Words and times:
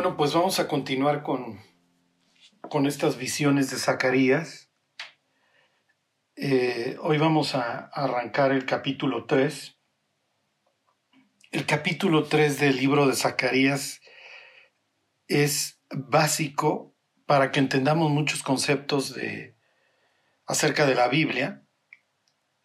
Bueno, 0.00 0.16
pues 0.16 0.32
vamos 0.32 0.58
a 0.58 0.66
continuar 0.66 1.22
con, 1.22 1.60
con 2.62 2.86
estas 2.86 3.18
visiones 3.18 3.70
de 3.70 3.76
Zacarías. 3.76 4.70
Eh, 6.36 6.96
hoy 7.02 7.18
vamos 7.18 7.54
a 7.54 7.90
arrancar 7.92 8.52
el 8.52 8.64
capítulo 8.64 9.26
3. 9.26 9.76
El 11.50 11.66
capítulo 11.66 12.24
3 12.24 12.60
del 12.60 12.76
libro 12.76 13.06
de 13.06 13.14
Zacarías 13.14 14.00
es 15.28 15.82
básico 15.90 16.96
para 17.26 17.50
que 17.50 17.60
entendamos 17.60 18.10
muchos 18.10 18.42
conceptos 18.42 19.14
de, 19.14 19.54
acerca 20.46 20.86
de 20.86 20.94
la 20.94 21.08
Biblia 21.08 21.62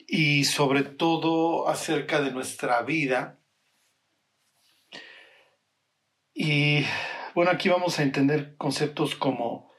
y 0.07 0.45
sobre 0.45 0.83
todo 0.83 1.67
acerca 1.67 2.21
de 2.21 2.31
nuestra 2.31 2.81
vida. 2.83 3.41
Y 6.33 6.85
bueno, 7.35 7.51
aquí 7.51 7.67
vamos 7.67 7.99
a 7.99 8.03
entender 8.03 8.55
conceptos 8.55 9.13
como 9.13 9.69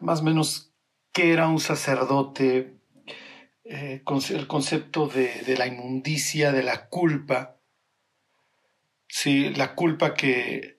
más 0.00 0.20
o 0.20 0.24
menos 0.24 0.74
qué 1.12 1.32
era 1.32 1.46
un 1.48 1.60
sacerdote, 1.60 2.74
eh, 3.64 4.02
el 4.30 4.46
concepto 4.48 5.06
de, 5.06 5.54
la 5.56 5.68
inmundicia, 5.68 6.50
de 6.50 6.64
la 6.64 6.88
culpa, 6.88 7.60
¿sí? 9.08 9.50
la 9.54 9.76
culpa 9.76 10.14
que, 10.14 10.74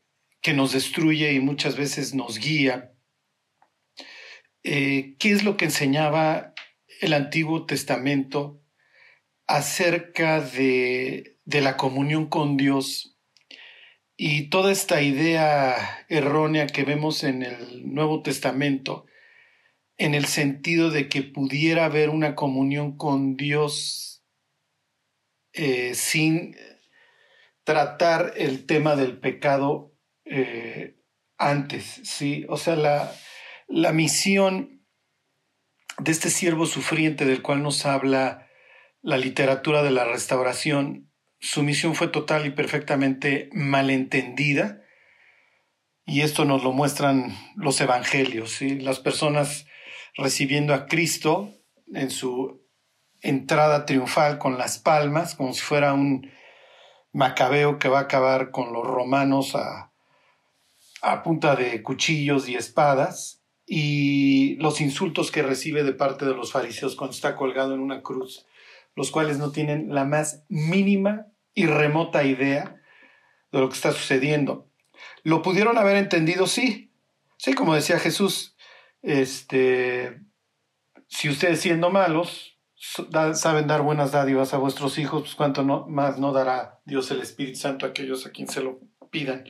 nos 0.54 0.74
destruye 0.74 1.34
y 1.34 1.40
muchas 1.40 1.76
veces 1.76 2.14
nos 2.14 2.38
guía. 2.38 2.94
Eh, 4.62 5.16
¿Qué 5.18 5.32
es 5.32 5.44
lo 5.44 5.58
que 5.58 5.66
enseñaba 5.66 6.54
el 7.02 7.14
Antiguo 7.14 7.66
Testamento 7.66 8.62
acerca 9.48 10.42
de, 10.42 11.40
de 11.46 11.62
la 11.62 11.78
comunión 11.78 12.28
con 12.28 12.58
Dios 12.58 13.15
y 14.18 14.50
toda 14.50 14.72
esta 14.72 15.02
idea 15.02 16.06
errónea 16.08 16.68
que 16.68 16.84
vemos 16.84 17.24
en 17.24 17.44
el 17.44 17.94
Nuevo 17.94 18.22
Testamento, 18.22 19.06
en 19.98 20.14
el 20.14 20.26
sentido 20.26 20.90
de 20.90 21.10
que 21.10 21.22
pudiera 21.24 21.86
haber 21.86 22.10
una 22.10 22.36
comunión 22.36 22.98
con 22.98 23.36
Dios 23.36 24.24
eh, 25.54 25.96
sin 25.96 26.56
tratar 27.64 28.34
el 28.38 28.66
tema 28.66 28.96
del 28.96 29.20
pecado 29.20 29.94
eh, 30.26 30.98
antes, 31.38 32.02
¿sí? 32.04 32.46
O 32.48 32.58
sea, 32.58 32.76
la, 32.76 33.12
la 33.68 33.92
misión 33.92 34.86
de 35.98 36.12
este 36.12 36.30
siervo 36.30 36.66
sufriente 36.66 37.26
del 37.26 37.42
cual 37.42 37.64
nos 37.64 37.86
habla 37.86 38.50
la 39.02 39.18
literatura 39.18 39.84
de 39.84 39.92
la 39.92 40.06
restauración 40.06 41.12
su 41.46 41.62
misión 41.62 41.94
fue 41.94 42.08
total 42.08 42.48
y 42.48 42.50
perfectamente 42.50 43.50
malentendida. 43.54 44.82
Y 46.04 46.22
esto 46.22 46.44
nos 46.44 46.64
lo 46.64 46.72
muestran 46.72 47.38
los 47.56 47.80
evangelios, 47.82 48.62
las 48.62 49.00
personas 49.00 49.68
recibiendo 50.16 50.74
a 50.74 50.88
Cristo 50.88 51.54
en 51.94 52.10
su 52.10 52.64
entrada 53.22 53.86
triunfal 53.86 54.40
con 54.40 54.58
las 54.58 54.80
palmas, 54.80 55.36
como 55.36 55.54
si 55.54 55.62
fuera 55.62 55.94
un 55.94 56.32
macabeo 57.12 57.78
que 57.78 57.90
va 57.90 58.00
a 58.00 58.04
acabar 58.04 58.50
con 58.50 58.74
los 58.74 58.86
romanos 58.86 59.56
a, 59.56 59.92
a 61.04 61.22
punta 61.22 61.56
de 61.56 61.84
cuchillos 61.84 62.50
y 62.50 62.56
espadas, 62.56 63.44
y 63.68 64.56
los 64.56 64.82
insultos 64.82 65.32
que 65.32 65.44
recibe 65.44 65.84
de 65.84 65.94
parte 65.94 66.26
de 66.26 66.34
los 66.34 66.52
fariseos 66.52 66.96
cuando 66.96 67.16
está 67.16 67.36
colgado 67.36 67.76
en 67.76 67.82
una 67.82 68.02
cruz, 68.02 68.48
los 68.96 69.12
cuales 69.12 69.38
no 69.38 69.52
tienen 69.52 69.94
la 69.94 70.06
más 70.06 70.44
mínima 70.50 71.28
y 71.56 71.66
remota 71.66 72.24
idea 72.24 72.80
de 73.52 73.60
lo 73.60 73.70
que 73.70 73.76
está 73.76 73.92
sucediendo. 73.92 74.70
¿Lo 75.24 75.42
pudieron 75.42 75.78
haber 75.78 75.96
entendido? 75.96 76.46
Sí. 76.46 76.92
Sí, 77.38 77.54
como 77.54 77.74
decía 77.74 78.00
Jesús, 78.00 78.56
este, 79.02 80.22
si 81.08 81.30
ustedes 81.30 81.62
siendo 81.62 81.90
malos 81.90 82.52
saben 83.34 83.68
dar 83.68 83.82
buenas 83.82 84.12
dádivas 84.12 84.54
a 84.54 84.58
vuestros 84.58 84.98
hijos, 84.98 85.24
pues 85.24 85.36
cuánto 85.36 85.64
más 85.64 86.20
no 86.20 86.32
dará 86.32 86.82
Dios 86.86 87.10
el 87.12 87.22
Espíritu 87.22 87.58
Santo 87.58 87.86
a 87.86 87.90
aquellos 87.90 88.26
a 88.26 88.32
quien 88.32 88.48
se 88.48 88.62
lo 88.62 88.80
pidan. 89.10 89.46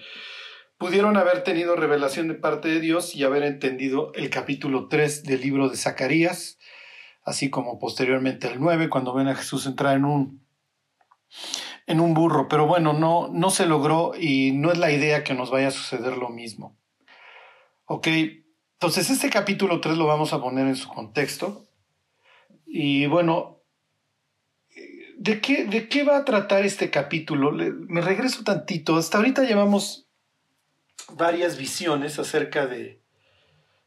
Pudieron 0.77 1.17
haber 1.17 1.43
tenido 1.43 1.75
revelación 1.75 2.27
de 2.27 2.35
parte 2.35 2.67
de 2.67 2.79
Dios 2.79 3.15
y 3.15 3.23
haber 3.23 3.43
entendido 3.43 4.11
el 4.13 4.29
capítulo 4.29 4.87
3 4.87 5.23
del 5.23 5.41
libro 5.41 5.69
de 5.69 5.77
Zacarías, 5.77 6.59
así 7.23 7.49
como 7.49 7.79
posteriormente 7.79 8.47
el 8.47 8.59
9, 8.59 8.89
cuando 8.89 9.13
ven 9.13 9.27
a 9.27 9.35
Jesús 9.35 9.65
entrar 9.65 9.95
en 9.95 10.05
un 10.05 10.45
en 11.87 11.99
un 11.99 12.13
burro, 12.13 12.47
pero 12.47 12.65
bueno, 12.65 12.93
no, 12.93 13.29
no 13.31 13.49
se 13.49 13.65
logró 13.65 14.13
y 14.19 14.51
no 14.51 14.71
es 14.71 14.77
la 14.77 14.91
idea 14.91 15.23
que 15.23 15.33
nos 15.33 15.51
vaya 15.51 15.67
a 15.67 15.71
suceder 15.71 16.17
lo 16.17 16.29
mismo. 16.29 16.77
Ok, 17.85 18.07
entonces 18.73 19.09
este 19.09 19.29
capítulo 19.29 19.79
3 19.79 19.97
lo 19.97 20.07
vamos 20.07 20.33
a 20.33 20.41
poner 20.41 20.67
en 20.67 20.75
su 20.75 20.89
contexto. 20.89 21.67
Y 22.65 23.05
bueno, 23.05 23.61
¿de 25.17 25.39
qué, 25.39 25.65
de 25.65 25.87
qué 25.87 26.03
va 26.03 26.17
a 26.17 26.25
tratar 26.25 26.65
este 26.65 26.89
capítulo? 26.89 27.51
me 27.51 28.01
regreso 28.01 28.43
tantito. 28.43 28.95
Hasta 28.95 29.17
ahorita 29.17 29.43
llevamos 29.43 30.07
varias 31.13 31.57
visiones 31.57 32.17
acerca 32.17 32.65
de, 32.65 33.01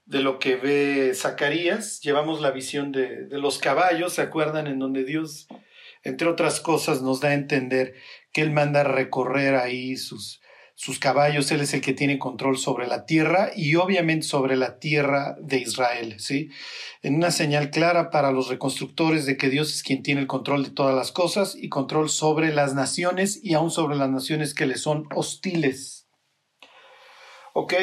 de 0.06 0.20
lo 0.20 0.38
que 0.38 0.54
ve 0.54 1.12
Zacarías. 1.14 2.00
Llevamos 2.00 2.40
la 2.40 2.52
visión 2.52 2.92
de, 2.92 3.26
de 3.26 3.38
los 3.38 3.58
caballos, 3.58 4.12
¿se 4.12 4.22
acuerdan? 4.22 4.68
En 4.68 4.78
donde 4.78 5.04
Dios 5.04 5.48
entre 6.08 6.28
otras 6.28 6.60
cosas, 6.60 7.02
nos 7.02 7.20
da 7.20 7.28
a 7.28 7.34
entender 7.34 7.94
que 8.32 8.42
Él 8.42 8.50
manda 8.50 8.84
recorrer 8.84 9.54
ahí 9.54 9.96
sus, 9.96 10.40
sus 10.78 11.00
caballos, 11.00 11.50
Él 11.50 11.60
es 11.60 11.74
el 11.74 11.80
que 11.80 11.92
tiene 11.92 12.20
control 12.20 12.56
sobre 12.56 12.86
la 12.86 13.04
tierra 13.04 13.50
y 13.56 13.74
obviamente 13.74 14.24
sobre 14.24 14.54
la 14.54 14.78
tierra 14.78 15.36
de 15.40 15.58
Israel, 15.58 16.20
¿sí? 16.20 16.50
En 17.02 17.16
una 17.16 17.32
señal 17.32 17.70
clara 17.70 18.10
para 18.10 18.30
los 18.30 18.48
reconstructores 18.48 19.26
de 19.26 19.36
que 19.36 19.50
Dios 19.50 19.74
es 19.74 19.82
quien 19.82 20.04
tiene 20.04 20.20
el 20.20 20.28
control 20.28 20.62
de 20.62 20.70
todas 20.70 20.94
las 20.94 21.10
cosas 21.10 21.56
y 21.56 21.68
control 21.68 22.08
sobre 22.08 22.54
las 22.54 22.76
naciones 22.76 23.40
y 23.42 23.54
aún 23.54 23.72
sobre 23.72 23.96
las 23.96 24.08
naciones 24.08 24.54
que 24.54 24.66
le 24.66 24.76
son 24.76 25.08
hostiles. 25.16 26.06
¿Ok? 27.54 27.74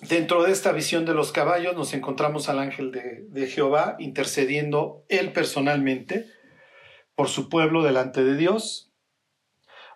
Dentro 0.00 0.42
de 0.42 0.50
esta 0.50 0.72
visión 0.72 1.04
de 1.04 1.14
los 1.14 1.30
caballos 1.30 1.76
nos 1.76 1.94
encontramos 1.94 2.48
al 2.48 2.58
ángel 2.58 2.90
de, 2.90 3.24
de 3.28 3.46
Jehová 3.46 3.94
intercediendo 4.00 5.04
él 5.08 5.32
personalmente 5.32 6.26
por 7.14 7.28
su 7.28 7.48
pueblo 7.48 7.82
delante 7.82 8.24
de 8.24 8.36
Dios. 8.36 8.92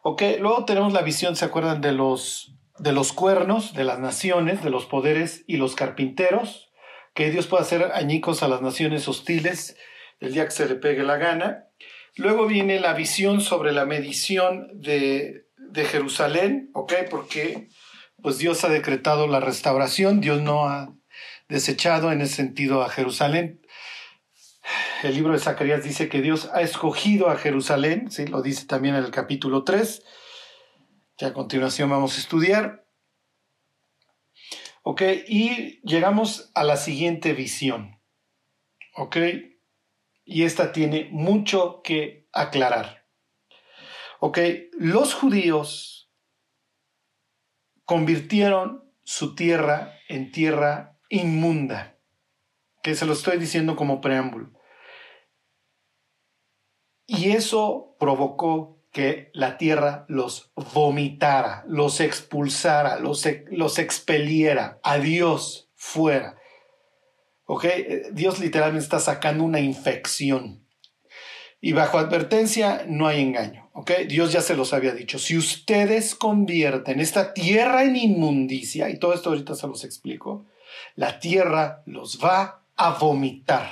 Ok, 0.02 0.22
luego 0.38 0.64
tenemos 0.64 0.92
la 0.92 1.02
visión, 1.02 1.36
¿se 1.36 1.44
acuerdan 1.44 1.80
de 1.80 1.92
los, 1.92 2.54
de 2.78 2.92
los 2.92 3.12
cuernos, 3.12 3.74
de 3.74 3.84
las 3.84 3.98
naciones, 3.98 4.62
de 4.62 4.70
los 4.70 4.86
poderes 4.86 5.44
y 5.46 5.56
los 5.56 5.74
carpinteros? 5.74 6.70
Que 7.14 7.30
Dios 7.30 7.46
puede 7.46 7.64
hacer 7.64 7.90
añicos 7.92 8.42
a 8.42 8.48
las 8.48 8.62
naciones 8.62 9.08
hostiles 9.08 9.76
el 10.20 10.32
día 10.32 10.44
que 10.44 10.52
se 10.52 10.68
le 10.68 10.76
pegue 10.76 11.02
la 11.02 11.16
gana. 11.16 11.66
Luego 12.14 12.46
viene 12.46 12.80
la 12.80 12.94
visión 12.94 13.40
sobre 13.40 13.72
la 13.72 13.84
medición 13.84 14.68
de, 14.74 15.46
de 15.56 15.84
Jerusalén, 15.84 16.70
¿ok? 16.72 16.92
Porque 17.10 17.68
pues 18.22 18.38
Dios 18.38 18.64
ha 18.64 18.68
decretado 18.68 19.26
la 19.26 19.40
restauración, 19.40 20.20
Dios 20.20 20.40
no 20.40 20.68
ha 20.68 20.94
desechado 21.48 22.12
en 22.12 22.20
ese 22.20 22.36
sentido 22.36 22.82
a 22.82 22.88
Jerusalén 22.88 23.60
el 25.02 25.14
libro 25.14 25.32
de 25.32 25.38
Zacarías 25.38 25.84
dice 25.84 26.08
que 26.08 26.22
Dios 26.22 26.50
ha 26.52 26.60
escogido 26.60 27.28
a 27.28 27.36
Jerusalén, 27.36 28.10
¿sí? 28.10 28.26
lo 28.26 28.42
dice 28.42 28.66
también 28.66 28.94
en 28.94 29.04
el 29.04 29.10
capítulo 29.10 29.64
3, 29.64 30.04
que 31.16 31.26
a 31.26 31.32
continuación 31.32 31.90
vamos 31.90 32.16
a 32.16 32.20
estudiar. 32.20 32.86
Ok, 34.82 35.02
y 35.26 35.80
llegamos 35.82 36.50
a 36.54 36.62
la 36.62 36.76
siguiente 36.76 37.32
visión. 37.32 38.00
Ok, 38.94 39.16
y 40.24 40.44
esta 40.44 40.72
tiene 40.72 41.08
mucho 41.10 41.82
que 41.82 42.28
aclarar. 42.32 43.06
Ok, 44.20 44.38
los 44.72 45.14
judíos 45.14 46.10
convirtieron 47.84 48.90
su 49.04 49.34
tierra 49.34 49.92
en 50.08 50.32
tierra 50.32 50.98
inmunda, 51.08 51.98
que 52.82 52.94
se 52.94 53.06
lo 53.06 53.12
estoy 53.12 53.38
diciendo 53.38 53.76
como 53.76 54.00
preámbulo. 54.00 54.55
Y 57.06 57.30
eso 57.30 57.96
provocó 57.98 58.76
que 58.90 59.30
la 59.34 59.58
tierra 59.58 60.06
los 60.08 60.52
vomitara, 60.72 61.64
los 61.68 62.00
expulsara, 62.00 62.98
los, 62.98 63.28
los 63.50 63.78
expeliera, 63.78 64.80
a 64.82 64.98
Dios 64.98 65.68
fuera. 65.74 66.36
¿Ok? 67.44 67.66
Dios 68.12 68.40
literalmente 68.40 68.84
está 68.84 68.98
sacando 68.98 69.44
una 69.44 69.60
infección. 69.60 70.66
Y 71.60 71.72
bajo 71.72 71.98
advertencia 71.98 72.84
no 72.88 73.06
hay 73.06 73.20
engaño. 73.20 73.68
¿Ok? 73.72 73.92
Dios 74.08 74.32
ya 74.32 74.40
se 74.40 74.56
los 74.56 74.72
había 74.72 74.92
dicho. 74.92 75.18
Si 75.18 75.36
ustedes 75.36 76.14
convierten 76.14 76.98
esta 76.98 77.34
tierra 77.34 77.84
en 77.84 77.96
inmundicia, 77.96 78.88
y 78.88 78.98
todo 78.98 79.12
esto 79.12 79.28
ahorita 79.28 79.54
se 79.54 79.66
los 79.66 79.84
explico, 79.84 80.46
la 80.94 81.20
tierra 81.20 81.82
los 81.86 82.18
va 82.22 82.64
a 82.76 82.90
vomitar. 82.94 83.70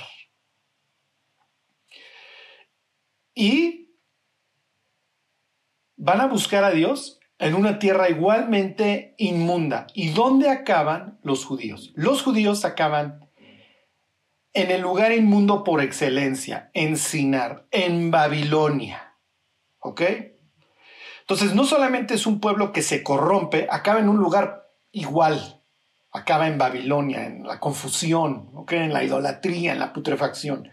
Y 3.35 3.93
van 5.97 6.21
a 6.21 6.27
buscar 6.27 6.63
a 6.63 6.71
Dios 6.71 7.19
en 7.37 7.53
una 7.53 7.79
tierra 7.79 8.09
igualmente 8.09 9.13
inmunda. 9.17 9.87
¿Y 9.93 10.09
dónde 10.09 10.49
acaban 10.49 11.19
los 11.21 11.45
judíos? 11.45 11.91
Los 11.95 12.23
judíos 12.23 12.65
acaban 12.65 13.29
en 14.53 14.71
el 14.71 14.81
lugar 14.81 15.11
inmundo 15.11 15.65
por 15.65 15.81
excelencia, 15.81 16.71
en 16.73 16.97
Sinar, 16.97 17.67
en 17.71 18.09
Babilonia. 18.09 19.17
¿Ok? 19.79 20.01
Entonces, 21.19 21.53
no 21.53 21.65
solamente 21.65 22.13
es 22.13 22.25
un 22.25 22.39
pueblo 22.39 22.71
que 22.71 22.81
se 22.81 23.03
corrompe, 23.03 23.67
acaba 23.69 23.99
en 23.99 24.07
un 24.07 24.17
lugar 24.17 24.69
igual, 24.91 25.61
acaba 26.11 26.47
en 26.47 26.57
Babilonia, 26.57 27.25
en 27.25 27.45
la 27.45 27.59
confusión, 27.59 28.51
en 28.69 28.93
la 28.93 29.03
idolatría, 29.03 29.73
en 29.73 29.79
la 29.79 29.91
putrefacción. 29.91 30.69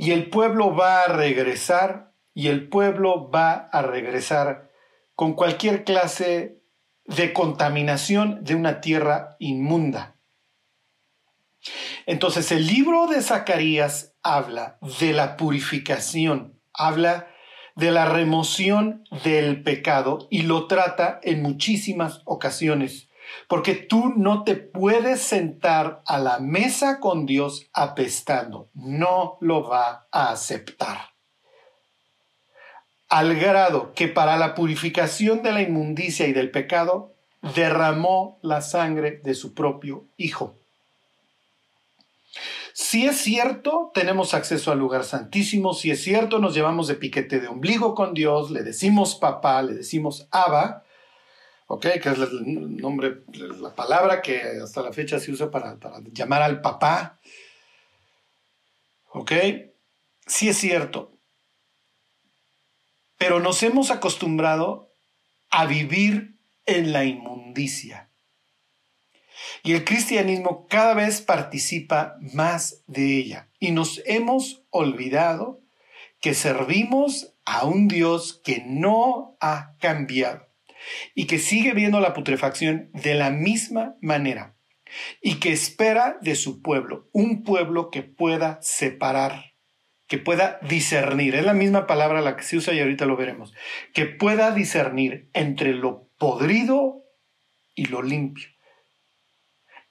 Y 0.00 0.12
el 0.12 0.30
pueblo 0.30 0.74
va 0.74 1.02
a 1.02 1.08
regresar, 1.08 2.14
y 2.32 2.48
el 2.48 2.70
pueblo 2.70 3.30
va 3.30 3.68
a 3.70 3.82
regresar 3.82 4.70
con 5.14 5.34
cualquier 5.34 5.84
clase 5.84 6.62
de 7.04 7.34
contaminación 7.34 8.42
de 8.42 8.54
una 8.54 8.80
tierra 8.80 9.36
inmunda. 9.38 10.16
Entonces 12.06 12.50
el 12.50 12.66
libro 12.66 13.08
de 13.08 13.20
Zacarías 13.20 14.16
habla 14.22 14.78
de 15.00 15.12
la 15.12 15.36
purificación, 15.36 16.58
habla 16.72 17.28
de 17.76 17.90
la 17.90 18.06
remoción 18.06 19.04
del 19.22 19.62
pecado 19.62 20.28
y 20.30 20.44
lo 20.44 20.66
trata 20.66 21.20
en 21.22 21.42
muchísimas 21.42 22.22
ocasiones. 22.24 23.09
Porque 23.48 23.74
tú 23.74 24.12
no 24.16 24.44
te 24.44 24.56
puedes 24.56 25.22
sentar 25.22 26.02
a 26.06 26.18
la 26.18 26.38
mesa 26.38 27.00
con 27.00 27.26
Dios 27.26 27.68
apestando. 27.72 28.68
No 28.74 29.38
lo 29.40 29.68
va 29.68 30.06
a 30.12 30.30
aceptar. 30.30 31.10
Al 33.08 33.34
grado 33.34 33.92
que 33.94 34.06
para 34.08 34.36
la 34.36 34.54
purificación 34.54 35.42
de 35.42 35.52
la 35.52 35.62
inmundicia 35.62 36.28
y 36.28 36.32
del 36.32 36.50
pecado 36.50 37.14
derramó 37.54 38.38
la 38.42 38.62
sangre 38.62 39.20
de 39.24 39.34
su 39.34 39.54
propio 39.54 40.04
Hijo. 40.16 40.54
Si 42.72 43.04
es 43.04 43.18
cierto, 43.18 43.90
tenemos 43.92 44.32
acceso 44.32 44.72
al 44.72 44.78
lugar 44.78 45.04
santísimo, 45.04 45.74
si 45.74 45.90
es 45.90 46.02
cierto, 46.02 46.38
nos 46.38 46.54
llevamos 46.54 46.86
de 46.86 46.94
piquete 46.94 47.40
de 47.40 47.48
ombligo 47.48 47.94
con 47.94 48.14
Dios, 48.14 48.50
le 48.50 48.62
decimos 48.62 49.16
papá, 49.16 49.60
le 49.62 49.74
decimos 49.74 50.28
Abba, 50.30 50.84
¿ok? 51.70 51.86
Que 52.02 52.08
es 52.08 52.18
el 52.18 52.78
nombre, 52.78 53.22
la 53.60 53.72
palabra 53.72 54.20
que 54.20 54.42
hasta 54.60 54.82
la 54.82 54.92
fecha 54.92 55.20
se 55.20 55.30
usa 55.30 55.52
para, 55.52 55.78
llamar 56.12 56.42
al 56.42 56.60
papá, 56.60 57.20
¿ok? 59.12 59.32
Sí 60.26 60.48
es 60.48 60.56
cierto, 60.56 61.12
pero 63.16 63.38
nos 63.38 63.62
hemos 63.62 63.92
acostumbrado 63.92 64.90
a 65.48 65.66
vivir 65.66 66.34
en 66.66 66.92
la 66.92 67.04
inmundicia. 67.04 68.10
Y 69.62 69.74
el 69.74 69.84
cristianismo 69.84 70.66
cada 70.68 70.94
vez 70.94 71.20
participa 71.20 72.16
más 72.34 72.82
de 72.88 73.16
ella. 73.16 73.48
Y 73.60 73.70
nos 73.70 74.02
hemos 74.06 74.62
olvidado 74.70 75.60
que 76.20 76.34
servimos 76.34 77.32
a 77.44 77.64
un 77.64 77.86
Dios 77.86 78.40
que 78.42 78.64
no 78.66 79.36
ha 79.40 79.76
cambiado 79.78 80.49
y 81.14 81.26
que 81.26 81.38
sigue 81.38 81.72
viendo 81.72 82.00
la 82.00 82.14
putrefacción 82.14 82.90
de 82.92 83.14
la 83.14 83.30
misma 83.30 83.96
manera 84.00 84.56
y 85.20 85.36
que 85.36 85.52
espera 85.52 86.18
de 86.20 86.34
su 86.34 86.62
pueblo 86.62 87.08
un 87.12 87.42
pueblo 87.42 87.90
que 87.90 88.02
pueda 88.02 88.58
separar, 88.62 89.54
que 90.06 90.18
pueda 90.18 90.58
discernir, 90.68 91.34
es 91.34 91.44
la 91.44 91.54
misma 91.54 91.86
palabra 91.86 92.20
la 92.20 92.36
que 92.36 92.42
se 92.42 92.56
usa 92.56 92.74
y 92.74 92.80
ahorita 92.80 93.06
lo 93.06 93.16
veremos, 93.16 93.54
que 93.94 94.06
pueda 94.06 94.50
discernir 94.50 95.30
entre 95.32 95.72
lo 95.72 96.08
podrido 96.18 97.04
y 97.74 97.86
lo 97.86 98.02
limpio, 98.02 98.48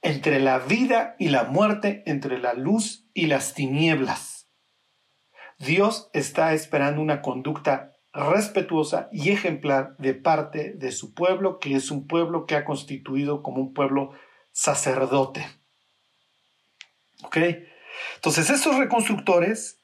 entre 0.01 0.39
la 0.39 0.59
vida 0.59 1.15
y 1.19 1.29
la 1.29 1.43
muerte, 1.45 2.03
entre 2.05 2.37
la 2.39 2.53
luz 2.53 3.07
y 3.13 3.27
las 3.27 3.53
tinieblas. 3.53 4.49
Dios 5.57 6.09
está 6.13 6.53
esperando 6.53 7.01
una 7.01 7.21
conducta 7.21 7.98
respetuosa 8.13 9.09
y 9.11 9.29
ejemplar 9.29 9.95
de 9.97 10.13
parte 10.13 10.73
de 10.73 10.91
su 10.91 11.13
pueblo, 11.13 11.59
que 11.59 11.75
es 11.75 11.91
un 11.91 12.07
pueblo 12.07 12.45
que 12.45 12.55
ha 12.55 12.65
constituido 12.65 13.43
como 13.43 13.61
un 13.61 13.73
pueblo 13.73 14.11
sacerdote. 14.51 15.47
¿Ok? 17.23 17.37
Entonces, 18.15 18.49
estos 18.49 18.77
reconstructores, 18.77 19.79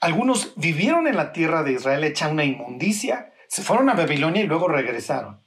algunos 0.00 0.54
vivieron 0.56 1.06
en 1.06 1.16
la 1.16 1.32
tierra 1.32 1.62
de 1.62 1.72
Israel 1.72 2.04
hecha 2.04 2.28
una 2.28 2.44
inmundicia, 2.44 3.32
se 3.48 3.62
fueron 3.62 3.90
a 3.90 3.94
Babilonia 3.94 4.42
y 4.42 4.46
luego 4.46 4.68
regresaron. 4.68 5.34
O 5.34 5.44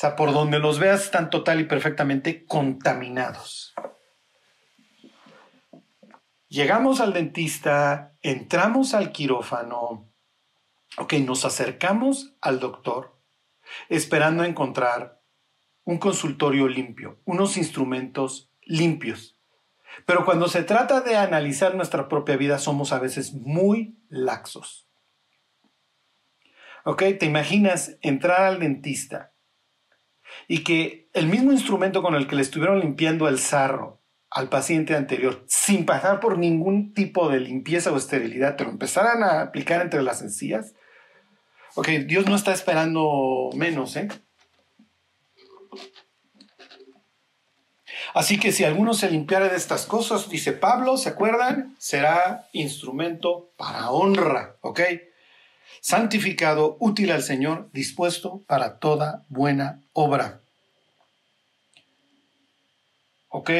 sea, 0.00 0.16
por 0.16 0.32
donde 0.32 0.58
los 0.58 0.78
veas 0.78 1.04
están 1.04 1.28
total 1.28 1.60
y 1.60 1.64
perfectamente 1.64 2.46
contaminados. 2.46 3.74
Llegamos 6.48 7.00
al 7.00 7.12
dentista, 7.12 8.16
entramos 8.22 8.94
al 8.94 9.12
quirófano, 9.12 10.09
ok, 10.96 11.14
nos 11.14 11.44
acercamos 11.44 12.34
al 12.40 12.60
doctor 12.60 13.18
esperando 13.88 14.44
encontrar 14.44 15.20
un 15.84 15.98
consultorio 15.98 16.68
limpio, 16.68 17.20
unos 17.24 17.56
instrumentos 17.56 18.50
limpios. 18.62 19.36
Pero 20.06 20.24
cuando 20.24 20.48
se 20.48 20.62
trata 20.62 21.00
de 21.00 21.16
analizar 21.16 21.74
nuestra 21.74 22.08
propia 22.08 22.36
vida 22.36 22.58
somos 22.58 22.92
a 22.92 22.98
veces 22.98 23.32
muy 23.34 23.98
laxos. 24.08 24.88
¿Ok? 26.84 27.02
¿Te 27.18 27.26
imaginas 27.26 27.98
entrar 28.00 28.42
al 28.42 28.60
dentista 28.60 29.32
y 30.48 30.62
que 30.64 31.10
el 31.12 31.26
mismo 31.26 31.52
instrumento 31.52 32.02
con 32.02 32.14
el 32.14 32.26
que 32.26 32.36
le 32.36 32.42
estuvieron 32.42 32.80
limpiando 32.80 33.28
el 33.28 33.38
sarro 33.38 34.00
al 34.30 34.48
paciente 34.48 34.94
anterior, 34.94 35.44
sin 35.48 35.84
pasar 35.84 36.20
por 36.20 36.38
ningún 36.38 36.94
tipo 36.94 37.28
de 37.28 37.40
limpieza 37.40 37.92
o 37.92 37.96
esterilidad, 37.96 38.56
te 38.56 38.64
lo 38.64 38.70
empezaran 38.70 39.24
a 39.24 39.42
aplicar 39.42 39.82
entre 39.82 40.02
las 40.02 40.22
encías. 40.22 40.74
Ok, 41.80 41.88
Dios 42.04 42.26
no 42.26 42.36
está 42.36 42.52
esperando 42.52 43.48
menos, 43.54 43.96
¿eh? 43.96 44.06
Así 48.12 48.38
que 48.38 48.52
si 48.52 48.64
alguno 48.64 48.92
se 48.92 49.10
limpiara 49.10 49.48
de 49.48 49.56
estas 49.56 49.86
cosas, 49.86 50.28
dice 50.28 50.52
Pablo, 50.52 50.98
¿se 50.98 51.08
acuerdan? 51.08 51.74
Será 51.78 52.46
instrumento 52.52 53.48
para 53.56 53.92
honra, 53.92 54.56
¿ok? 54.60 54.80
santificado, 55.80 56.76
útil 56.80 57.12
al 57.12 57.22
Señor, 57.22 57.70
dispuesto 57.72 58.42
para 58.46 58.78
toda 58.78 59.24
buena 59.30 59.80
obra. 59.94 60.42
¿Ok? 63.30 63.52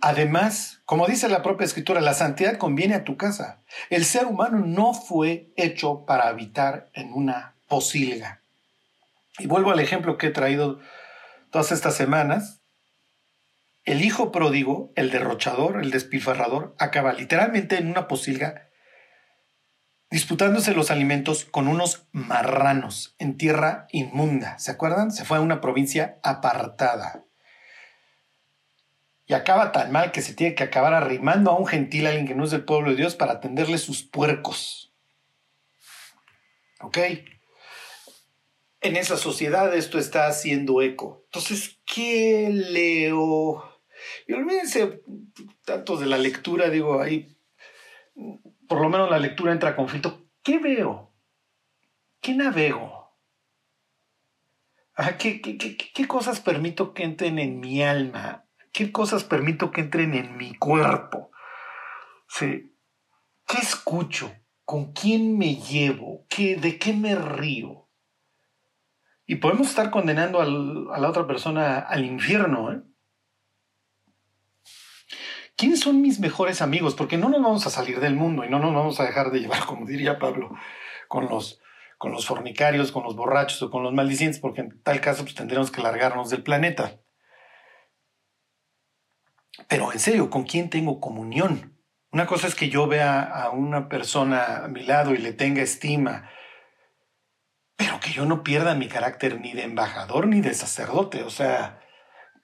Además, 0.00 0.80
como 0.86 1.06
dice 1.06 1.28
la 1.28 1.42
propia 1.42 1.66
escritura, 1.66 2.00
la 2.00 2.14
santidad 2.14 2.56
conviene 2.56 2.96
a 2.96 3.04
tu 3.04 3.16
casa. 3.16 3.60
El 3.90 4.04
ser 4.04 4.26
humano 4.26 4.58
no 4.58 4.92
fue 4.92 5.52
hecho 5.54 6.04
para 6.04 6.26
habitar 6.26 6.90
en 6.94 7.12
una 7.12 7.54
posilga. 7.70 8.42
Y 9.38 9.46
vuelvo 9.46 9.70
al 9.70 9.80
ejemplo 9.80 10.18
que 10.18 10.26
he 10.26 10.30
traído 10.30 10.80
todas 11.50 11.72
estas 11.72 11.94
semanas. 11.94 12.60
El 13.84 14.04
hijo 14.04 14.30
pródigo, 14.30 14.92
el 14.96 15.10
derrochador, 15.10 15.80
el 15.80 15.90
despilfarrador, 15.90 16.74
acaba 16.78 17.14
literalmente 17.14 17.78
en 17.78 17.88
una 17.88 18.08
posilga 18.08 18.66
disputándose 20.10 20.74
los 20.74 20.90
alimentos 20.90 21.44
con 21.44 21.68
unos 21.68 22.06
marranos 22.10 23.14
en 23.18 23.36
tierra 23.38 23.86
inmunda. 23.92 24.58
¿Se 24.58 24.72
acuerdan? 24.72 25.12
Se 25.12 25.24
fue 25.24 25.38
a 25.38 25.40
una 25.40 25.60
provincia 25.60 26.18
apartada. 26.22 27.24
Y 29.26 29.34
acaba 29.34 29.70
tan 29.70 29.92
mal 29.92 30.10
que 30.10 30.22
se 30.22 30.34
tiene 30.34 30.56
que 30.56 30.64
acabar 30.64 30.92
arrimando 30.92 31.52
a 31.52 31.56
un 31.56 31.66
gentil, 31.66 32.08
alguien 32.08 32.26
que 32.26 32.34
no 32.34 32.42
es 32.42 32.50
del 32.50 32.64
pueblo 32.64 32.90
de 32.90 32.96
Dios, 32.96 33.14
para 33.14 33.34
atenderle 33.34 33.78
sus 33.78 34.02
puercos. 34.02 34.92
¿Ok? 36.80 36.98
En 38.80 38.96
esa 38.96 39.16
sociedad 39.16 39.74
esto 39.74 39.98
está 39.98 40.26
haciendo 40.26 40.80
eco. 40.80 41.22
Entonces, 41.26 41.80
¿qué 41.84 42.48
leo? 42.50 43.62
Y 44.26 44.32
olvídense 44.32 45.02
tanto 45.64 45.96
de 45.96 46.06
la 46.06 46.16
lectura, 46.16 46.70
digo, 46.70 47.00
ahí 47.00 47.36
por 48.70 48.80
lo 48.80 48.88
menos 48.88 49.10
la 49.10 49.18
lectura 49.18 49.52
entra 49.52 49.70
a 49.70 49.76
conflicto. 49.76 50.28
¿Qué 50.42 50.58
veo? 50.58 51.12
¿Qué 52.20 52.34
navego? 52.34 53.18
¿Qué, 55.18 55.40
qué, 55.40 56.06
cosas 56.06 56.40
permito 56.40 56.92
que 56.92 57.02
entren 57.02 57.38
en 57.38 57.58
mi 57.58 57.82
alma? 57.82 58.46
¿Qué 58.72 58.92
cosas 58.92 59.24
permito 59.24 59.70
que 59.70 59.80
entren 59.80 60.14
en 60.14 60.36
mi 60.36 60.54
cuerpo? 60.54 61.30
¿Qué 62.38 63.58
escucho? 63.60 64.32
¿Con 64.64 64.92
quién 64.92 65.36
me 65.36 65.56
llevo? 65.56 66.26
¿Qué, 66.28 66.56
¿De 66.56 66.78
qué 66.78 66.92
me 66.92 67.14
río? 67.14 67.89
Y 69.30 69.36
podemos 69.36 69.68
estar 69.68 69.92
condenando 69.92 70.40
a 70.40 70.98
la 70.98 71.08
otra 71.08 71.24
persona 71.24 71.78
al 71.78 72.04
infierno, 72.04 72.72
¿eh? 72.72 72.82
¿quiénes 75.54 75.78
son 75.78 76.02
mis 76.02 76.18
mejores 76.18 76.60
amigos? 76.60 76.96
Porque 76.96 77.16
no 77.16 77.28
nos 77.28 77.40
vamos 77.40 77.64
a 77.64 77.70
salir 77.70 78.00
del 78.00 78.16
mundo 78.16 78.44
y 78.44 78.48
no 78.48 78.58
nos 78.58 78.74
vamos 78.74 78.98
a 78.98 79.04
dejar 79.04 79.30
de 79.30 79.38
llevar, 79.38 79.64
como 79.66 79.86
diría 79.86 80.18
Pablo, 80.18 80.50
con 81.06 81.28
los, 81.28 81.60
fornicarios, 82.26 82.90
con 82.90 83.04
los 83.04 83.14
borrachos 83.14 83.62
o 83.62 83.70
con 83.70 83.84
los 83.84 83.92
maldicientes, 83.92 84.40
porque 84.40 84.62
en 84.62 84.82
tal 84.82 85.00
caso 85.00 85.22
pues, 85.22 85.36
tendremos 85.36 85.70
que 85.70 85.80
largarnos 85.80 86.28
del 86.28 86.42
planeta. 86.42 86.98
Pero 89.68 89.92
en 89.92 90.00
serio, 90.00 90.28
¿con 90.28 90.42
quién 90.42 90.70
tengo 90.70 90.98
comunión? 90.98 91.78
Una 92.10 92.26
cosa 92.26 92.48
es 92.48 92.56
que 92.56 92.68
yo 92.68 92.88
vea 92.88 93.22
a 93.22 93.50
una 93.50 93.88
persona 93.88 94.64
a 94.64 94.66
mi 94.66 94.82
lado 94.82 95.14
y 95.14 95.18
le 95.18 95.32
tenga 95.32 95.62
estima, 95.62 96.28
pero 97.80 97.98
que 97.98 98.10
yo 98.10 98.26
no 98.26 98.44
pierda 98.44 98.74
mi 98.74 98.88
carácter 98.88 99.40
ni 99.40 99.54
de 99.54 99.62
embajador 99.62 100.26
ni 100.26 100.42
de 100.42 100.52
sacerdote. 100.52 101.22
O 101.22 101.30
sea, 101.30 101.80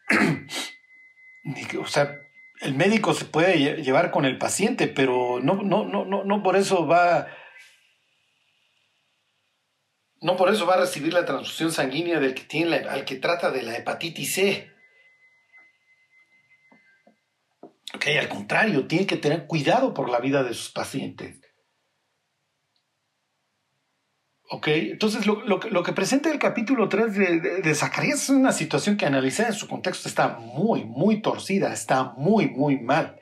o 1.79 1.87
sea, 1.87 2.19
el 2.63 2.75
médico 2.75 3.13
se 3.13 3.27
puede 3.27 3.83
llevar 3.83 4.13
con 4.13 4.25
el 4.25 4.39
paciente, 4.39 4.89
pero 4.89 5.39
no, 5.43 5.57
no, 5.63 5.85
no, 5.85 6.07
no, 6.07 6.25
no 6.25 6.43
por 6.43 6.57
eso 6.57 6.87
va 6.87 7.27
no 10.23 10.39
por 10.39 10.49
eso 10.49 10.65
va 10.65 10.77
a 10.77 10.81
recibir 10.81 11.13
la 11.13 11.27
transfusión 11.27 11.71
sanguínea 11.71 12.19
del 12.19 12.35
que 12.35 12.45
tiene 12.45 12.77
al 12.77 13.05
que 13.05 13.17
trata 13.17 13.51
de 13.51 13.63
la 13.63 13.77
hepatitis 13.77 14.35
C. 14.37 14.73
Ok, 17.95 18.07
al 18.19 18.31
contrario, 18.31 18.87
tiene 18.87 19.07
que 19.07 19.19
tener 19.19 19.47
cuidado 19.47 19.93
por 19.93 20.09
la 20.09 20.19
vida 20.19 20.43
de 20.43 20.55
sus 20.55 20.71
pacientes. 20.71 21.46
Ok, 24.49 24.69
entonces 24.69 25.27
lo, 25.27 25.83
que 25.83 25.93
presenta 25.93 26.31
el 26.31 26.39
capítulo 26.39 26.89
3 26.89 27.15
de, 27.15 27.41
de, 27.63 27.75
Zacarías 27.75 28.23
es 28.23 28.29
una 28.29 28.53
situación 28.53 28.97
que 28.97 29.05
analizada 29.05 29.49
en 29.49 29.55
su 29.55 29.67
contexto 29.67 30.09
está 30.09 30.39
muy, 30.39 30.85
muy 30.85 31.21
torcida, 31.21 31.73
está 31.73 32.15
muy, 32.17 32.49
muy 32.49 32.79
mal. 32.79 33.21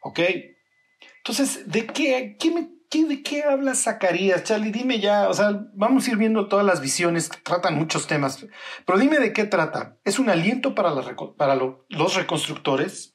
Ok, 0.00 0.20
entonces, 1.18 1.68
¿de 1.68 1.86
qué, 1.86 2.36
qué 2.38 2.50
me 2.52 2.68
¿De 2.92 3.22
qué 3.22 3.42
habla 3.42 3.74
Zacarías? 3.74 4.44
Charlie, 4.44 4.70
dime 4.70 5.00
ya, 5.00 5.30
o 5.30 5.32
sea, 5.32 5.64
vamos 5.72 6.06
a 6.06 6.10
ir 6.10 6.18
viendo 6.18 6.46
todas 6.46 6.66
las 6.66 6.82
visiones, 6.82 7.30
tratan 7.42 7.74
muchos 7.74 8.06
temas, 8.06 8.46
pero 8.84 8.98
dime 8.98 9.18
de 9.18 9.32
qué 9.32 9.44
trata. 9.44 9.96
¿Es 10.04 10.18
un 10.18 10.28
aliento 10.28 10.74
para, 10.74 10.92
para 11.38 11.54
los 11.54 12.14
reconstructores? 12.14 13.11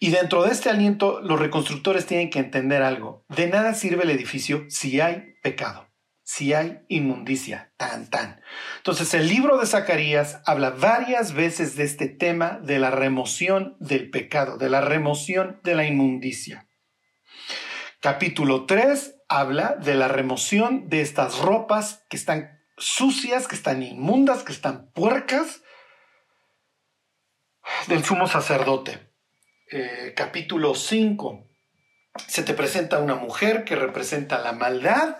Y 0.00 0.10
dentro 0.10 0.42
de 0.42 0.52
este 0.52 0.70
aliento, 0.70 1.20
los 1.20 1.38
reconstructores 1.38 2.06
tienen 2.06 2.30
que 2.30 2.38
entender 2.38 2.82
algo. 2.82 3.24
De 3.28 3.46
nada 3.46 3.74
sirve 3.74 4.04
el 4.04 4.10
edificio 4.10 4.64
si 4.68 5.00
hay 5.00 5.34
pecado, 5.42 5.88
si 6.22 6.52
hay 6.52 6.80
inmundicia, 6.88 7.72
tan, 7.76 8.10
tan. 8.10 8.40
Entonces, 8.78 9.12
el 9.14 9.28
libro 9.28 9.58
de 9.58 9.66
Zacarías 9.66 10.40
habla 10.46 10.70
varias 10.70 11.32
veces 11.32 11.76
de 11.76 11.84
este 11.84 12.08
tema 12.08 12.58
de 12.62 12.78
la 12.78 12.90
remoción 12.90 13.76
del 13.78 14.10
pecado, 14.10 14.56
de 14.58 14.70
la 14.70 14.80
remoción 14.80 15.60
de 15.62 15.74
la 15.74 15.84
inmundicia. 15.86 16.68
Capítulo 18.00 18.66
3 18.66 19.14
habla 19.28 19.76
de 19.76 19.94
la 19.94 20.08
remoción 20.08 20.88
de 20.88 21.00
estas 21.00 21.38
ropas 21.38 22.04
que 22.10 22.16
están 22.16 22.60
sucias, 22.76 23.48
que 23.48 23.54
están 23.54 23.82
inmundas, 23.82 24.42
que 24.42 24.52
están 24.52 24.90
puercas 24.92 25.62
del 27.86 28.04
sumo 28.04 28.26
sacerdote. 28.26 29.13
Eh, 29.76 30.12
capítulo 30.14 30.76
5 30.76 31.50
se 32.28 32.44
te 32.44 32.54
presenta 32.54 33.00
una 33.00 33.16
mujer 33.16 33.64
que 33.64 33.74
representa 33.74 34.38
la 34.38 34.52
maldad, 34.52 35.16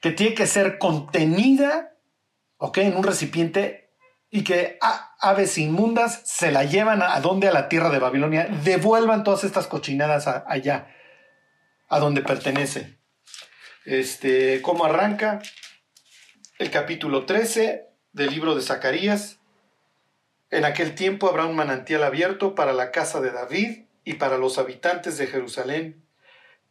que 0.00 0.12
tiene 0.12 0.36
que 0.36 0.46
ser 0.46 0.78
contenida, 0.78 1.96
¿ok? 2.58 2.78
En 2.78 2.96
un 2.96 3.02
recipiente 3.02 3.90
y 4.30 4.44
que 4.44 4.78
aves 5.18 5.58
inmundas 5.58 6.22
se 6.26 6.52
la 6.52 6.62
llevan 6.62 7.02
a, 7.02 7.18
donde 7.18 7.48
a 7.48 7.52
la 7.52 7.68
tierra 7.68 7.90
de 7.90 7.98
Babilonia, 7.98 8.46
devuelvan 8.62 9.24
todas 9.24 9.42
estas 9.42 9.66
cochinadas 9.66 10.28
allá 10.28 10.94
a 11.88 11.98
donde 11.98 12.22
pertenece. 12.22 13.00
Este, 13.84 14.62
¿Cómo 14.62 14.84
arranca? 14.84 15.40
El 16.56 16.70
capítulo 16.70 17.26
13 17.26 17.84
del 18.12 18.30
libro 18.30 18.54
de 18.54 18.62
Zacarías. 18.62 19.39
En 20.50 20.64
aquel 20.64 20.94
tiempo 20.94 21.28
habrá 21.28 21.46
un 21.46 21.54
manantial 21.54 22.02
abierto 22.02 22.54
para 22.54 22.72
la 22.72 22.90
casa 22.90 23.20
de 23.20 23.30
David 23.30 23.84
y 24.04 24.14
para 24.14 24.36
los 24.36 24.58
habitantes 24.58 25.16
de 25.16 25.28
Jerusalén, 25.28 26.04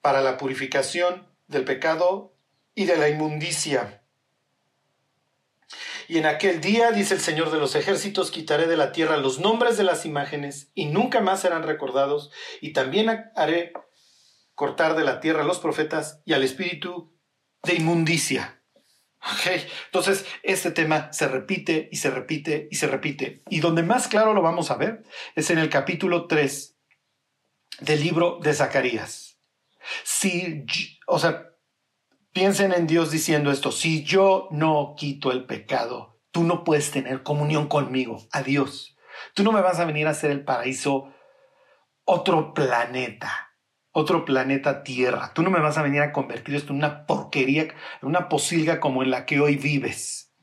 para 0.02 0.22
la 0.22 0.38
purificación 0.38 1.28
del 1.48 1.64
pecado 1.64 2.34
y 2.76 2.86
de 2.86 2.98
la 2.98 3.10
inmundicia. 3.10 4.04
Y 6.10 6.18
en 6.18 6.26
aquel 6.26 6.60
día, 6.60 6.92
dice 6.92 7.14
el 7.14 7.22
Señor 7.22 7.52
de 7.52 7.60
los 7.60 7.76
ejércitos, 7.76 8.32
quitaré 8.32 8.68
de 8.68 8.76
la 8.76 8.92
tierra 8.92 9.18
los 9.18 9.40
nombres 9.40 9.78
de 9.78 9.84
las 9.84 10.06
imágenes 10.06 10.72
y 10.74 10.86
nunca 10.86 11.22
más 11.22 11.42
serán 11.42 11.64
recordados, 11.64 12.32
y 12.62 12.74
también 12.74 13.32
haré 13.36 13.74
cortar 14.56 14.96
de 14.96 15.04
la 15.04 15.20
tierra 15.20 15.44
a 15.44 15.46
los 15.46 15.60
profetas 15.60 16.20
y 16.26 16.34
al 16.34 16.44
espíritu 16.44 17.14
de 17.64 17.76
inmundicia. 17.76 18.59
Entonces, 19.86 20.26
este 20.44 20.72
tema 20.72 21.12
se 21.12 21.28
repite 21.28 21.90
y 21.92 21.98
se 21.98 22.10
repite 22.10 22.68
y 22.72 22.76
se 22.76 22.88
repite. 22.88 23.42
Y 23.50 23.60
donde 23.60 23.84
más 23.84 24.08
claro 24.08 24.34
lo 24.34 24.42
vamos 24.42 24.72
a 24.72 24.78
ver 24.78 25.04
es 25.36 25.50
en 25.50 25.60
el 25.60 25.70
capítulo 25.70 26.28
3 26.28 26.78
del 27.82 28.00
libro 28.02 28.40
de 28.42 28.54
Zacarías. 28.54 29.40
Si, 30.04 30.66
o 31.08 31.20
sea, 31.20 31.50
piensen 32.32 32.74
en 32.74 32.88
Dios 32.88 33.12
diciendo 33.12 33.52
esto, 33.52 33.72
si 33.72 34.04
yo 34.04 34.48
no 34.52 34.96
quito 34.98 35.32
el 35.32 35.46
pecado, 35.46 36.20
tú 36.32 36.44
no 36.44 36.64
puedes 36.64 36.92
tener 36.92 37.24
comunión 37.24 37.68
conmigo, 37.68 38.28
adiós. 38.32 38.96
Tú 39.34 39.44
no 39.44 39.52
me 39.52 39.62
vas 39.62 39.80
a 39.80 39.86
venir 39.86 40.08
a 40.08 40.12
hacer 40.12 40.32
el 40.32 40.46
paraíso 40.46 41.14
otro 42.06 42.54
planeta 42.54 43.49
otro 44.00 44.25
planeta 44.25 44.84
Tierra. 44.84 45.34
Tú 45.34 45.44
no 45.44 45.50
me 45.50 45.60
vas 45.60 45.77
a 45.77 45.82
venir 45.82 46.01
a 46.01 46.12
convertir 46.12 46.56
esto 46.56 46.72
en 46.72 46.77
una 46.77 47.06
porquería, 47.06 47.63
en 47.63 47.74
una 48.01 48.29
posilga 48.29 48.79
como 48.79 49.03
en 49.03 49.12
la 49.12 49.25
que 49.25 49.39
hoy 49.39 49.58
vives, 49.58 50.34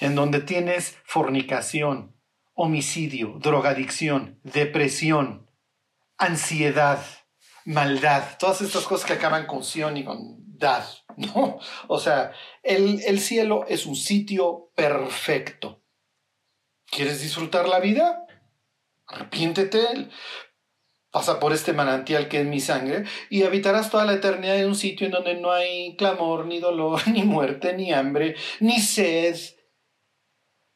en 0.00 0.14
donde 0.14 0.40
tienes 0.40 0.98
fornicación, 1.04 2.16
homicidio, 2.54 3.38
drogadicción, 3.40 4.40
depresión, 4.42 5.50
ansiedad, 6.18 7.04
maldad, 7.64 8.36
todas 8.38 8.60
estas 8.62 8.84
cosas 8.84 9.06
que 9.06 9.14
acaban 9.14 9.46
con 9.46 9.64
Sion 9.64 9.96
y 9.96 10.04
con 10.04 10.36
Dad, 10.58 10.84
¿no? 11.16 11.58
O 11.88 11.98
sea, 11.98 12.32
el, 12.62 13.00
el 13.06 13.20
cielo 13.20 13.64
es 13.68 13.86
un 13.86 13.96
sitio 13.96 14.70
perfecto. 14.74 15.82
¿Quieres 16.90 17.22
disfrutar 17.22 17.68
la 17.68 17.80
vida? 17.80 18.26
Arrepiéntete, 19.06 20.08
pasa 21.10 21.40
por 21.40 21.52
este 21.52 21.72
manantial 21.72 22.28
que 22.28 22.40
es 22.40 22.46
mi 22.46 22.60
sangre, 22.60 23.04
y 23.28 23.42
habitarás 23.42 23.90
toda 23.90 24.04
la 24.04 24.14
eternidad 24.14 24.58
en 24.58 24.68
un 24.68 24.74
sitio 24.74 25.06
en 25.06 25.12
donde 25.12 25.34
no 25.34 25.50
hay 25.50 25.96
clamor, 25.96 26.46
ni 26.46 26.60
dolor, 26.60 27.00
ni 27.08 27.22
muerte, 27.24 27.74
ni 27.74 27.92
hambre, 27.92 28.36
ni 28.60 28.80
sed, 28.80 29.36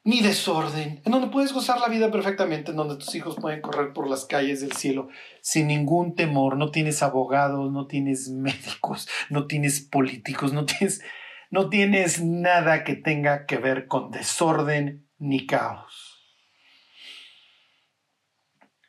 ni 0.05 0.21
desorden, 0.21 1.01
en 1.05 1.13
donde 1.13 1.29
puedes 1.29 1.53
gozar 1.53 1.81
la 1.81 1.89
vida 1.89 2.11
perfectamente, 2.11 2.73
en 2.73 2.77
donde 2.77 2.97
tus 2.97 3.15
hijos 3.15 3.37
pueden 3.41 3.63
correr 3.63 3.95
por 3.95 4.09
las 4.09 4.27
calles 4.27 4.61
del 4.61 4.73
cielo 4.73 5.09
sin 5.41 5.69
ningún 5.69 6.15
temor, 6.15 6.59
no 6.59 6.71
tienes 6.71 7.03
abogados, 7.03 7.73
no 7.73 7.87
tienes 7.87 8.29
médicos, 8.29 9.09
no 9.31 9.47
tienes 9.47 9.81
políticos, 9.81 10.53
no 10.53 10.67
tienes, 10.67 11.03
no 11.51 11.71
tienes 11.71 12.23
nada 12.23 12.85
que 12.85 12.97
tenga 12.97 13.47
que 13.47 13.57
ver 13.57 13.87
con 13.87 14.11
desorden 14.11 15.09
ni 15.19 15.47
caos. 15.47 16.21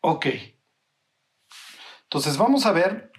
Ok. 0.02 0.55
Entonces 2.16 2.38
vamos 2.38 2.66
a 2.66 2.72
ver 2.72 3.12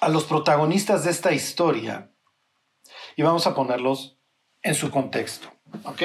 a 0.00 0.08
los 0.08 0.24
protagonistas 0.24 1.04
de 1.04 1.12
esta 1.12 1.30
historia 1.30 2.10
y 3.14 3.22
vamos 3.22 3.46
a 3.46 3.54
ponerlos 3.54 4.18
en 4.62 4.74
su 4.74 4.90
contexto. 4.90 5.52
¿Ok? 5.84 6.02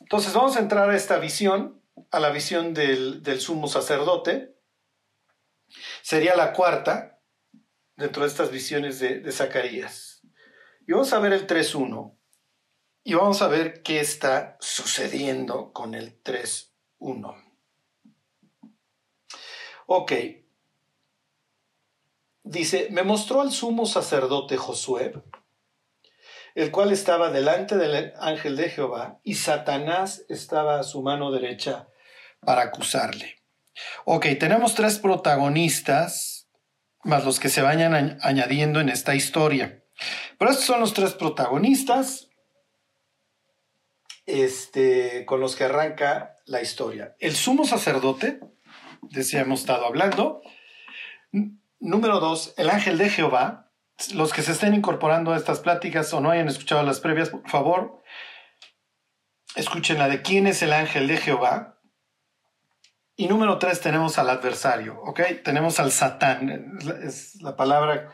Entonces 0.00 0.32
vamos 0.32 0.56
a 0.56 0.60
entrar 0.60 0.88
a 0.88 0.96
esta 0.96 1.18
visión, 1.18 1.82
a 2.10 2.20
la 2.20 2.30
visión 2.30 2.72
del, 2.72 3.22
sumo 3.38 3.68
sacerdote. 3.68 4.56
Sería 6.00 6.34
la 6.36 6.54
cuarta 6.54 7.20
dentro 7.96 8.22
de 8.22 8.28
estas 8.28 8.50
visiones 8.50 8.98
de, 8.98 9.20
de 9.20 9.30
Zacarías. 9.30 10.22
Y 10.86 10.92
vamos 10.92 11.12
a 11.12 11.18
ver 11.18 11.34
el 11.34 11.46
3.1 11.46 12.16
y 13.02 13.12
vamos 13.12 13.42
a 13.42 13.48
ver 13.48 13.82
qué 13.82 14.00
está 14.00 14.56
sucediendo 14.58 15.70
con 15.74 15.92
el 15.92 16.22
3.1. 16.22 17.53
Ok. 19.86 20.12
Dice, 22.42 22.88
me 22.90 23.02
mostró 23.02 23.40
al 23.40 23.52
sumo 23.52 23.86
sacerdote 23.86 24.56
Josué, 24.56 25.14
el 26.54 26.70
cual 26.70 26.92
estaba 26.92 27.30
delante 27.30 27.76
del 27.76 28.12
ángel 28.18 28.56
de 28.56 28.68
Jehová, 28.68 29.20
y 29.24 29.34
Satanás 29.34 30.24
estaba 30.28 30.78
a 30.78 30.82
su 30.82 31.02
mano 31.02 31.32
derecha 31.32 31.88
para 32.40 32.62
acusarle. 32.62 33.36
Ok, 34.04 34.26
tenemos 34.38 34.74
tres 34.74 34.98
protagonistas, 34.98 36.48
más 37.02 37.24
los 37.24 37.40
que 37.40 37.48
se 37.48 37.62
vayan 37.62 38.18
añadiendo 38.22 38.80
en 38.80 38.88
esta 38.88 39.14
historia. 39.14 39.84
Pero 40.38 40.50
estos 40.50 40.66
son 40.66 40.80
los 40.80 40.94
tres 40.94 41.14
protagonistas 41.14 42.28
este, 44.26 45.24
con 45.26 45.40
los 45.40 45.56
que 45.56 45.64
arranca 45.64 46.38
la 46.46 46.62
historia. 46.62 47.16
El 47.18 47.34
sumo 47.34 47.64
sacerdote, 47.64 48.40
de 49.10 49.38
hemos 49.38 49.60
estado 49.60 49.86
hablando, 49.86 50.42
número 51.80 52.20
dos, 52.20 52.54
el 52.56 52.70
ángel 52.70 52.98
de 52.98 53.10
Jehová. 53.10 53.70
Los 54.12 54.32
que 54.32 54.42
se 54.42 54.52
estén 54.52 54.74
incorporando 54.74 55.32
a 55.32 55.36
estas 55.36 55.60
pláticas 55.60 56.12
o 56.12 56.20
no 56.20 56.30
hayan 56.30 56.48
escuchado 56.48 56.82
las 56.82 56.98
previas, 56.98 57.30
por 57.30 57.48
favor, 57.48 58.02
escuchen 59.54 59.98
la 59.98 60.08
de 60.08 60.20
quién 60.20 60.48
es 60.48 60.62
el 60.62 60.72
ángel 60.72 61.06
de 61.06 61.16
Jehová. 61.16 61.78
Y 63.16 63.28
número 63.28 63.58
tres, 63.58 63.80
tenemos 63.80 64.18
al 64.18 64.30
adversario, 64.30 65.00
¿ok? 65.00 65.20
Tenemos 65.44 65.78
al 65.78 65.92
Satán. 65.92 66.76
Es 67.04 67.40
la 67.40 67.54
palabra, 67.54 68.12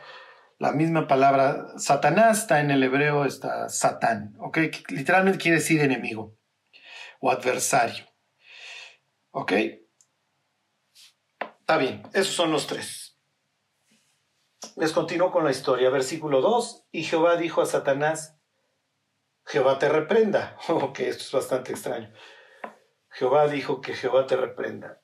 la 0.59 0.71
misma 0.71 1.07
palabra. 1.07 1.65
Satanás 1.77 2.43
está 2.43 2.59
en 2.59 2.69
el 2.69 2.83
hebreo, 2.83 3.25
está 3.25 3.67
Satán, 3.67 4.35
¿ok? 4.39 4.59
Literalmente 4.89 5.39
quiere 5.39 5.57
decir 5.57 5.81
enemigo 5.81 6.37
o 7.19 7.31
adversario, 7.31 8.05
¿ok? 9.31 9.53
Está 11.71 11.79
bien, 11.79 12.03
esos 12.11 12.35
son 12.35 12.51
los 12.51 12.67
tres. 12.67 13.17
Les 14.75 14.91
continúo 14.91 15.31
con 15.31 15.45
la 15.45 15.51
historia. 15.51 15.89
Versículo 15.89 16.41
2. 16.41 16.87
Y 16.91 17.05
Jehová 17.05 17.37
dijo 17.37 17.61
a 17.61 17.65
Satanás, 17.65 18.37
Jehová 19.45 19.79
te 19.79 19.87
reprenda. 19.87 20.57
Ok, 20.67 20.99
esto 20.99 21.23
es 21.23 21.31
bastante 21.31 21.71
extraño. 21.71 22.11
Jehová 23.09 23.47
dijo 23.47 23.79
que 23.79 23.93
Jehová 23.93 24.27
te 24.27 24.35
reprenda. 24.35 25.01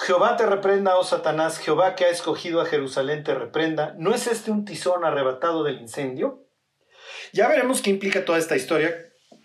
Jehová 0.00 0.36
te 0.36 0.44
reprenda, 0.44 0.98
oh 0.98 1.04
Satanás, 1.04 1.58
Jehová 1.58 1.94
que 1.94 2.04
ha 2.04 2.10
escogido 2.10 2.60
a 2.60 2.66
Jerusalén 2.66 3.24
te 3.24 3.34
reprenda. 3.34 3.94
¿No 3.96 4.14
es 4.14 4.26
este 4.26 4.50
un 4.50 4.66
tizón 4.66 5.06
arrebatado 5.06 5.64
del 5.64 5.80
incendio? 5.80 6.44
Ya 7.32 7.48
veremos 7.48 7.80
qué 7.80 7.88
implica 7.88 8.26
toda 8.26 8.36
esta 8.36 8.56
historia. 8.56 8.94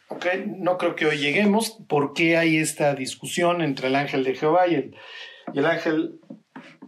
Ok, 0.10 0.26
no 0.46 0.78
creo 0.78 0.98
que 0.98 1.06
hoy 1.06 1.20
lleguemos. 1.20 1.78
¿Por 1.88 2.12
qué 2.12 2.36
hay 2.36 2.58
esta 2.58 2.96
discusión 2.96 3.62
entre 3.62 3.88
el 3.88 3.96
ángel 3.96 4.26
de 4.26 4.36
Jehová 4.36 4.68
y 4.68 4.76
el, 4.76 4.98
y 5.52 5.60
el 5.60 5.66
ángel 5.66 6.20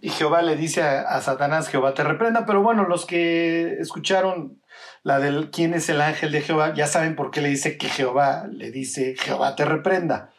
y 0.01 0.09
Jehová 0.09 0.41
le 0.41 0.55
dice 0.55 0.83
a, 0.83 1.19
Satanás, 1.21 1.67
Jehová 1.67 1.93
te 1.93 2.03
reprenda, 2.03 2.45
pero 2.45 2.62
bueno, 2.62 2.88
los 2.88 3.05
que 3.05 3.74
escucharon 3.79 4.62
la 5.03 5.19
del 5.19 5.50
quién 5.50 5.74
es 5.74 5.89
el 5.89 6.01
ángel 6.01 6.31
de 6.31 6.41
Jehová, 6.41 6.74
ya 6.75 6.88
saben 6.88 7.15
por 7.15 7.31
qué 7.31 7.41
le 7.41 7.50
dice 7.50 7.77
que 7.77 7.89
Jehová 7.89 8.47
le 8.51 8.71
dice, 8.71 9.15
Jehová 9.17 9.55
te 9.55 9.65
reprenda. 9.65 10.33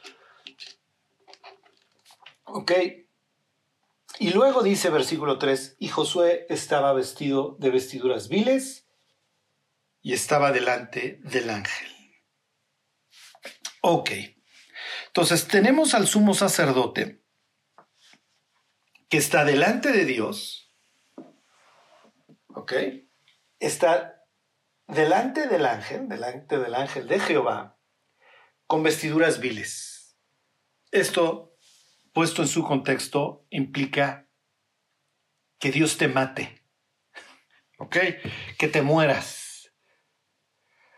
Ok. 2.44 2.72
Y 4.18 4.30
luego 4.30 4.62
dice 4.62 4.88
versículo 4.88 5.38
3, 5.38 5.76
y 5.78 5.88
Josué 5.88 6.46
estaba 6.48 6.92
vestido 6.92 7.56
de 7.58 7.70
vestiduras 7.70 8.28
viles 8.28 8.86
y 10.00 10.12
estaba 10.12 10.52
delante 10.52 11.18
del 11.24 11.50
ángel. 11.50 11.88
Ok. 13.82 14.10
Entonces 15.08 15.48
tenemos 15.48 15.94
al 15.94 16.06
sumo 16.06 16.34
sacerdote 16.34 17.25
que 19.08 19.18
está 19.18 19.44
delante 19.44 19.92
de 19.92 20.04
Dios, 20.04 20.74
¿ok? 22.48 22.72
Está 23.58 24.24
delante 24.88 25.46
del 25.46 25.66
ángel, 25.66 26.08
delante 26.08 26.58
del 26.58 26.74
ángel 26.74 27.06
de 27.06 27.20
Jehová, 27.20 27.78
con 28.66 28.82
vestiduras 28.82 29.40
viles. 29.40 30.18
Esto, 30.90 31.56
puesto 32.12 32.42
en 32.42 32.48
su 32.48 32.64
contexto, 32.64 33.46
implica 33.50 34.28
que 35.58 35.70
Dios 35.70 35.98
te 35.98 36.08
mate, 36.08 36.62
¿ok? 37.78 37.96
Que 38.58 38.68
te 38.68 38.82
mueras. 38.82 39.72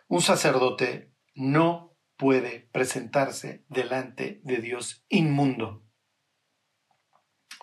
Un 0.08 0.22
sacerdote 0.22 1.12
no 1.34 1.96
puede 2.16 2.68
presentarse 2.72 3.64
delante 3.68 4.40
de 4.42 4.56
Dios 4.56 5.04
inmundo. 5.08 5.87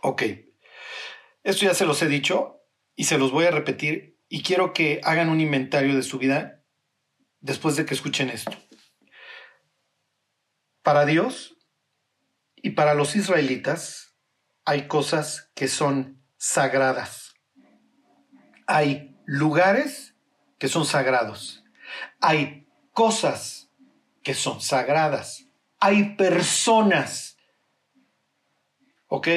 Ok, 0.07 0.21
esto 1.41 1.65
ya 1.65 1.74
se 1.74 1.88
los 1.88 2.00
he 2.03 2.07
dicho 2.07 2.62
y 2.95 3.05
se 3.05 3.17
los 3.17 3.32
voy 3.32 3.45
a 3.45 3.49
repetir 3.49 4.19
y 4.30 4.43
quiero 4.43 4.71
que 4.71 5.01
hagan 5.03 5.30
un 5.30 5.41
inventario 5.41 5.95
de 5.95 6.03
su 6.03 6.19
vida 6.19 6.63
después 7.39 7.75
de 7.75 7.88
que 7.88 7.95
escuchen 7.95 8.30
esto. 8.30 8.51
Para 10.84 11.08
Dios 11.08 11.58
y 12.56 12.69
para 12.69 12.93
los 12.93 13.15
israelitas 13.15 14.15
hay 14.63 14.88
cosas 14.88 15.51
que 15.56 15.67
son 15.67 16.23
sagradas. 16.38 17.34
Hay 18.67 19.17
lugares 19.25 20.13
que 20.60 20.67
son 20.67 20.86
sagrados. 20.86 21.63
Hay 22.21 22.67
cosas 22.91 23.71
que 24.21 24.36
son 24.36 24.62
sagradas. 24.62 25.47
Hay 25.80 26.15
personas. 26.15 27.38
¿Ok? 29.08 29.30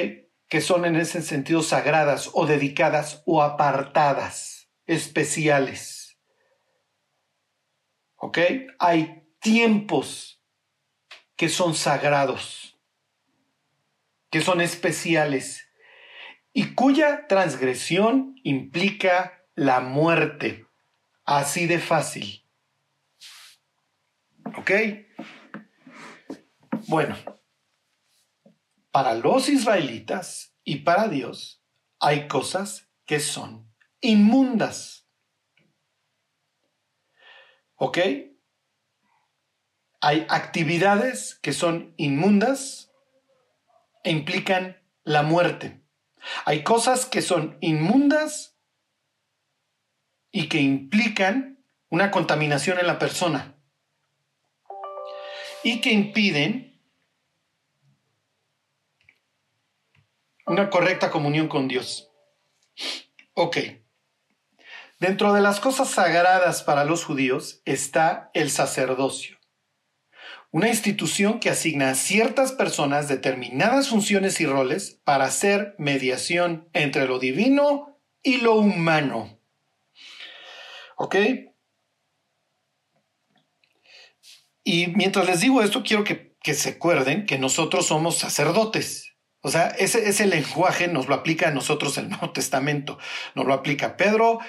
Que 0.49 0.61
son 0.61 0.85
en 0.85 0.97
ese 0.97 1.23
sentido 1.23 1.63
sagradas 1.63 2.31
o 2.33 2.47
dedicadas 2.47 3.23
o 3.27 3.43
apartadas, 3.43 4.71
especiales. 4.87 6.19
¿Ok? 8.17 8.39
Hay 8.79 9.29
tiempos 9.41 10.43
que 11.37 11.49
son 11.49 11.75
sagrados, 11.75 12.79
que 14.31 14.41
son 14.41 14.61
especiales 14.61 15.69
y 16.53 16.75
cuya 16.75 17.27
transgresión 17.29 18.35
implica 18.43 19.45
la 19.55 19.81
muerte. 19.81 20.67
Así 21.25 21.67
de 21.67 21.79
fácil. 21.79 22.45
¿Ok? 24.57 24.71
Bueno, 26.87 27.17
para 28.91 29.15
los 29.15 29.49
israelitas 29.49 30.55
y 30.65 30.77
para 30.77 31.09
Dios 31.09 31.63
hay 32.01 32.29
cosas 32.29 32.89
que 33.07 33.21
son 33.21 33.73
inmundas. 34.01 35.09
¿Ok? 37.77 37.99
Hay 40.01 40.27
actividades 40.29 41.39
que 41.43 41.53
son 41.53 41.95
inmundas 41.97 42.93
e 44.05 44.11
implican 44.11 44.83
la 45.05 45.23
muerte. 45.23 45.83
Hay 46.45 46.63
cosas 46.63 47.07
que 47.07 47.23
son 47.23 47.59
inmundas 47.61 48.57
y 50.31 50.49
que 50.49 50.61
implican 50.61 51.65
una 51.89 52.11
contaminación 52.11 52.79
en 52.79 52.87
la 52.87 52.99
persona 52.99 53.57
y 55.63 55.81
que 55.81 55.93
impiden 55.93 56.68
una 60.49 60.71
correcta 60.71 61.11
comunión 61.11 61.49
con 61.49 61.69
Dios. 61.69 62.11
Ok. 63.35 63.59
Dentro 64.99 65.33
de 65.33 65.41
las 65.41 65.61
cosas 65.61 65.91
sagradas 65.91 66.63
para 66.63 66.85
los 66.85 67.05
judíos 67.05 67.63
está 67.65 68.31
el 68.35 68.51
sacerdocio, 68.51 69.39
una 70.51 70.69
institución 70.69 71.39
que 71.39 71.51
asigna 71.51 71.91
a 71.91 71.95
ciertas 71.95 72.51
personas 72.51 73.07
determinadas 73.07 73.89
funciones 73.89 74.41
y 74.41 74.47
roles 74.47 75.01
para 75.05 75.27
hacer 75.27 75.77
mediación 75.79 76.69
entre 76.73 77.07
lo 77.07 77.21
divino 77.21 78.01
y 78.23 78.39
lo 78.39 78.55
humano. 78.55 79.39
¿Ok? 80.97 81.15
Y 84.65 84.89
mientras 84.89 85.27
les 85.27 85.41
digo 85.41 85.63
esto, 85.63 85.85
quiero 85.85 86.03
que, 86.03 86.37
que 86.43 86.55
se 86.55 86.71
acuerden 86.71 87.25
que 87.25 87.39
nosotros 87.39 87.87
somos 87.87 88.19
sacerdotes. 88.19 89.08
O 89.49 89.51
sea, 89.51 89.69
ese, 89.79 90.27
lenguaje 90.27 90.89
nos 90.89 91.09
lo 91.09 91.15
aplica 91.15 91.49
a 91.49 91.51
nosotros 91.51 91.97
el 91.97 92.11
Nuevo 92.11 92.33
Testamento, 92.33 92.99
nos 93.35 93.47
lo 93.47 93.55
aplica 93.55 93.97
Pedro, 93.97 94.41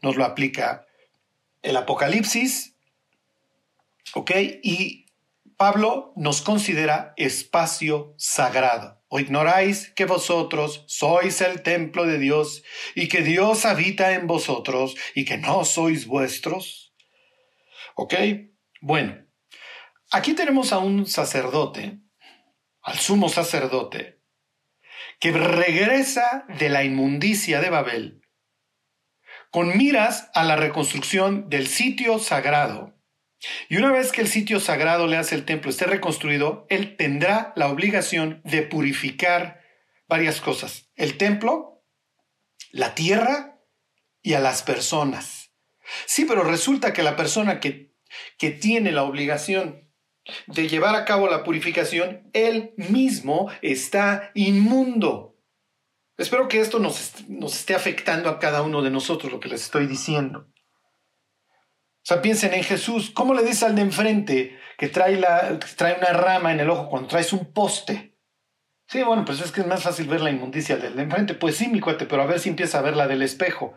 nos 0.00 0.16
lo 0.16 0.24
aplica 0.24 0.86
el 1.60 1.76
Apocalipsis, 1.76 2.74
¿ok? 4.14 4.30
Y 4.62 5.04
Pablo 5.58 6.14
nos 6.16 6.40
considera 6.40 7.12
espacio 7.18 8.14
sagrado. 8.16 9.02
¿O 9.08 9.20
ignoráis 9.20 9.90
que 9.90 10.06
vosotros 10.06 10.84
sois 10.86 11.42
el 11.42 11.60
templo 11.60 12.06
de 12.06 12.18
Dios 12.18 12.62
y 12.94 13.08
que 13.08 13.20
Dios 13.20 13.66
habita 13.66 14.14
en 14.14 14.26
vosotros 14.26 14.96
y 15.14 15.26
que 15.26 15.36
no 15.36 15.66
sois 15.66 16.06
vuestros? 16.06 16.94
¿Ok? 17.94 18.14
Bueno, 18.80 19.22
aquí 20.12 20.32
tenemos 20.32 20.72
a 20.72 20.78
un 20.78 21.04
sacerdote, 21.04 21.98
al 22.80 22.98
sumo 22.98 23.28
sacerdote, 23.28 24.15
que 25.20 25.32
regresa 25.32 26.44
de 26.58 26.68
la 26.68 26.84
inmundicia 26.84 27.60
de 27.60 27.70
Babel 27.70 28.22
con 29.56 29.74
miras 29.76 30.30
a 30.34 30.44
la 30.44 30.56
reconstrucción 30.56 31.48
del 31.48 31.66
sitio 31.66 32.18
sagrado. 32.18 32.94
Y 33.70 33.78
una 33.78 33.90
vez 33.90 34.12
que 34.12 34.20
el 34.20 34.28
sitio 34.28 34.60
sagrado 34.60 35.06
le 35.06 35.16
hace 35.16 35.34
el 35.34 35.46
templo 35.46 35.70
esté 35.70 35.86
reconstruido, 35.86 36.66
él 36.68 36.96
tendrá 36.98 37.54
la 37.56 37.68
obligación 37.68 38.42
de 38.44 38.60
purificar 38.60 39.62
varias 40.08 40.42
cosas. 40.42 40.90
El 40.94 41.16
templo, 41.16 41.82
la 42.70 42.94
tierra 42.94 43.62
y 44.20 44.34
a 44.34 44.40
las 44.40 44.62
personas. 44.62 45.52
Sí, 46.04 46.26
pero 46.26 46.42
resulta 46.44 46.92
que 46.92 47.02
la 47.02 47.16
persona 47.16 47.58
que, 47.58 47.94
que 48.36 48.50
tiene 48.50 48.92
la 48.92 49.04
obligación 49.04 49.85
de 50.46 50.68
llevar 50.68 50.94
a 50.94 51.04
cabo 51.04 51.28
la 51.28 51.44
purificación, 51.44 52.28
él 52.32 52.74
mismo 52.76 53.50
está 53.62 54.30
inmundo. 54.34 55.36
Espero 56.16 56.48
que 56.48 56.60
esto 56.60 56.78
nos, 56.78 57.14
esté 57.52 57.74
afectando 57.74 58.28
a 58.28 58.38
cada 58.38 58.62
uno 58.62 58.82
de 58.82 58.90
nosotros, 58.90 59.30
lo 59.30 59.40
que 59.40 59.48
les 59.48 59.62
estoy 59.62 59.86
diciendo. 59.86 60.48
O 61.50 62.08
sea, 62.08 62.22
piensen 62.22 62.54
en 62.54 62.62
Jesús. 62.62 63.10
¿Cómo 63.10 63.34
le 63.34 63.42
dices 63.42 63.64
al 63.64 63.74
de 63.74 63.82
enfrente 63.82 64.58
que 64.78 64.88
trae, 64.88 65.18
la, 65.18 65.58
trae 65.76 65.98
una 65.98 66.12
rama 66.12 66.52
en 66.52 66.60
el 66.60 66.70
ojo 66.70 66.88
cuando 66.88 67.08
traes 67.08 67.32
un 67.32 67.52
poste? 67.52 68.16
Sí, 68.88 69.02
bueno, 69.02 69.24
pues 69.24 69.40
es 69.40 69.50
que 69.50 69.62
es 69.62 69.66
más 69.66 69.82
fácil 69.82 70.06
ver 70.08 70.20
la 70.20 70.30
inmundicia 70.30 70.76
del 70.76 70.94
de 70.94 71.02
enfrente. 71.02 71.34
Pues 71.34 71.56
sí, 71.56 71.68
mi 71.68 71.80
cuate, 71.80 72.06
pero 72.06 72.22
a 72.22 72.26
ver 72.26 72.38
si 72.38 72.48
empieza 72.48 72.78
a 72.78 72.82
ver 72.82 72.96
la 72.96 73.08
del 73.08 73.22
espejo. 73.22 73.74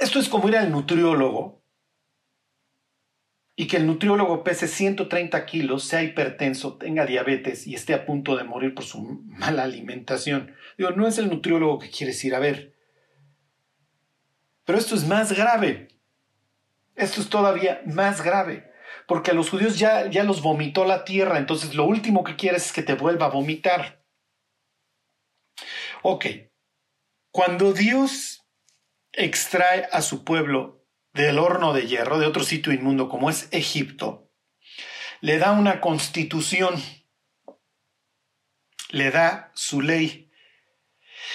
Esto 0.00 0.18
es 0.18 0.28
como 0.28 0.48
ir 0.48 0.56
al 0.56 0.70
nutriólogo 0.70 1.57
y 3.60 3.66
que 3.66 3.76
el 3.76 3.88
nutriólogo 3.88 4.44
pese 4.44 4.68
130 4.68 5.44
kilos, 5.44 5.82
sea 5.82 6.04
hipertenso, 6.04 6.78
tenga 6.78 7.04
diabetes 7.04 7.66
y 7.66 7.74
esté 7.74 7.92
a 7.92 8.06
punto 8.06 8.36
de 8.36 8.44
morir 8.44 8.72
por 8.72 8.84
su 8.84 9.02
mala 9.26 9.64
alimentación. 9.64 10.54
Digo, 10.78 10.92
no 10.92 11.08
es 11.08 11.18
el 11.18 11.28
nutriólogo 11.28 11.80
que 11.80 11.90
quieres 11.90 12.24
ir 12.24 12.36
a 12.36 12.38
ver. 12.38 12.76
Pero 14.64 14.78
esto 14.78 14.94
es 14.94 15.08
más 15.08 15.32
grave. 15.32 15.88
Esto 16.94 17.20
es 17.20 17.28
todavía 17.28 17.82
más 17.84 18.22
grave. 18.22 18.70
Porque 19.08 19.32
a 19.32 19.34
los 19.34 19.50
judíos 19.50 19.76
ya, 19.76 20.08
ya 20.08 20.22
los 20.22 20.40
vomitó 20.40 20.84
la 20.84 21.04
tierra, 21.04 21.36
entonces 21.36 21.74
lo 21.74 21.84
último 21.84 22.22
que 22.22 22.36
quieres 22.36 22.66
es 22.66 22.72
que 22.72 22.84
te 22.84 22.94
vuelva 22.94 23.26
a 23.26 23.30
vomitar. 23.30 24.04
Ok, 26.02 26.26
cuando 27.32 27.72
Dios 27.72 28.46
extrae 29.10 29.88
a 29.90 30.00
su 30.00 30.22
pueblo 30.22 30.77
del 31.24 31.38
horno 31.38 31.72
de 31.72 31.86
hierro, 31.86 32.18
de 32.18 32.26
otro 32.26 32.44
sitio 32.44 32.72
inmundo 32.72 33.08
como 33.08 33.28
es 33.28 33.48
Egipto, 33.50 34.30
le 35.20 35.38
da 35.38 35.50
una 35.52 35.80
constitución, 35.80 36.80
le 38.90 39.10
da 39.10 39.50
su 39.54 39.82
ley. 39.82 40.30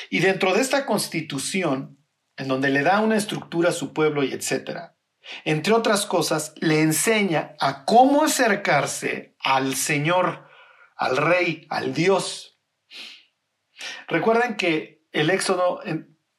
Y 0.09 0.19
dentro 0.19 0.53
de 0.53 0.61
esta 0.61 0.85
constitución, 0.85 1.97
en 2.37 2.47
donde 2.47 2.69
le 2.69 2.81
da 2.83 3.01
una 3.01 3.17
estructura 3.17 3.69
a 3.69 3.73
su 3.73 3.93
pueblo 3.93 4.23
y 4.23 4.31
etcétera, 4.31 4.95
entre 5.43 5.73
otras 5.73 6.05
cosas, 6.05 6.53
le 6.57 6.81
enseña 6.81 7.55
a 7.59 7.83
cómo 7.85 8.23
acercarse 8.23 9.35
al 9.39 9.75
Señor, 9.75 10.47
al 10.95 11.17
Rey, 11.17 11.67
al 11.69 11.93
Dios. 11.93 12.57
Recuerden 14.07 14.55
que 14.55 15.05
el 15.11 15.29
Éxodo, 15.29 15.81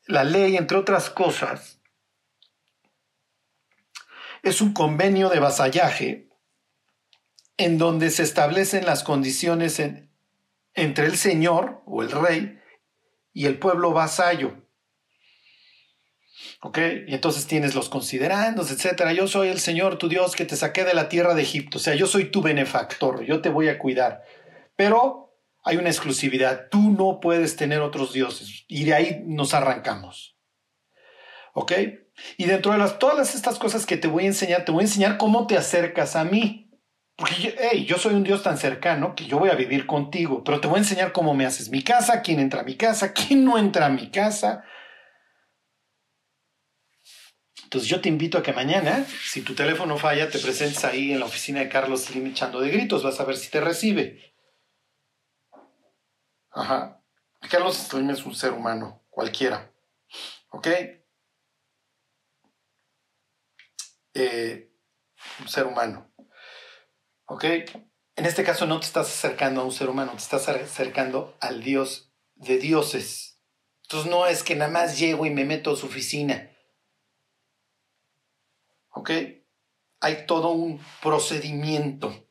la 0.07 0.25
ley, 0.25 0.57
entre 0.57 0.79
otras 0.79 1.11
cosas, 1.11 1.74
es 4.45 4.61
un 4.61 4.73
convenio 4.73 5.29
de 5.31 5.41
vasallaje 5.41 6.29
en 7.57 7.79
donde 7.79 8.11
se 8.11 8.23
establecen 8.23 8.85
las 8.85 9.03
condiciones 9.03 9.81
entre 10.75 11.07
el 11.07 11.17
señor 11.17 11.83
o 11.87 12.03
el 12.03 12.11
rey 12.11 12.59
y 13.33 13.47
el 13.47 13.59
pueblo 13.59 13.93
vasallo. 13.93 14.63
¿Ok? 16.61 16.79
Y 17.07 17.15
entonces 17.15 17.47
tienes 17.47 17.75
los 17.75 17.89
considerandos, 17.89 18.71
etcétera. 18.71 19.13
Yo 19.13 19.29
soy 19.29 19.49
el 19.49 19.61
Señor, 19.61 19.99
tu 19.99 20.09
Dios, 20.09 20.35
que 20.35 20.45
te 20.45 20.57
saqué 20.57 20.85
de 20.85 20.95
la 20.95 21.09
tierra 21.09 21.35
de 21.35 21.43
Egipto. 21.43 21.79
O 21.79 21.81
sea, 21.81 21.95
yo 21.95 22.07
soy 22.07 22.31
tu 22.31 22.43
benefactor, 22.43 23.23
yo 23.25 23.41
te 23.43 23.51
voy 23.51 23.69
a 23.69 23.79
cuidar. 23.79 24.23
Pero 24.75 25.37
hay 25.63 25.77
una 25.77 25.91
exclusividad. 25.91 26.69
Tú 26.71 26.91
no 26.91 27.21
puedes 27.21 27.57
tener 27.57 27.81
otros 27.81 28.13
dioses. 28.13 28.65
Y 28.67 28.85
de 28.85 28.95
ahí 28.95 29.23
nos 29.27 29.55
arrancamos. 29.55 30.39
¿Ok? 31.53 31.73
Y 32.37 32.45
dentro 32.45 32.73
de 32.73 32.79
las, 32.79 32.99
todas 32.99 33.35
estas 33.35 33.59
cosas 33.59 33.87
que 33.87 33.97
te 33.97 34.09
voy 34.09 34.25
a 34.25 34.29
enseñar, 34.29 34.65
te 34.65 34.73
voy 34.73 34.83
a 34.83 34.87
enseñar 34.87 35.17
cómo 35.17 35.47
te 35.47 35.57
acercas 35.57 36.17
a 36.17 36.25
mí. 36.25 36.71
Porque 37.17 37.35
yo, 37.35 37.51
yo 37.87 37.99
soy 37.99 38.15
un 38.15 38.25
Dios 38.25 38.43
tan 38.43 38.59
cercano 38.59 39.15
que 39.15 39.27
yo 39.27 39.39
voy 39.39 39.51
a 39.51 39.55
vivir 39.55 39.87
contigo, 39.87 40.43
pero 40.43 40.61
te 40.61 40.67
voy 40.67 40.77
a 40.77 40.81
enseñar 40.81 41.13
cómo 41.13 41.35
me 41.35 41.47
haces 41.47 41.71
mi 41.71 41.83
casa, 41.83 42.23
quién 42.23 42.41
entra 42.41 42.61
a 42.61 42.65
mi 42.65 42.77
casa, 42.77 43.13
quién 43.13 43.45
no 43.45 43.57
entra 43.57 43.87
a 43.87 43.91
mi 43.91 44.11
casa. 44.11 44.65
Entonces 47.63 47.89
yo 47.89 48.01
te 48.01 48.09
invito 48.09 48.39
a 48.39 48.43
que 48.43 48.53
mañana, 48.53 49.05
si 49.31 49.43
tu 49.43 49.55
teléfono 49.55 49.97
falla, 49.97 50.31
te 50.31 50.39
presentes 50.39 50.85
ahí 50.85 51.13
en 51.13 51.21
la 51.21 51.27
oficina 51.27 51.61
de 51.61 51.69
Carlos 51.69 52.05
Slim 52.05 52.27
echando 52.27 52.61
de 52.61 52.71
gritos, 52.71 53.03
vas 53.03 53.19
a 53.21 53.25
ver 53.25 53.37
si 53.37 53.51
te 53.51 53.61
recibe. 53.61 54.35
Ajá. 56.51 57.01
Carlos 57.51 57.77
Slim 57.77 58.11
es 58.11 58.25
un 58.25 58.35
ser 58.35 58.53
humano, 58.53 59.05
cualquiera. 59.11 59.73
¿Ok? 60.51 60.69
Eh, 64.15 64.71
un 65.41 65.49
ser 65.49 65.67
humano. 65.67 66.13
¿Ok? 67.27 67.45
En 68.17 68.27
este 68.27 68.45
caso 68.45 68.67
no 68.67 68.79
te 68.79 68.87
estás 68.87 69.09
acercando 69.09 69.61
a 69.61 69.65
un 69.65 69.73
ser 69.73 69.89
humano, 69.89 70.13
te 70.13 70.19
estás 70.19 70.49
acercando 70.49 71.37
al 71.41 71.63
Dios 71.63 72.13
de 72.37 72.59
dioses. 72.59 73.41
Entonces 73.83 74.11
no 74.11 74.27
es 74.27 74.43
que 74.43 74.55
nada 74.55 74.71
más 74.71 74.99
llego 74.99 75.27
y 75.27 75.31
me 75.31 75.45
meto 75.45 75.73
a 75.73 75.77
su 75.77 75.87
oficina. 75.87 76.51
¿Ok? 78.91 79.11
Hay 80.01 80.27
todo 80.27 80.51
un 80.51 80.81
procedimiento. 81.03 82.29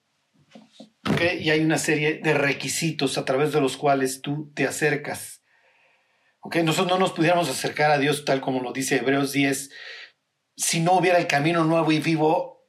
¿Ok? 1.10 1.22
Y 1.40 1.50
hay 1.50 1.60
una 1.60 1.78
serie 1.78 2.20
de 2.20 2.34
requisitos 2.34 3.18
a 3.18 3.26
través 3.26 3.52
de 3.52 3.60
los 3.60 3.76
cuales 3.76 4.22
tú 4.22 4.52
te 4.56 4.66
acercas. 4.66 5.44
¿Ok? 6.40 6.58
Nosotros 6.58 6.88
no 6.88 6.98
nos 6.98 7.12
pudiéramos 7.12 7.50
acercar 7.50 7.92
a 7.92 7.98
Dios 7.98 8.24
tal 8.24 8.40
como 8.40 8.62
lo 8.62 8.72
dice 8.72 8.98
Hebreos 8.98 9.34
10 9.34 9.70
si 10.56 10.80
no 10.80 10.94
hubiera 10.94 11.18
el 11.18 11.28
camino 11.28 11.64
nuevo 11.64 11.92
y 11.92 12.00
vivo 12.00 12.68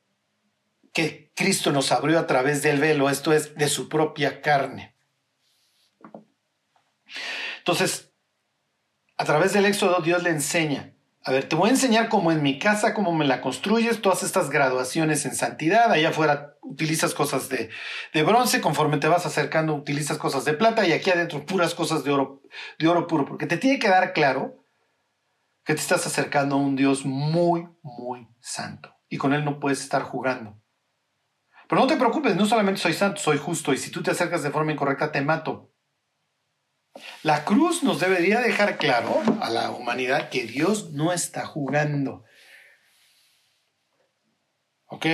que 0.92 1.32
Cristo 1.34 1.72
nos 1.72 1.92
abrió 1.92 2.18
a 2.18 2.26
través 2.26 2.62
del 2.62 2.78
velo, 2.78 3.10
esto 3.10 3.32
es, 3.32 3.54
de 3.56 3.68
su 3.68 3.88
propia 3.88 4.40
carne. 4.40 4.94
Entonces, 7.58 8.12
a 9.16 9.24
través 9.24 9.52
del 9.52 9.64
Éxodo 9.64 10.00
Dios 10.00 10.22
le 10.22 10.30
enseña, 10.30 10.94
a 11.24 11.32
ver, 11.32 11.48
te 11.48 11.56
voy 11.56 11.68
a 11.68 11.72
enseñar 11.72 12.08
cómo 12.08 12.30
en 12.30 12.42
mi 12.42 12.58
casa, 12.58 12.92
cómo 12.92 13.12
me 13.12 13.24
la 13.24 13.40
construyes, 13.40 14.02
todas 14.02 14.22
estas 14.22 14.50
graduaciones 14.50 15.24
en 15.24 15.34
santidad, 15.34 15.90
allá 15.90 16.10
afuera 16.10 16.56
utilizas 16.62 17.14
cosas 17.14 17.48
de, 17.48 17.70
de, 18.12 18.22
bronce, 18.22 18.60
conforme 18.60 18.98
te 18.98 19.08
vas 19.08 19.24
acercando 19.24 19.74
utilizas 19.74 20.18
cosas 20.18 20.44
de 20.44 20.52
plata 20.52 20.86
y 20.86 20.92
aquí 20.92 21.10
adentro 21.10 21.46
puras 21.46 21.74
cosas 21.74 22.04
de 22.04 22.12
oro, 22.12 22.42
de 22.78 22.88
oro 22.88 23.06
puro, 23.06 23.24
porque 23.24 23.46
te 23.46 23.56
tiene 23.56 23.78
que 23.78 23.88
dar 23.88 24.12
claro 24.12 24.63
que 25.64 25.74
te 25.74 25.80
estás 25.80 26.06
acercando 26.06 26.56
a 26.56 26.58
un 26.58 26.76
Dios 26.76 27.04
muy, 27.04 27.66
muy 27.82 28.28
santo. 28.40 28.94
Y 29.08 29.16
con 29.16 29.32
Él 29.32 29.44
no 29.44 29.58
puedes 29.58 29.80
estar 29.80 30.02
jugando. 30.02 30.60
Pero 31.68 31.80
no 31.80 31.86
te 31.86 31.96
preocupes, 31.96 32.36
no 32.36 32.44
solamente 32.44 32.80
soy 32.80 32.92
santo, 32.92 33.20
soy 33.20 33.38
justo. 33.38 33.72
Y 33.72 33.78
si 33.78 33.90
tú 33.90 34.02
te 34.02 34.10
acercas 34.10 34.42
de 34.42 34.50
forma 34.50 34.72
incorrecta, 34.72 35.10
te 35.10 35.22
mato. 35.22 35.72
La 37.22 37.44
cruz 37.44 37.82
nos 37.82 37.98
debería 37.98 38.40
dejar 38.40 38.76
claro 38.76 39.22
a 39.40 39.50
la 39.50 39.70
humanidad 39.70 40.28
que 40.28 40.44
Dios 40.44 40.92
no 40.92 41.12
está 41.12 41.46
jugando. 41.46 42.24
¿Ok? 44.86 45.06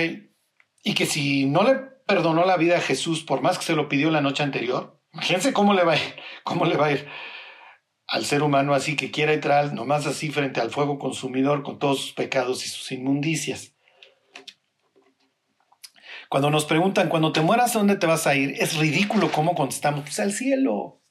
Y 0.83 0.93
que 0.93 1.05
si 1.05 1.45
no 1.45 1.63
le 1.63 1.75
perdonó 2.05 2.45
la 2.45 2.57
vida 2.57 2.77
a 2.77 2.81
Jesús, 2.81 3.23
por 3.23 3.41
más 3.41 3.57
que 3.57 3.65
se 3.65 3.75
lo 3.75 3.87
pidió 3.87 4.11
la 4.11 4.21
noche 4.21 4.43
anterior, 4.43 5.01
imagínense 5.13 5.53
cómo 5.53 5.73
le 5.73 5.83
va 5.83 5.93
a 5.93 5.97
ir, 5.97 6.15
cómo 6.43 6.65
le 6.65 6.75
va 6.75 6.87
a 6.87 6.91
ir 6.91 7.07
al 8.11 8.25
ser 8.25 8.43
humano 8.43 8.73
así 8.73 8.97
que 8.97 9.09
quiera 9.09 9.31
entrar 9.31 9.73
nomás 9.73 10.05
así 10.05 10.29
frente 10.29 10.59
al 10.59 10.69
fuego 10.69 10.99
consumidor 10.99 11.63
con 11.63 11.79
todos 11.79 12.01
sus 12.01 12.11
pecados 12.11 12.65
y 12.65 12.69
sus 12.69 12.91
inmundicias. 12.91 13.73
Cuando 16.27 16.49
nos 16.49 16.65
preguntan, 16.65 17.07
cuando 17.07 17.31
te 17.31 17.39
mueras, 17.39 17.75
¿a 17.75 17.79
dónde 17.79 17.95
te 17.95 18.07
vas 18.07 18.27
a 18.27 18.35
ir? 18.35 18.55
Es 18.61 18.77
ridículo 18.77 19.31
cómo 19.31 19.55
contestamos, 19.55 20.01
pues 20.01 20.19
al 20.19 20.33
cielo. 20.33 21.01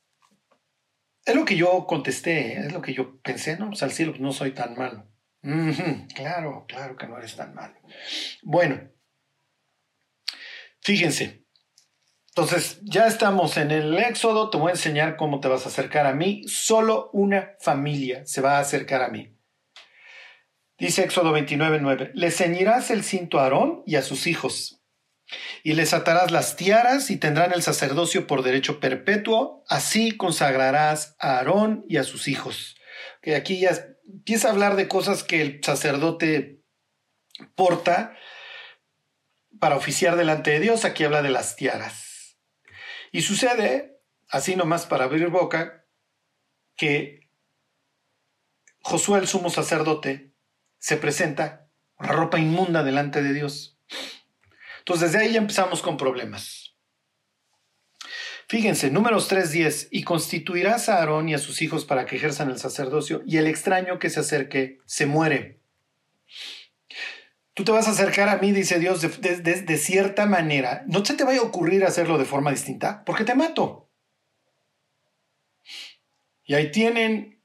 Es 1.25 1.35
lo 1.35 1.47
que 1.47 1.57
yo 1.57 1.87
contesté, 1.87 2.59
es 2.59 2.73
lo 2.73 2.83
que 2.83 2.93
yo 2.93 3.19
pensé, 3.23 3.59
no, 3.59 3.69
pues 3.69 3.83
al 3.83 3.93
cielo 3.93 4.13
pues 4.13 4.21
no 4.21 4.33
soy 4.33 4.53
tan 4.53 4.75
malo. 4.77 5.11
claro, 6.15 6.67
claro 6.69 6.97
que 6.97 7.07
no 7.07 7.17
eres 7.17 7.35
tan 7.35 7.55
malo. 7.55 7.77
Bueno, 8.43 8.91
fíjense, 10.81 11.40
entonces, 12.31 12.79
ya 12.83 13.09
estamos 13.09 13.57
en 13.57 13.73
el 13.73 13.99
Éxodo, 13.99 14.51
te 14.51 14.57
voy 14.57 14.69
a 14.69 14.75
enseñar 14.75 15.17
cómo 15.17 15.41
te 15.41 15.49
vas 15.49 15.67
a 15.67 15.69
acercar 15.69 16.07
a 16.07 16.15
mí. 16.15 16.43
Solo 16.47 17.11
una 17.13 17.57
familia 17.61 18.25
se 18.25 18.41
va 18.41 18.59
a 18.59 18.61
acercar 18.61 19.03
a 19.03 19.09
mí. 19.09 19.37
Dice 20.79 21.03
Éxodo 21.03 21.33
29:9, 21.33 22.13
le 22.15 22.31
ceñirás 22.31 22.91
el 22.91 23.03
cinto 23.03 23.41
a 23.41 23.45
Aarón 23.45 23.83
y 23.85 23.97
a 23.97 24.03
sus 24.03 24.29
hijos, 24.29 24.81
y 25.63 25.75
les 25.75 25.93
atarás 25.93 26.31
las 26.31 26.57
tiaras 26.57 27.11
y 27.11 27.17
tendrán 27.17 27.53
el 27.53 27.63
sacerdocio 27.63 28.27
por 28.27 28.43
derecho 28.43 28.81
perpetuo, 28.81 29.65
así 29.69 30.17
consagrarás 30.17 31.17
a 31.19 31.37
Aarón 31.37 31.85
y 31.89 31.97
a 31.97 32.05
sus 32.05 32.29
hijos. 32.29 32.77
Que 33.23 33.35
aquí 33.35 33.59
ya 33.59 33.73
empieza 34.07 34.49
a 34.49 34.53
hablar 34.53 34.77
de 34.77 34.89
cosas 34.89 35.25
que 35.25 35.43
el 35.43 35.61
sacerdote 35.63 36.63
porta 37.57 38.17
para 39.59 39.77
oficiar 39.77 40.17
delante 40.17 40.53
de 40.53 40.61
Dios, 40.61 40.85
aquí 40.85 41.05
habla 41.05 41.23
de 41.23 41.31
las 41.31 41.57
tiaras. 41.57 42.10
Y 43.11 43.23
sucede, 43.23 44.01
así 44.29 44.57
nomás 44.57 44.87
para 44.87 45.05
abrir 45.05 45.29
boca, 45.29 45.85
que 46.77 47.29
Josué 48.83 49.19
el 49.19 49.29
sumo 49.29 49.51
sacerdote 49.51 50.33
se 50.79 50.97
presenta 50.97 51.69
con 51.95 52.07
la 52.07 52.15
ropa 52.15 52.39
inmunda 52.39 52.83
delante 52.83 53.23
de 53.23 53.35
Dios. 53.35 53.79
Entonces 54.79 55.13
desde 55.13 55.27
ahí 55.27 55.33
ya 55.35 55.39
empezamos 55.39 55.83
con 55.83 55.97
problemas. 55.97 56.75
Fíjense, 58.49 58.91
números 58.91 59.31
3.10, 59.31 59.89
y 59.93 60.03
constituirás 60.03 60.89
a 60.89 60.97
Aarón 60.97 61.29
y 61.29 61.35
a 61.35 61.39
sus 61.39 61.63
hijos 61.63 61.85
para 61.85 62.05
que 62.05 62.17
ejerzan 62.17 62.51
el 62.51 62.59
sacerdocio, 62.59 63.23
y 63.25 63.37
el 63.37 63.47
extraño 63.47 64.01
que 64.01 64.11
se 64.11 64.19
acerque 64.19 64.81
se 64.87 65.07
muere. 65.07 65.60
Tú 67.61 67.65
te 67.65 67.73
vas 67.73 67.89
a 67.89 67.91
acercar 67.91 68.31
a 68.31 68.39
mí, 68.39 68.53
dice 68.53 68.79
Dios, 68.79 69.03
de, 69.03 69.77
cierta 69.77 70.25
manera. 70.25 70.83
No 70.87 71.05
se 71.05 71.13
te 71.13 71.25
vaya 71.25 71.41
a 71.41 71.43
ocurrir 71.43 71.85
hacerlo 71.85 72.17
de 72.17 72.25
forma 72.25 72.51
distinta, 72.51 73.05
porque 73.05 73.23
te 73.25 73.35
mato. 73.35 73.91
Y 76.47 76.55
ahí 76.55 76.71
tienen, 76.71 77.39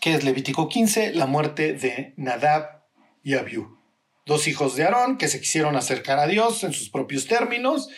que 0.00 0.14
es 0.14 0.24
Levítico 0.24 0.68
15, 0.68 1.14
la 1.14 1.26
muerte 1.26 1.74
de 1.74 2.14
Nadab 2.16 2.82
y 3.22 3.34
Abiú. 3.34 3.78
Dos 4.26 4.48
hijos 4.48 4.74
de 4.74 4.82
Aarón 4.82 5.18
que 5.18 5.28
se 5.28 5.38
quisieron 5.38 5.76
acercar 5.76 6.18
a 6.18 6.26
Dios 6.26 6.64
en 6.64 6.72
sus 6.72 6.90
propios 6.90 7.28
términos 7.28 7.90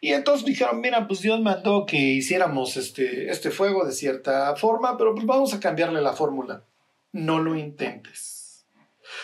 y 0.00 0.12
entonces 0.12 0.44
dijeron, 0.44 0.80
mira, 0.80 1.06
pues 1.06 1.20
Dios 1.20 1.40
mandó 1.40 1.86
que 1.86 1.98
hiciéramos 1.98 2.76
este, 2.76 3.30
este 3.30 3.52
fuego 3.52 3.84
de 3.84 3.92
cierta 3.92 4.56
forma, 4.56 4.98
pero 4.98 5.14
pues 5.14 5.24
vamos 5.24 5.54
a 5.54 5.60
cambiarle 5.60 6.00
la 6.00 6.14
fórmula. 6.14 6.64
No 7.12 7.38
lo 7.38 7.54
intentes. 7.54 8.41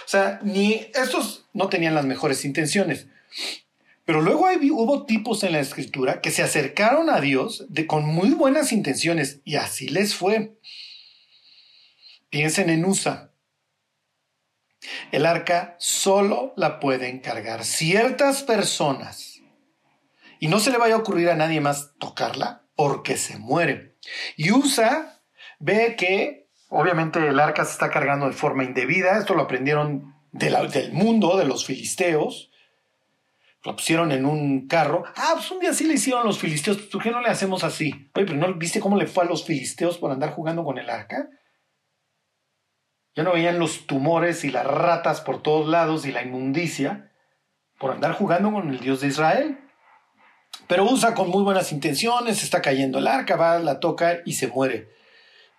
O 0.04 0.08
sea, 0.08 0.40
ni 0.42 0.86
estos 0.94 1.46
no 1.52 1.68
tenían 1.68 1.94
las 1.94 2.06
mejores 2.06 2.44
intenciones. 2.44 3.06
Pero 4.04 4.22
luego 4.22 4.46
hubo 4.72 5.04
tipos 5.04 5.44
en 5.44 5.52
la 5.52 5.60
escritura 5.60 6.22
que 6.22 6.30
se 6.30 6.42
acercaron 6.42 7.10
a 7.10 7.20
Dios 7.20 7.66
de, 7.68 7.86
con 7.86 8.06
muy 8.06 8.30
buenas 8.30 8.72
intenciones 8.72 9.40
y 9.44 9.56
así 9.56 9.88
les 9.88 10.14
fue. 10.14 10.56
Piensen 12.30 12.70
en 12.70 12.86
USA. 12.86 13.32
El 15.12 15.26
arca 15.26 15.76
solo 15.78 16.54
la 16.56 16.80
pueden 16.80 17.20
cargar 17.20 17.64
ciertas 17.64 18.42
personas 18.42 19.42
y 20.40 20.48
no 20.48 20.60
se 20.60 20.70
le 20.70 20.78
vaya 20.78 20.94
a 20.94 20.98
ocurrir 20.98 21.28
a 21.28 21.36
nadie 21.36 21.60
más 21.60 21.92
tocarla 21.98 22.64
porque 22.76 23.16
se 23.16 23.38
muere. 23.38 23.96
Y 24.36 24.52
Usa 24.52 25.20
ve 25.58 25.96
que 25.96 26.47
obviamente 26.68 27.26
el 27.26 27.40
arca 27.40 27.64
se 27.64 27.72
está 27.72 27.90
cargando 27.90 28.26
de 28.26 28.32
forma 28.32 28.64
indebida, 28.64 29.18
esto 29.18 29.34
lo 29.34 29.42
aprendieron 29.42 30.14
del 30.32 30.92
mundo, 30.92 31.36
de 31.36 31.46
los 31.46 31.64
filisteos, 31.64 32.50
lo 33.64 33.74
pusieron 33.74 34.12
en 34.12 34.24
un 34.24 34.68
carro. 34.68 35.04
Ah, 35.16 35.32
pues 35.34 35.50
un 35.50 35.60
día 35.60 35.72
sí 35.72 35.84
le 35.84 35.94
hicieron 35.94 36.24
los 36.24 36.38
filisteos, 36.38 36.78
¿por 36.78 37.02
qué 37.02 37.10
no 37.10 37.20
le 37.20 37.28
hacemos 37.28 37.64
así? 37.64 38.10
Oye, 38.14 38.26
pero 38.26 38.34
¿no 38.34 38.54
viste 38.54 38.80
cómo 38.80 38.96
le 38.96 39.06
fue 39.06 39.24
a 39.24 39.28
los 39.28 39.44
filisteos 39.44 39.98
por 39.98 40.10
andar 40.10 40.30
jugando 40.30 40.64
con 40.64 40.78
el 40.78 40.88
arca? 40.90 41.28
Ya 43.14 43.24
no 43.24 43.32
veían 43.32 43.58
los 43.58 43.86
tumores 43.86 44.44
y 44.44 44.50
las 44.50 44.64
ratas 44.64 45.20
por 45.20 45.42
todos 45.42 45.66
lados 45.68 46.06
y 46.06 46.12
la 46.12 46.22
inmundicia 46.22 47.10
por 47.78 47.90
andar 47.90 48.12
jugando 48.12 48.52
con 48.52 48.70
el 48.70 48.80
Dios 48.80 49.00
de 49.00 49.08
Israel. 49.08 49.58
Pero 50.66 50.84
usa 50.84 51.14
con 51.14 51.28
muy 51.28 51.42
buenas 51.42 51.72
intenciones, 51.72 52.42
está 52.42 52.62
cayendo 52.62 52.98
el 52.98 53.06
arca, 53.06 53.36
va, 53.36 53.58
la 53.58 53.80
toca 53.80 54.18
y 54.24 54.34
se 54.34 54.48
muere. 54.48 54.97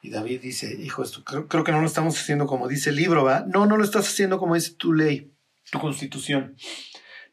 Y 0.02 0.12
David 0.12 0.42
dice, 0.42 0.76
hijo, 0.80 1.04
esto 1.04 1.24
creo, 1.24 1.64
que 1.64 1.72
no 1.72 1.82
lo 1.82 1.88
estamos 1.88 2.20
haciendo 2.20 2.48
como 2.48 2.68
dice 2.68 2.90
el 2.90 2.96
libro, 2.96 3.24
¿va? 3.24 3.46
No, 3.48 3.66
no 3.66 3.76
lo 3.76 3.84
estás 3.84 4.08
haciendo 4.08 4.40
como 4.40 4.56
dice 4.56 4.76
tu 4.76 4.94
ley, 4.94 5.34
tu 5.72 5.80
constitución. 5.80 6.56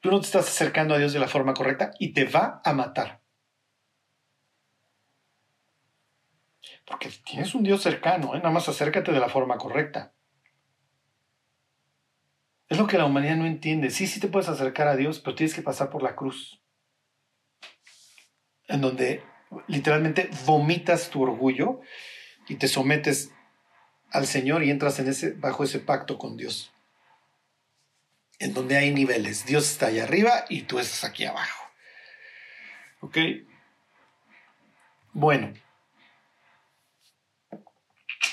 Tú 0.00 0.10
no 0.10 0.20
te 0.20 0.26
estás 0.26 0.48
acercando 0.48 0.94
a 0.94 0.98
Dios 0.98 1.12
de 1.12 1.20
la 1.20 1.28
forma 1.28 1.54
correcta 1.54 1.92
y 1.98 2.12
te 2.12 2.24
va 2.24 2.60
a 2.64 2.72
matar. 2.72 3.22
Porque 6.84 7.10
tienes 7.24 7.54
un 7.54 7.62
Dios 7.62 7.82
cercano, 7.82 8.34
¿eh? 8.34 8.38
nada 8.38 8.50
más 8.50 8.68
acércate 8.68 9.12
de 9.12 9.20
la 9.20 9.28
forma 9.28 9.58
correcta. 9.58 10.12
Es 12.68 12.78
lo 12.78 12.86
que 12.86 12.98
la 12.98 13.04
humanidad 13.04 13.36
no 13.36 13.46
entiende. 13.46 13.90
Sí, 13.90 14.06
sí 14.06 14.18
te 14.18 14.28
puedes 14.28 14.48
acercar 14.48 14.88
a 14.88 14.96
Dios, 14.96 15.20
pero 15.20 15.36
tienes 15.36 15.54
que 15.54 15.62
pasar 15.62 15.90
por 15.90 16.02
la 16.02 16.16
cruz 16.16 16.60
en 18.68 18.80
donde 18.80 19.22
literalmente 19.68 20.28
vomitas 20.44 21.10
tu 21.10 21.22
orgullo 21.22 21.80
y 22.48 22.56
te 22.56 22.68
sometes 22.68 23.30
al 24.10 24.26
Señor 24.26 24.62
y 24.62 24.70
entras 24.70 24.98
en 24.98 25.08
ese, 25.08 25.32
bajo 25.32 25.64
ese 25.64 25.78
pacto 25.78 26.18
con 26.18 26.36
Dios. 26.36 26.72
En 28.38 28.54
donde 28.54 28.76
hay 28.76 28.92
niveles. 28.92 29.46
Dios 29.46 29.70
está 29.70 29.86
allá 29.86 30.04
arriba 30.04 30.44
y 30.48 30.62
tú 30.62 30.78
estás 30.78 31.04
aquí 31.04 31.24
abajo. 31.24 31.64
¿Ok? 33.00 33.18
Bueno. 35.12 35.54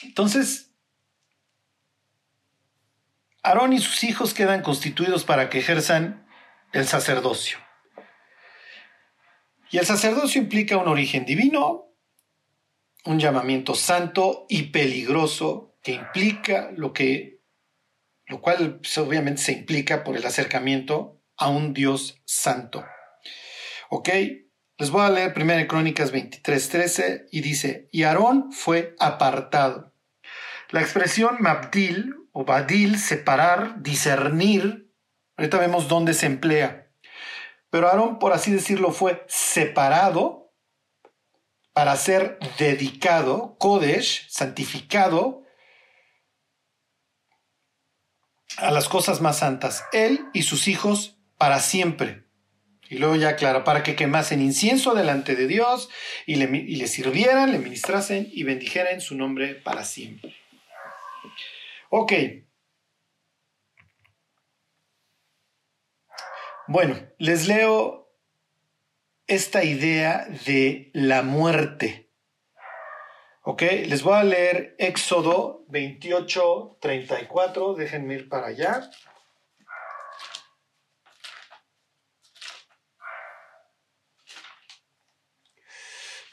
Entonces, 0.03 0.73
Aarón 3.41 3.73
y 3.73 3.79
sus 3.79 4.03
hijos 4.03 4.33
quedan 4.33 4.61
constituidos 4.61 5.25
para 5.25 5.49
que 5.49 5.59
ejerzan 5.59 6.25
el 6.71 6.87
sacerdocio. 6.87 7.57
Y 9.69 9.79
el 9.79 9.85
sacerdocio 9.85 10.41
implica 10.41 10.77
un 10.77 10.87
origen 10.87 11.25
divino, 11.25 11.92
un 13.05 13.19
llamamiento 13.19 13.75
santo 13.75 14.45
y 14.49 14.63
peligroso 14.63 15.77
que 15.81 15.91
implica 15.91 16.71
lo 16.75 16.93
que, 16.93 17.41
lo 18.27 18.41
cual 18.41 18.79
pues, 18.79 18.97
obviamente 18.97 19.41
se 19.41 19.51
implica 19.51 20.03
por 20.03 20.15
el 20.15 20.25
acercamiento 20.25 21.21
a 21.37 21.49
un 21.49 21.73
Dios 21.73 22.21
santo. 22.25 22.85
¿Ok? 23.89 24.09
Les 24.77 24.89
voy 24.89 25.01
a 25.05 25.09
leer 25.09 25.33
1 25.35 25.67
Crónicas 25.67 26.11
23:13 26.11 27.27
y 27.31 27.41
dice, 27.41 27.89
y 27.91 28.03
Aarón 28.03 28.51
fue 28.51 28.95
apartado. 28.99 29.93
La 30.69 30.81
expresión 30.81 31.37
mabdil 31.39 32.15
o 32.31 32.45
badil, 32.45 32.97
separar, 32.97 33.83
discernir, 33.83 34.91
ahorita 35.37 35.59
vemos 35.59 35.87
dónde 35.87 36.13
se 36.13 36.25
emplea. 36.25 36.91
Pero 37.69 37.87
Aarón, 37.87 38.17
por 38.17 38.33
así 38.33 38.51
decirlo, 38.51 38.91
fue 38.91 39.23
separado 39.27 40.42
para 41.73 41.95
ser 41.97 42.37
dedicado, 42.57 43.57
Kodesh, 43.57 44.27
santificado 44.29 45.43
a 48.57 48.71
las 48.71 48.87
cosas 48.87 49.21
más 49.21 49.39
santas, 49.39 49.83
él 49.91 50.25
y 50.33 50.43
sus 50.43 50.67
hijos 50.67 51.17
para 51.37 51.59
siempre. 51.59 52.23
Y 52.89 52.99
luego 52.99 53.15
ya 53.15 53.29
aclara, 53.29 53.63
para 53.63 53.81
que 53.81 53.95
quemasen 53.95 54.39
incienso 54.41 54.93
delante 54.93 55.35
de 55.35 55.47
Dios 55.47 55.89
y 56.27 56.35
le, 56.35 56.87
sirvieran, 56.87 57.51
le 57.51 57.57
ministrasen 57.57 58.29
y 58.31 58.43
bendijeran 58.43 59.01
su 59.01 59.15
nombre 59.15 59.55
para 59.55 59.83
siempre. 59.83 60.35
Ok, 61.89 62.13
Bueno, 66.67 66.95
les 67.17 67.47
leo 67.47 68.02
esta 69.27 69.63
idea 69.63 70.27
de 70.45 70.91
la 70.93 71.21
muerte. 71.21 72.11
¿Ok? 73.43 73.61
Les 73.61 74.03
voy 74.03 74.15
a 74.15 74.23
leer 74.23 74.75
Éxodo 74.77 75.65
28, 75.67 76.77
34. 76.79 77.73
Déjenme 77.73 78.15
ir 78.15 78.29
para 78.29 78.47
allá. 78.47 78.89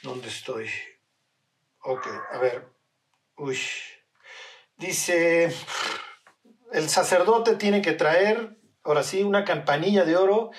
¿Dónde 0.02 0.28
estoy? 0.28 0.70
Ok, 1.80 2.06
a 2.32 2.38
ver. 2.38 2.68
Uy. 3.36 3.58
Dice, 4.76 5.52
el 6.72 6.88
sacerdote 6.88 7.56
tiene 7.56 7.82
que 7.82 7.92
traer 7.92 8.60
Ahora 8.82 9.02
sí, 9.02 9.22
una 9.22 9.44
campanilla 9.44 10.04
de 10.04 10.16
oro 10.16 10.50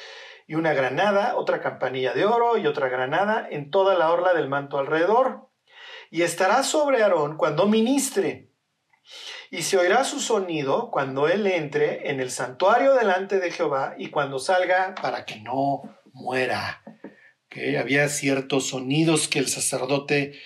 y 0.52 0.56
una 0.56 0.74
granada, 0.74 1.38
otra 1.38 1.62
campanilla 1.62 2.12
de 2.12 2.26
oro 2.26 2.58
y 2.58 2.68
otra 2.68 2.90
granada 2.90 3.48
en 3.50 3.72
toda 3.72 3.98
la 3.98 4.12
orla 4.12 4.34
del 4.34 4.50
manto 4.50 4.80
alrededor. 4.80 5.50
Y 6.10 6.24
estará 6.24 6.64
sobre 6.64 7.02
Aarón 7.02 7.38
cuando 7.38 7.68
ministre. 7.68 8.50
Y 9.50 9.62
se 9.62 9.78
oirá 9.78 10.04
su 10.04 10.20
sonido 10.20 10.92
cuando 10.92 11.30
él 11.30 11.48
entre 11.48 12.12
en 12.12 12.20
el 12.20 12.32
santuario 12.32 12.96
delante 12.96 13.40
de 13.40 13.50
Jehová 13.50 13.96
y 13.98 14.10
cuando 14.10 14.40
salga 14.40 14.94
para 15.02 15.24
que 15.24 15.40
no 15.40 15.84
muera. 16.12 16.84
Que 17.48 17.80
había 17.80 18.10
ciertos 18.10 18.68
sonidos 18.68 19.30
que 19.30 19.40
el 19.40 19.48
sacerdote 19.48 20.38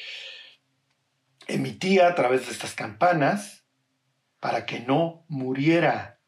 emitía 1.47 2.09
a 2.09 2.13
través 2.13 2.45
de 2.45 2.51
estas 2.51 2.75
campanas 2.75 3.65
para 4.39 4.67
que 4.67 4.81
no 4.81 5.25
muriera. 5.29 6.19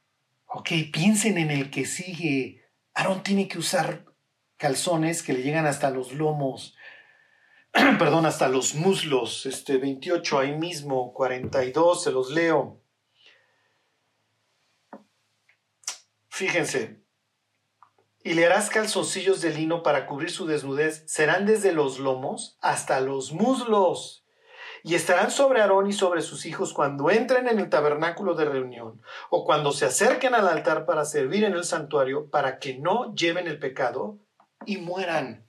Ok, 0.48 0.72
piensen 0.92 1.38
en 1.38 1.52
el 1.52 1.70
que 1.70 1.86
sigue. 1.86 2.67
Aarón 2.98 3.22
tiene 3.22 3.48
que 3.48 3.60
usar 3.60 4.06
calzones 4.58 5.22
que 5.22 5.32
le 5.32 5.44
llegan 5.44 5.68
hasta 5.68 5.92
los 5.92 6.14
lomos, 6.14 6.76
perdón, 7.72 8.26
hasta 8.26 8.48
los 8.48 8.74
muslos. 8.74 9.46
Este 9.46 9.78
28 9.78 10.40
ahí 10.40 10.58
mismo, 10.58 11.14
42, 11.14 12.04
se 12.04 12.12
los 12.12 12.32
leo. 12.32 12.82
Fíjense, 16.30 17.04
y 18.24 18.34
le 18.34 18.48
harás 18.48 18.72
calzoncillos 18.72 19.42
de 19.42 19.52
lino 19.52 19.84
para 19.84 20.08
cubrir 20.08 20.32
su 20.32 20.48
desnudez. 20.48 21.04
Serán 21.06 21.46
desde 21.46 21.74
los 21.74 22.00
lomos 22.00 22.58
hasta 22.62 23.00
los 23.00 23.32
muslos 23.32 24.27
y 24.88 24.95
estarán 24.95 25.32
sobre 25.32 25.60
Aarón 25.60 25.89
y 25.89 25.93
sobre 25.93 26.21
sus 26.21 26.45
hijos 26.45 26.71
cuando 26.71 27.12
entren 27.12 27.50
en 27.50 27.60
el 27.60 27.69
tabernáculo 27.69 28.36
de 28.36 28.45
reunión 28.45 29.02
o 29.30 29.43
cuando 29.43 29.73
se 29.73 29.84
acerquen 29.84 30.34
al 30.34 30.47
altar 30.47 30.86
para 30.86 31.04
servir 31.04 31.43
en 31.43 31.52
el 31.52 31.65
santuario 31.65 32.30
para 32.30 32.58
que 32.58 32.78
no 32.78 33.13
lleven 33.13 33.47
el 33.47 33.60
pecado 33.60 34.17
y 34.65 34.78
mueran. 34.78 35.45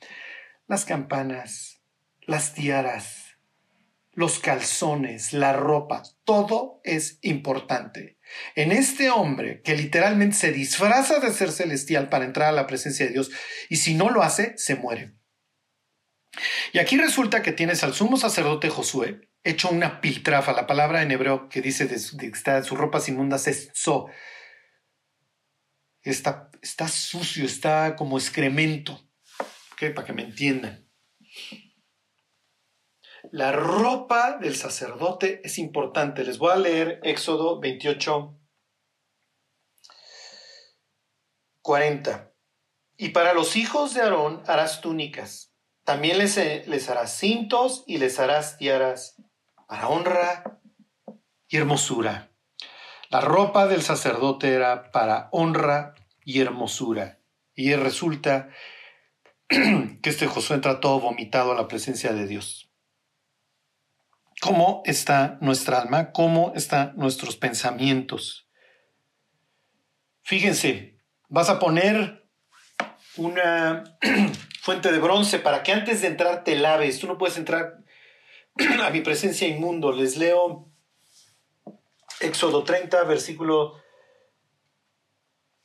las 0.66 0.84
campanas, 0.84 1.80
las 2.22 2.52
tiaras, 2.52 3.38
los 4.12 4.40
calzones, 4.40 5.32
la 5.32 5.52
ropa, 5.52 6.02
todo 6.24 6.80
es 6.82 7.20
importante. 7.22 8.18
En 8.56 8.72
este 8.72 9.08
hombre 9.08 9.62
que 9.62 9.76
literalmente 9.76 10.36
se 10.36 10.50
disfraza 10.50 11.20
de 11.20 11.30
ser 11.32 11.52
celestial 11.52 12.08
para 12.08 12.24
entrar 12.24 12.48
a 12.48 12.52
la 12.52 12.66
presencia 12.66 13.06
de 13.06 13.12
Dios 13.12 13.30
y 13.68 13.76
si 13.76 13.94
no 13.94 14.10
lo 14.10 14.24
hace, 14.24 14.58
se 14.58 14.74
muere. 14.74 15.17
Y 16.72 16.78
aquí 16.78 16.96
resulta 16.96 17.42
que 17.42 17.52
tienes 17.52 17.82
al 17.82 17.94
sumo 17.94 18.16
sacerdote 18.16 18.68
Josué 18.68 19.28
hecho 19.44 19.70
una 19.70 20.00
piltrafa. 20.00 20.52
La 20.52 20.66
palabra 20.66 21.02
en 21.02 21.10
hebreo 21.10 21.48
que 21.48 21.60
dice 21.60 21.86
de, 21.86 21.96
que 22.18 22.26
está 22.26 22.62
sus 22.62 22.78
ropas 22.78 23.08
inmundas 23.08 23.46
es 23.46 23.70
so. 23.74 24.08
Está, 26.02 26.50
está 26.62 26.88
sucio, 26.88 27.44
está 27.44 27.96
como 27.96 28.18
excremento. 28.18 29.00
Para 29.94 30.04
que 30.04 30.12
me 30.12 30.22
entiendan. 30.22 30.90
La 33.30 33.52
ropa 33.52 34.38
del 34.38 34.56
sacerdote 34.56 35.40
es 35.44 35.58
importante. 35.58 36.24
Les 36.24 36.38
voy 36.38 36.52
a 36.52 36.56
leer 36.56 37.00
Éxodo 37.04 37.60
28, 37.60 38.40
40. 41.62 42.34
Y 42.96 43.10
para 43.10 43.34
los 43.34 43.54
hijos 43.54 43.94
de 43.94 44.02
Aarón 44.02 44.42
harás 44.46 44.80
túnicas. 44.80 45.47
También 45.88 46.18
les, 46.18 46.36
les 46.36 46.90
harás 46.90 47.16
cintos 47.16 47.82
y 47.86 47.96
les 47.96 48.20
harás 48.20 48.58
tiaras 48.58 49.16
para 49.66 49.88
honra 49.88 50.60
y 51.48 51.56
hermosura. 51.56 52.28
La 53.08 53.22
ropa 53.22 53.66
del 53.66 53.80
sacerdote 53.80 54.52
era 54.52 54.90
para 54.90 55.30
honra 55.32 55.94
y 56.26 56.42
hermosura. 56.42 57.20
Y 57.54 57.74
resulta 57.74 58.50
que 59.48 59.98
este 60.02 60.26
Josué 60.26 60.56
entra 60.56 60.80
todo 60.80 61.00
vomitado 61.00 61.52
a 61.52 61.54
la 61.54 61.68
presencia 61.68 62.12
de 62.12 62.26
Dios. 62.26 62.70
¿Cómo 64.42 64.82
está 64.84 65.38
nuestra 65.40 65.80
alma? 65.80 66.12
¿Cómo 66.12 66.52
están 66.54 66.92
nuestros 66.96 67.38
pensamientos? 67.38 68.46
Fíjense, 70.20 70.98
vas 71.30 71.48
a 71.48 71.58
poner 71.58 72.28
una 73.16 73.84
fuente 74.68 74.92
de 74.92 74.98
bronce 74.98 75.38
para 75.38 75.62
que 75.62 75.72
antes 75.72 76.02
de 76.02 76.08
entrar 76.08 76.44
te 76.44 76.54
laves. 76.54 77.00
Tú 77.00 77.06
no 77.06 77.16
puedes 77.16 77.38
entrar 77.38 77.78
a 78.84 78.90
mi 78.90 79.00
presencia 79.00 79.48
inmundo. 79.48 79.92
Les 79.92 80.18
leo 80.18 80.68
Éxodo 82.20 82.64
30, 82.64 83.02
versículo 83.04 83.76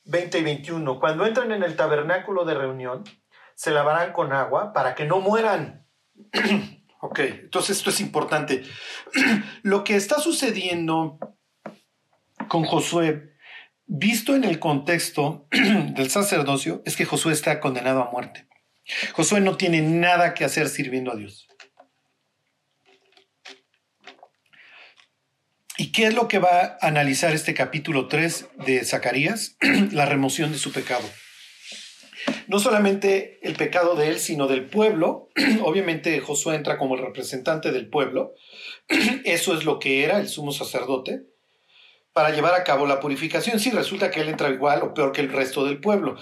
20 0.04 0.38
y 0.38 0.42
21. 0.42 0.98
Cuando 1.00 1.26
entran 1.26 1.52
en 1.52 1.62
el 1.62 1.76
tabernáculo 1.76 2.46
de 2.46 2.54
reunión, 2.54 3.04
se 3.54 3.72
lavarán 3.72 4.14
con 4.14 4.32
agua 4.32 4.72
para 4.72 4.94
que 4.94 5.04
no 5.04 5.20
mueran. 5.20 5.86
ok, 7.02 7.18
entonces 7.18 7.76
esto 7.76 7.90
es 7.90 8.00
importante. 8.00 8.62
Lo 9.62 9.84
que 9.84 9.96
está 9.96 10.18
sucediendo 10.18 11.18
con 12.48 12.64
Josué, 12.64 13.34
visto 13.84 14.34
en 14.34 14.44
el 14.44 14.58
contexto 14.58 15.46
del 15.50 16.08
sacerdocio, 16.08 16.80
es 16.86 16.96
que 16.96 17.04
Josué 17.04 17.34
está 17.34 17.60
condenado 17.60 18.02
a 18.02 18.10
muerte. 18.10 18.48
Josué 19.12 19.40
no 19.40 19.56
tiene 19.56 19.82
nada 19.82 20.34
que 20.34 20.44
hacer 20.44 20.68
sirviendo 20.68 21.12
a 21.12 21.16
Dios. 21.16 21.46
¿Y 25.76 25.90
qué 25.90 26.06
es 26.06 26.14
lo 26.14 26.28
que 26.28 26.38
va 26.38 26.78
a 26.80 26.86
analizar 26.86 27.32
este 27.34 27.54
capítulo 27.54 28.06
3 28.08 28.48
de 28.66 28.84
Zacarías? 28.84 29.56
La 29.92 30.06
remoción 30.06 30.52
de 30.52 30.58
su 30.58 30.72
pecado 30.72 31.08
no 32.46 32.58
solamente 32.58 33.38
el 33.42 33.54
pecado 33.54 33.94
de 33.96 34.08
él, 34.08 34.18
sino 34.18 34.46
del 34.46 34.66
pueblo. 34.66 35.28
Obviamente 35.62 36.20
Josué 36.20 36.56
entra 36.56 36.78
como 36.78 36.94
el 36.94 37.02
representante 37.02 37.72
del 37.72 37.88
pueblo. 37.88 38.34
Eso 39.24 39.56
es 39.56 39.64
lo 39.64 39.78
que 39.78 40.04
era 40.04 40.18
el 40.18 40.28
sumo 40.28 40.52
sacerdote 40.52 41.24
para 42.12 42.30
llevar 42.30 42.54
a 42.54 42.64
cabo 42.64 42.86
la 42.86 43.00
purificación. 43.00 43.58
Sí, 43.58 43.70
resulta 43.70 44.10
que 44.10 44.20
él 44.20 44.28
entra 44.28 44.50
igual 44.50 44.82
o 44.82 44.94
peor 44.94 45.12
que 45.12 45.20
el 45.20 45.32
resto 45.32 45.64
del 45.64 45.80
pueblo. 45.80 46.16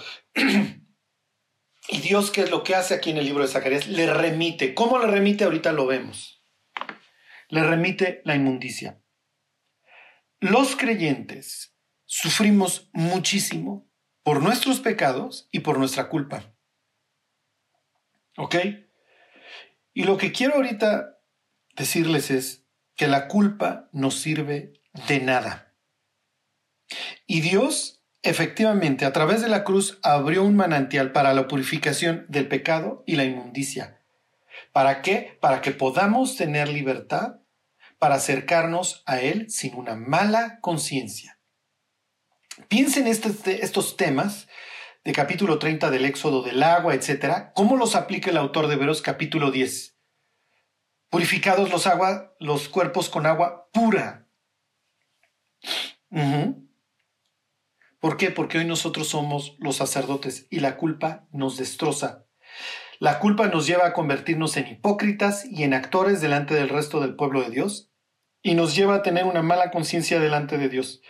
Y 1.93 2.01
Dios, 2.01 2.31
¿qué 2.31 2.41
es 2.41 2.49
lo 2.49 2.63
que 2.63 2.73
hace 2.73 2.95
aquí 2.95 3.11
en 3.11 3.17
el 3.17 3.25
libro 3.25 3.43
de 3.43 3.49
Zacarías? 3.49 3.87
Le 3.87 4.11
remite. 4.11 4.73
¿Cómo 4.73 4.97
le 4.97 5.05
remite? 5.05 5.43
Ahorita 5.43 5.71
lo 5.71 5.85
vemos. 5.85 6.43
Le 7.49 7.63
remite 7.63 8.23
la 8.25 8.33
inmundicia. 8.33 8.99
Los 10.39 10.75
creyentes 10.75 11.77
sufrimos 12.05 12.89
muchísimo 12.93 13.87
por 14.23 14.41
nuestros 14.41 14.79
pecados 14.79 15.47
y 15.51 15.59
por 15.59 15.77
nuestra 15.77 16.09
culpa. 16.09 16.55
¿Ok? 18.37 18.55
Y 19.93 20.05
lo 20.05 20.17
que 20.17 20.31
quiero 20.31 20.55
ahorita 20.55 21.19
decirles 21.75 22.31
es 22.31 22.65
que 22.95 23.07
la 23.07 23.27
culpa 23.27 23.87
no 23.91 24.09
sirve 24.09 24.81
de 25.07 25.19
nada. 25.19 25.75
Y 27.27 27.41
Dios 27.41 28.02
efectivamente 28.23 29.05
a 29.05 29.13
través 29.13 29.41
de 29.41 29.49
la 29.49 29.63
cruz 29.63 29.99
abrió 30.01 30.43
un 30.43 30.55
manantial 30.55 31.11
para 31.11 31.33
la 31.33 31.47
purificación 31.47 32.25
del 32.29 32.47
pecado 32.47 33.03
y 33.05 33.17
la 33.17 33.25
inmundicia. 33.25 34.01
¿Para 34.71 35.01
qué? 35.01 35.37
Para 35.41 35.61
que 35.61 35.71
podamos 35.71 36.35
tener 36.35 36.69
libertad 36.69 37.41
para 37.99 38.15
acercarnos 38.15 39.03
a 39.05 39.19
Él 39.19 39.49
sin 39.49 39.75
una 39.75 39.95
mala 39.95 40.59
conciencia. 40.61 41.39
Piensen 42.67 43.07
este, 43.07 43.63
estos 43.63 43.97
temas 43.97 44.47
de 45.03 45.11
capítulo 45.11 45.59
30 45.59 45.89
del 45.91 46.05
Éxodo 46.05 46.43
del 46.43 46.63
agua, 46.63 46.93
etcétera, 46.93 47.51
¿cómo 47.53 47.75
los 47.75 47.95
aplica 47.95 48.29
el 48.29 48.37
autor 48.37 48.67
de 48.67 48.77
Veros 48.77 49.01
capítulo 49.01 49.51
10? 49.51 49.97
Purificados 51.09 51.69
los, 51.69 51.87
agua, 51.87 52.33
los 52.39 52.69
cuerpos 52.69 53.09
con 53.09 53.25
agua 53.25 53.69
pura. 53.71 54.27
¿Por 58.03 58.17
qué? 58.17 58.31
Porque 58.31 58.57
hoy 58.57 58.65
nosotros 58.65 59.07
somos 59.07 59.55
los 59.59 59.77
sacerdotes 59.77 60.45
y 60.49 60.59
la 60.59 60.75
culpa 60.75 61.25
nos 61.31 61.55
destroza. 61.55 62.25
La 62.99 63.19
culpa 63.19 63.47
nos 63.47 63.65
lleva 63.65 63.87
a 63.87 63.93
convertirnos 63.93 64.57
en 64.57 64.67
hipócritas 64.67 65.45
y 65.45 65.63
en 65.63 65.73
actores 65.73 66.19
delante 66.19 66.53
del 66.53 66.67
resto 66.67 66.99
del 66.99 67.15
pueblo 67.15 67.41
de 67.41 67.51
Dios 67.51 67.93
y 68.41 68.55
nos 68.55 68.75
lleva 68.75 68.95
a 68.95 69.03
tener 69.03 69.23
una 69.23 69.41
mala 69.41 69.71
conciencia 69.71 70.19
delante 70.19 70.57
de 70.57 70.67
Dios 70.67 71.01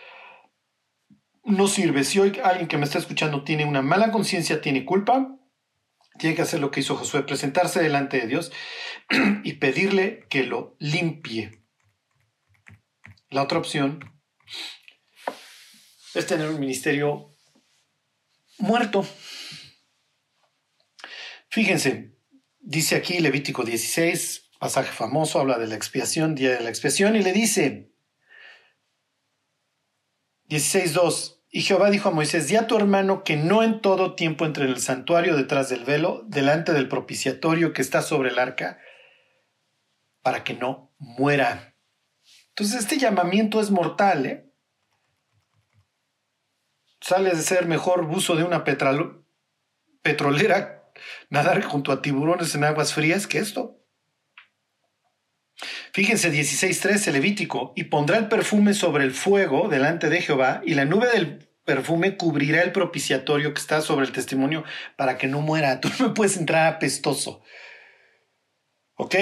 no 1.42 1.66
sirve. 1.66 2.04
Si 2.04 2.20
hoy 2.20 2.40
alguien 2.44 2.68
que 2.68 2.78
me 2.78 2.84
está 2.84 2.98
escuchando 2.98 3.42
tiene 3.42 3.64
una 3.64 3.82
mala 3.82 4.12
conciencia, 4.12 4.60
tiene 4.60 4.84
culpa, 4.84 5.36
tiene 6.20 6.36
que 6.36 6.42
hacer 6.42 6.60
lo 6.60 6.70
que 6.70 6.78
hizo 6.78 6.94
Josué, 6.94 7.24
presentarse 7.24 7.82
delante 7.82 8.20
de 8.20 8.28
Dios 8.28 8.52
y 9.42 9.54
pedirle 9.54 10.26
que 10.30 10.44
lo 10.44 10.76
limpie. 10.78 11.60
La 13.30 13.42
otra 13.42 13.58
opción 13.58 13.98
es 16.14 16.26
tener 16.26 16.48
un 16.48 16.60
ministerio 16.60 17.36
muerto. 18.58 19.06
Fíjense, 21.48 22.16
dice 22.60 22.96
aquí 22.96 23.20
Levítico 23.20 23.64
16, 23.64 24.50
pasaje 24.58 24.92
famoso, 24.92 25.40
habla 25.40 25.58
de 25.58 25.66
la 25.66 25.74
expiación, 25.74 26.34
día 26.34 26.50
de 26.50 26.60
la 26.60 26.70
expiación, 26.70 27.16
y 27.16 27.22
le 27.22 27.32
dice, 27.32 27.92
16.2, 30.48 31.42
y 31.50 31.62
Jehová 31.62 31.90
dijo 31.90 32.08
a 32.08 32.12
Moisés, 32.12 32.48
di 32.48 32.56
a 32.56 32.66
tu 32.66 32.76
hermano 32.76 33.22
que 33.22 33.36
no 33.36 33.62
en 33.62 33.80
todo 33.80 34.16
tiempo 34.16 34.44
entre 34.44 34.64
en 34.64 34.70
el 34.70 34.80
santuario 34.80 35.36
detrás 35.36 35.68
del 35.68 35.84
velo, 35.84 36.24
delante 36.26 36.72
del 36.72 36.88
propiciatorio 36.88 37.72
que 37.72 37.82
está 37.82 38.02
sobre 38.02 38.30
el 38.30 38.38
arca, 38.38 38.80
para 40.22 40.42
que 40.42 40.54
no 40.54 40.92
muera. 40.98 41.76
Entonces 42.48 42.80
este 42.80 42.98
llamamiento 42.98 43.60
es 43.60 43.70
mortal, 43.70 44.26
¿eh? 44.26 44.53
Sale 47.04 47.34
de 47.34 47.42
ser 47.42 47.66
mejor 47.66 48.06
buzo 48.06 48.34
de 48.34 48.44
una 48.44 48.64
petrolera, 48.64 49.20
nadar 51.28 51.62
junto 51.62 51.92
a 51.92 52.00
tiburones 52.00 52.54
en 52.54 52.64
aguas 52.64 52.94
frías 52.94 53.26
que 53.26 53.40
esto. 53.40 53.84
Fíjense 55.92 56.32
16.13 56.32 57.12
Levítico, 57.12 57.74
y 57.76 57.84
pondrá 57.84 58.16
el 58.16 58.28
perfume 58.28 58.72
sobre 58.72 59.04
el 59.04 59.10
fuego 59.10 59.68
delante 59.68 60.08
de 60.08 60.22
Jehová, 60.22 60.62
y 60.64 60.72
la 60.72 60.86
nube 60.86 61.10
del 61.10 61.46
perfume 61.66 62.16
cubrirá 62.16 62.62
el 62.62 62.72
propiciatorio 62.72 63.52
que 63.52 63.60
está 63.60 63.82
sobre 63.82 64.06
el 64.06 64.12
testimonio 64.12 64.64
para 64.96 65.18
que 65.18 65.26
no 65.26 65.42
muera. 65.42 65.80
Tú 65.80 65.90
no 65.98 66.08
me 66.08 66.14
puedes 66.14 66.38
entrar 66.38 66.72
apestoso. 66.72 67.42
¿Ok? 68.94 69.14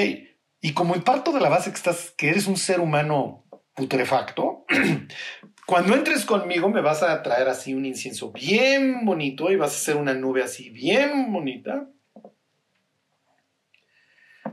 Y 0.61 0.73
como 0.73 0.95
imparto 0.95 1.33
de 1.33 1.41
la 1.41 1.49
base 1.49 1.71
que 1.71 1.79
estás, 1.79 2.15
que 2.17 2.29
eres 2.29 2.47
un 2.47 2.57
ser 2.57 2.79
humano 2.79 3.45
putrefacto, 3.75 4.67
cuando 5.73 5.95
entres 5.95 6.27
conmigo 6.27 6.69
me 6.69 6.83
vas 6.83 7.03
a 7.03 7.23
traer 7.23 7.49
así 7.49 7.73
un 7.73 7.87
incienso 7.87 8.31
bien 8.31 9.07
bonito 9.07 9.51
y 9.51 9.57
vas 9.57 9.73
a 9.73 9.77
hacer 9.77 9.97
una 9.97 10.13
nube 10.13 10.43
así 10.43 10.69
bien 10.69 11.33
bonita 11.33 11.89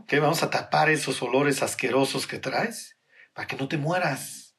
¿Qué? 0.07 0.21
Vamos 0.21 0.43
a 0.43 0.49
tapar 0.49 0.89
esos 0.89 1.21
olores 1.21 1.61
asquerosos 1.61 2.25
que 2.25 2.39
traes 2.39 2.97
para 3.33 3.47
que 3.47 3.57
no 3.57 3.67
te 3.67 3.77
mueras. 3.77 4.55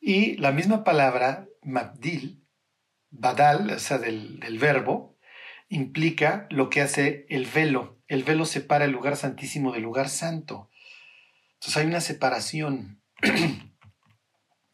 Y 0.00 0.38
la 0.38 0.50
misma 0.50 0.82
palabra, 0.82 1.46
mabdil, 1.60 2.42
badal, 3.10 3.70
o 3.70 3.78
sea, 3.78 3.98
del, 3.98 4.40
verbo, 4.58 5.18
implica 5.68 6.46
lo 6.48 6.70
que 6.70 6.80
hace 6.80 7.26
el 7.28 7.44
velo. 7.44 8.00
El 8.08 8.24
velo 8.24 8.46
separa 8.46 8.86
el 8.86 8.92
lugar 8.92 9.18
santísimo 9.18 9.72
del 9.72 9.82
lugar 9.82 10.08
santo. 10.08 10.70
Entonces 11.56 11.76
hay 11.76 11.86
una 11.86 12.00
separación. 12.00 13.02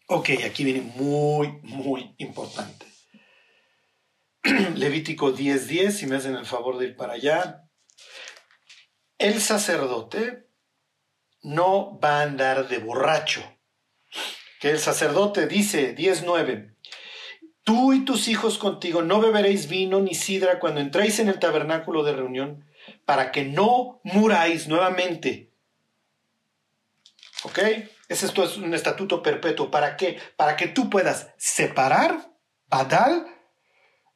ok, 0.09 0.31
aquí 0.45 0.65
viene 0.65 0.81
muy, 0.81 1.61
muy 1.63 2.15
importante. 2.19 2.87
Levítico 4.75 5.35
10:10, 5.35 5.91
si 5.93 6.07
me 6.07 6.17
hacen 6.17 6.35
el 6.35 6.47
favor 6.47 6.79
de 6.79 6.87
ir 6.87 6.97
para 6.97 7.15
allá. 7.15 7.65
El 9.19 9.41
sacerdote 9.41 10.49
no 11.43 11.99
va 12.01 12.21
a 12.21 12.23
andar 12.23 12.69
de 12.69 12.79
borracho. 12.79 13.43
Que 14.61 14.71
el 14.71 14.79
sacerdote 14.79 15.47
dice 15.47 15.95
10:9. 15.95 16.75
Tú 17.63 17.93
y 17.93 18.05
tus 18.05 18.29
hijos 18.29 18.57
contigo 18.57 19.03
no 19.03 19.21
beberéis 19.21 19.69
vino 19.69 20.01
ni 20.01 20.15
sidra 20.15 20.59
cuando 20.59 20.81
entréis 20.81 21.19
en 21.19 21.29
el 21.29 21.39
tabernáculo 21.39 22.03
de 22.03 22.13
reunión, 22.13 22.65
para 23.05 23.31
que 23.31 23.45
no 23.45 24.01
muráis 24.05 24.69
nuevamente. 24.69 25.53
¿Ok? 27.43 27.59
Ese 28.09 28.25
esto 28.25 28.43
es 28.43 28.57
un 28.57 28.73
estatuto 28.73 29.23
perpetuo. 29.23 29.71
¿Para 29.71 29.97
qué? 29.97 30.19
Para 30.37 30.57
que 30.57 30.69
tú 30.69 30.89
puedas 30.89 31.35
separar, 31.37 32.33
badal, 32.67 33.27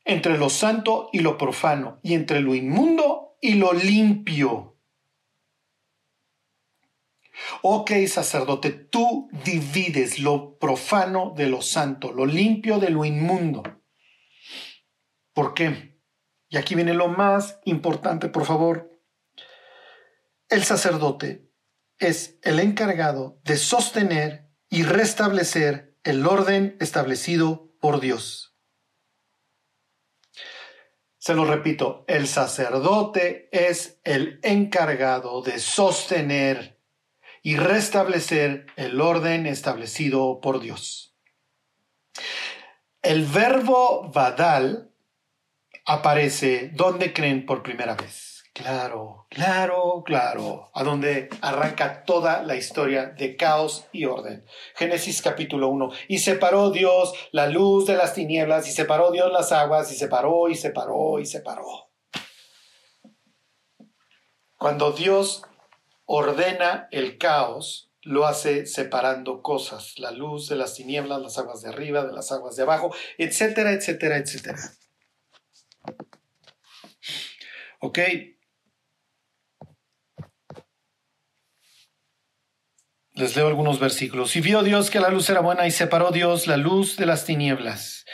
entre 0.05 0.39
lo 0.39 0.49
santo 0.49 1.11
y 1.13 1.21
lo 1.21 1.39
profano, 1.39 2.01
y 2.03 2.15
entre 2.15 2.41
lo 2.41 2.55
inmundo 2.55 3.37
y 3.41 3.55
lo 3.55 3.73
limpio. 3.73 4.79
Ok, 7.61 7.93
sacerdote, 8.09 8.71
tú 8.71 9.29
divides 9.45 10.19
lo 10.19 10.59
profano 10.59 11.35
de 11.37 11.49
lo 11.49 11.61
santo, 11.61 12.13
lo 12.13 12.25
limpio 12.25 12.79
de 12.79 12.91
lo 12.91 13.05
inmundo. 13.05 13.63
¿Por 15.35 15.55
qué? 15.55 16.01
Y 16.49 16.57
aquí 16.57 16.75
viene 16.75 16.95
lo 16.95 17.09
más 17.09 17.61
importante, 17.65 18.29
por 18.29 18.45
favor. 18.45 18.91
El 20.49 20.65
sacerdote 20.65 21.52
es 22.03 22.39
el 22.43 22.59
encargado 22.59 23.41
de 23.45 23.57
sostener 23.57 24.49
y 24.69 24.83
restablecer 24.83 25.97
el 26.03 26.27
orden 26.27 26.77
establecido 26.81 27.73
por 27.81 28.01
Dios. 28.01 28.57
Se 31.19 31.35
lo 31.35 31.45
repito, 31.45 32.05
el 32.09 32.27
sacerdote 32.27 33.49
es 33.53 34.01
el 34.03 34.41
encargado 34.43 35.43
de 35.43 35.61
sostener 35.61 36.81
y 37.43 37.57
restablecer 37.57 38.67
el 38.75 39.01
orden 39.01 39.47
establecido 39.47 40.41
por 40.41 40.59
Dios. 40.61 41.17
El 43.03 43.25
verbo 43.27 44.11
vadal 44.13 44.93
aparece 45.85 46.71
donde 46.75 47.13
creen 47.13 47.47
por 47.47 47.63
primera 47.63 47.95
vez. 47.95 48.32
Claro, 48.55 49.27
claro, 49.31 50.03
claro, 50.05 50.71
a 50.75 50.85
donde 50.85 51.31
arranca 51.41 52.05
toda 52.05 52.43
la 52.43 52.55
historia 52.55 53.07
de 53.07 53.35
caos 53.35 53.87
y 53.93 54.05
orden. 54.05 54.45
Génesis 54.75 55.23
capítulo 55.23 55.69
1. 55.69 55.91
Y 56.09 56.19
separó 56.19 56.71
Dios 56.71 57.15
la 57.31 57.47
luz 57.47 57.87
de 57.87 57.97
las 57.97 58.13
tinieblas, 58.13 58.69
y 58.69 58.73
separó 58.73 59.11
Dios 59.11 59.33
las 59.33 59.53
aguas, 59.53 59.91
y 59.91 59.95
separó, 59.95 60.51
y 60.51 60.55
separó, 60.55 61.19
y 61.19 61.25
separó. 61.25 61.91
Cuando 64.59 64.93
Dios 64.93 65.45
ordena 66.05 66.89
el 66.91 67.17
caos, 67.17 67.91
lo 68.03 68.27
hace 68.27 68.67
separando 68.67 69.41
cosas, 69.41 69.99
la 69.99 70.11
luz 70.11 70.51
de 70.51 70.57
las 70.57 70.75
tinieblas, 70.75 71.23
las 71.23 71.39
aguas 71.39 71.63
de 71.63 71.71
arriba, 71.71 72.05
de 72.05 72.13
las 72.13 72.31
aguas 72.33 72.55
de 72.57 72.65
abajo, 72.65 72.95
etcétera, 73.17 73.73
etcétera, 73.73 74.19
etcétera. 74.19 74.59
¿Ok? 77.81 77.99
Les 83.23 83.37
leo 83.37 83.47
algunos 83.47 83.79
versículos. 83.79 84.35
Y 84.35 84.41
vio 84.41 84.65
Dios 84.65 84.91
que 84.91 84.99
la 84.99 85.09
luz 85.09 85.31
era 85.31 85.39
buena 85.39 85.65
y 85.65 85.71
separó 85.71 86.11
Dios 86.11 86.49
la 86.49 86.57
luz 86.57 86.97
de 86.97 87.07
las 87.07 87.25
tinieblas. 87.25 88.05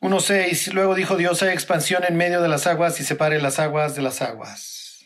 1.6. 0.00 0.72
Luego 0.72 0.94
dijo 0.94 1.16
Dios, 1.16 1.42
hay 1.42 1.48
expansión 1.48 2.04
en 2.04 2.16
medio 2.16 2.40
de 2.40 2.46
las 2.46 2.68
aguas 2.68 3.00
y 3.00 3.04
separe 3.04 3.42
las 3.42 3.58
aguas 3.58 3.96
de 3.96 4.02
las 4.02 4.22
aguas. 4.22 5.04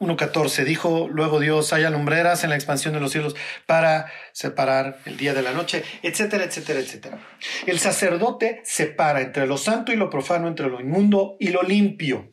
1.14 0.00 0.64
dijo 0.64 1.06
luego 1.10 1.38
Dios, 1.38 1.74
haya 1.74 1.90
lumbreras 1.90 2.44
en 2.44 2.50
la 2.50 2.56
expansión 2.56 2.94
de 2.94 3.00
los 3.00 3.12
cielos 3.12 3.36
para 3.66 4.10
separar 4.32 4.98
el 5.04 5.18
día 5.18 5.34
de 5.34 5.42
la 5.42 5.52
noche, 5.52 5.84
etcétera, 6.02 6.44
etcétera, 6.44 6.80
etcétera. 6.80 7.18
El 7.66 7.78
sacerdote 7.78 8.62
separa 8.64 9.20
entre 9.20 9.46
lo 9.46 9.58
santo 9.58 9.92
y 9.92 9.96
lo 9.96 10.08
profano, 10.08 10.48
entre 10.48 10.70
lo 10.70 10.80
inmundo 10.80 11.36
y 11.38 11.48
lo 11.48 11.62
limpio. 11.62 12.30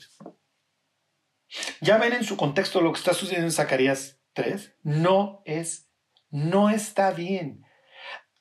Ya 1.82 1.98
ven 1.98 2.14
en 2.14 2.24
su 2.24 2.38
contexto 2.38 2.80
lo 2.80 2.94
que 2.94 3.00
está 3.00 3.14
sucediendo 3.14 3.48
en 3.48 3.52
Zacarías 3.52 4.23
3. 4.34 4.76
No 4.84 5.42
es, 5.46 5.90
no 6.30 6.70
está 6.70 7.12
bien. 7.12 7.64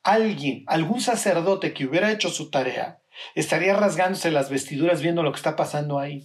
Alguien, 0.02 0.64
algún 0.66 1.00
sacerdote 1.00 1.72
que 1.72 1.86
hubiera 1.86 2.10
hecho 2.10 2.30
su 2.30 2.50
tarea, 2.50 3.00
estaría 3.34 3.74
rasgándose 3.74 4.30
las 4.30 4.50
vestiduras 4.50 5.00
viendo 5.00 5.22
lo 5.22 5.32
que 5.32 5.36
está 5.36 5.54
pasando 5.54 5.98
ahí. 5.98 6.24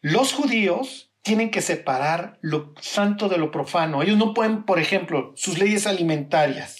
Los 0.00 0.32
judíos 0.32 1.12
tienen 1.22 1.50
que 1.50 1.60
separar 1.60 2.38
lo 2.40 2.72
santo 2.80 3.28
de 3.28 3.36
lo 3.36 3.50
profano. 3.50 4.02
Ellos 4.02 4.16
no 4.16 4.32
pueden, 4.32 4.64
por 4.64 4.78
ejemplo, 4.78 5.32
sus 5.36 5.58
leyes 5.58 5.86
alimentarias. 5.86 6.77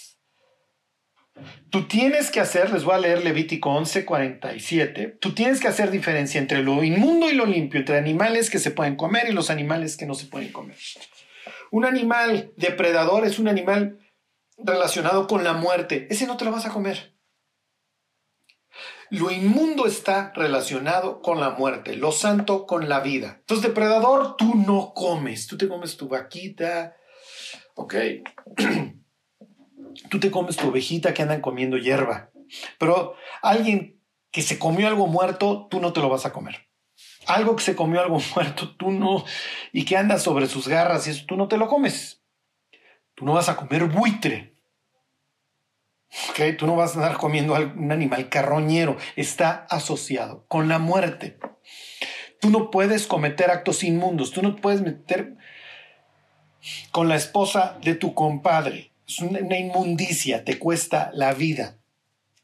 Tú 1.70 1.86
tienes 1.86 2.30
que 2.30 2.40
hacer, 2.40 2.72
les 2.72 2.84
voy 2.84 2.94
a 2.94 2.98
leer 2.98 3.24
Levítico 3.24 3.70
11, 3.70 4.04
47, 4.04 5.18
tú 5.20 5.34
tienes 5.34 5.60
que 5.60 5.68
hacer 5.68 5.90
diferencia 5.90 6.40
entre 6.40 6.62
lo 6.62 6.82
inmundo 6.82 7.30
y 7.30 7.34
lo 7.34 7.46
limpio, 7.46 7.80
entre 7.80 7.98
animales 7.98 8.50
que 8.50 8.58
se 8.58 8.70
pueden 8.70 8.96
comer 8.96 9.28
y 9.28 9.32
los 9.32 9.50
animales 9.50 9.96
que 9.96 10.06
no 10.06 10.14
se 10.14 10.26
pueden 10.26 10.52
comer. 10.52 10.76
Un 11.70 11.84
animal 11.84 12.52
depredador 12.56 13.26
es 13.26 13.38
un 13.38 13.48
animal 13.48 13.98
relacionado 14.56 15.26
con 15.26 15.44
la 15.44 15.52
muerte. 15.52 16.06
Ese 16.10 16.26
no 16.26 16.36
te 16.36 16.44
lo 16.44 16.52
vas 16.52 16.66
a 16.66 16.70
comer. 16.70 17.14
Lo 19.10 19.30
inmundo 19.30 19.86
está 19.86 20.32
relacionado 20.34 21.22
con 21.22 21.40
la 21.40 21.50
muerte, 21.50 21.96
lo 21.96 22.12
santo 22.12 22.66
con 22.66 22.88
la 22.88 23.00
vida. 23.00 23.36
Entonces, 23.40 23.66
depredador, 23.66 24.36
tú 24.36 24.54
no 24.54 24.92
comes, 24.94 25.46
tú 25.46 25.56
te 25.56 25.66
comes 25.66 25.96
tu 25.96 26.08
vaquita, 26.08 26.94
¿ok? 27.74 27.94
tú 30.10 30.20
te 30.20 30.30
comes 30.30 30.56
tu 30.56 30.68
ovejita 30.68 31.14
que 31.14 31.22
andan 31.22 31.40
comiendo 31.40 31.76
hierba. 31.76 32.30
Pero 32.78 33.14
alguien 33.42 34.00
que 34.30 34.42
se 34.42 34.58
comió 34.58 34.88
algo 34.88 35.06
muerto, 35.06 35.68
tú 35.70 35.80
no 35.80 35.92
te 35.92 36.00
lo 36.00 36.08
vas 36.08 36.26
a 36.26 36.32
comer. 36.32 36.68
Algo 37.26 37.56
que 37.56 37.62
se 37.62 37.76
comió 37.76 38.00
algo 38.00 38.20
muerto, 38.34 38.76
tú 38.76 38.90
no, 38.90 39.24
y 39.72 39.84
que 39.84 39.96
anda 39.96 40.18
sobre 40.18 40.46
sus 40.46 40.68
garras 40.68 41.06
y 41.06 41.10
eso, 41.10 41.24
tú 41.26 41.36
no 41.36 41.48
te 41.48 41.56
lo 41.56 41.68
comes. 41.68 42.22
Tú 43.14 43.24
no 43.24 43.32
vas 43.32 43.48
a 43.48 43.56
comer 43.56 43.84
buitre. 43.84 44.58
Tú 46.56 46.66
no 46.66 46.76
vas 46.76 46.92
a 46.92 47.00
andar 47.00 47.18
comiendo 47.18 47.54
un 47.54 47.92
animal 47.92 48.28
carroñero, 48.28 48.96
está 49.16 49.66
asociado 49.68 50.46
con 50.48 50.68
la 50.68 50.78
muerte. 50.78 51.38
Tú 52.40 52.50
no 52.50 52.70
puedes 52.70 53.06
cometer 53.06 53.50
actos 53.50 53.82
inmundos, 53.84 54.30
tú 54.30 54.40
no 54.40 54.56
puedes 54.56 54.80
meter 54.80 55.36
con 56.92 57.08
la 57.08 57.16
esposa 57.16 57.78
de 57.82 57.94
tu 57.94 58.14
compadre. 58.14 58.87
Es 59.08 59.20
una 59.20 59.56
inmundicia, 59.56 60.44
te 60.44 60.58
cuesta 60.58 61.10
la 61.14 61.32
vida. 61.32 61.78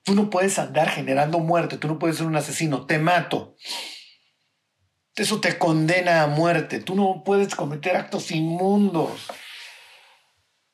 Tú 0.02 0.14
no 0.14 0.30
puedes 0.30 0.58
andar 0.58 0.88
generando 0.88 1.38
muerte, 1.38 1.78
tú 1.78 1.88
no 1.88 1.98
puedes 1.98 2.16
ser 2.16 2.26
un 2.26 2.36
asesino, 2.36 2.86
te 2.86 2.98
mato. 2.98 3.56
Eso 5.14 5.40
te 5.40 5.58
condena 5.58 6.22
a 6.22 6.26
muerte, 6.26 6.80
tú 6.80 6.94
no 6.94 7.22
puedes 7.24 7.54
cometer 7.54 7.96
actos 7.96 8.30
inmundos. 8.30 9.28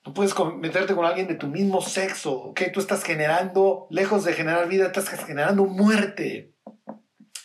No 0.05 0.15
puedes 0.15 0.35
meterte 0.57 0.95
con 0.95 1.05
alguien 1.05 1.29
de 1.29 1.35
tu 1.35 1.47
mismo 1.47 1.83
sexo, 1.83 2.33
¿ok? 2.33 2.63
Tú 2.73 2.81
estás 2.81 3.05
generando, 3.05 3.87
lejos 3.91 4.25
de 4.25 4.33
generar 4.33 4.67
vida, 4.67 4.87
estás 4.87 5.09
generando 5.25 5.67
muerte. 5.67 6.55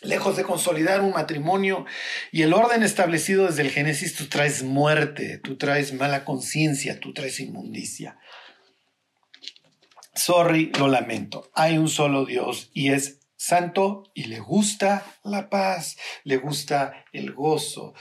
Lejos 0.02 0.36
de 0.36 0.44
consolidar 0.44 1.00
un 1.02 1.12
matrimonio 1.12 1.84
y 2.30 2.42
el 2.42 2.54
orden 2.54 2.82
establecido 2.82 3.46
desde 3.46 3.62
el 3.62 3.70
Génesis, 3.70 4.14
tú 4.14 4.28
traes 4.28 4.62
muerte, 4.62 5.38
tú 5.38 5.56
traes 5.56 5.92
mala 5.92 6.24
conciencia, 6.24 7.00
tú 7.00 7.12
traes 7.12 7.40
inmundicia. 7.40 8.18
Sorry, 10.16 10.72
lo 10.78 10.88
lamento. 10.88 11.50
Hay 11.54 11.78
un 11.78 11.88
solo 11.88 12.24
Dios 12.24 12.70
y 12.72 12.90
es 12.90 13.20
santo 13.36 14.10
y 14.14 14.24
le 14.24 14.40
gusta 14.40 15.04
la 15.22 15.48
paz, 15.48 15.96
le 16.24 16.38
gusta 16.38 17.04
el 17.12 17.32
gozo 17.32 17.94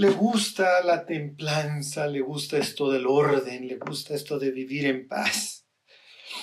le 0.00 0.10
gusta 0.10 0.82
la 0.82 1.04
templanza, 1.04 2.06
le 2.06 2.20
gusta 2.20 2.56
esto 2.58 2.90
del 2.90 3.06
orden, 3.06 3.66
le 3.66 3.76
gusta 3.76 4.14
esto 4.14 4.38
de 4.38 4.50
vivir 4.50 4.86
en 4.86 5.06
paz. 5.06 5.66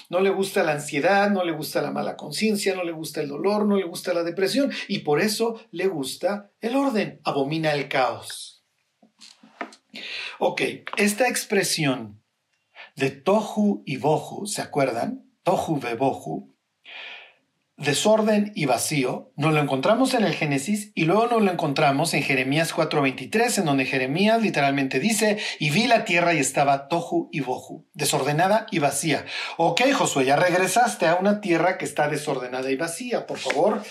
No 0.09 0.19
le 0.19 0.29
gusta 0.29 0.63
la 0.63 0.73
ansiedad, 0.73 1.31
no 1.31 1.43
le 1.43 1.53
gusta 1.53 1.81
la 1.81 1.91
mala 1.91 2.15
conciencia, 2.17 2.75
no 2.75 2.83
le 2.83 2.91
gusta 2.91 3.21
el 3.21 3.29
dolor, 3.29 3.65
no 3.65 3.77
le 3.77 3.85
gusta 3.85 4.13
la 4.13 4.23
depresión 4.23 4.71
y 4.87 4.99
por 4.99 5.21
eso 5.21 5.59
le 5.71 5.87
gusta 5.87 6.51
el 6.61 6.75
orden, 6.75 7.19
abomina 7.23 7.73
el 7.73 7.87
caos. 7.87 8.63
Ok, 10.39 10.61
esta 10.97 11.27
expresión 11.27 12.21
de 12.97 13.11
tohu 13.11 13.83
y 13.85 13.97
bohu, 13.97 14.47
¿se 14.47 14.61
acuerdan? 14.61 15.23
Tohu 15.43 15.79
bohu, 15.97 16.53
desorden 17.77 18.51
y 18.55 18.65
vacío, 18.65 19.31
nos 19.35 19.53
lo 19.53 19.61
encontramos 19.61 20.15
en 20.15 20.23
el 20.23 20.33
Génesis 20.33 20.91
y 20.95 21.05
luego 21.05 21.27
nos 21.27 21.43
lo 21.43 21.51
encontramos 21.51 22.15
en 22.15 22.23
Jeremías 22.23 22.73
4:23, 22.73 23.59
en 23.59 23.65
donde 23.65 23.85
Jeremías 23.85 24.41
literalmente 24.41 24.99
dice, 24.99 25.37
y 25.59 25.69
vi 25.69 25.85
la 25.85 26.05
tierra 26.05 26.33
y 26.33 26.39
estaba 26.39 26.87
tohu 26.87 27.29
y 27.31 27.41
bohu, 27.41 27.87
desordenada 27.93 28.65
y 28.71 28.79
vacía. 28.79 29.25
Ok, 29.57 29.81
Josué, 29.93 30.25
ya 30.25 30.35
regresaste 30.35 31.05
a 31.05 31.15
una 31.15 31.39
tierra 31.39 31.77
que 31.77 31.85
está 31.85 32.09
desordenada 32.09 32.71
y 32.71 32.77
vacía. 32.77 33.27
Por 33.27 33.37
favor, 33.37 33.83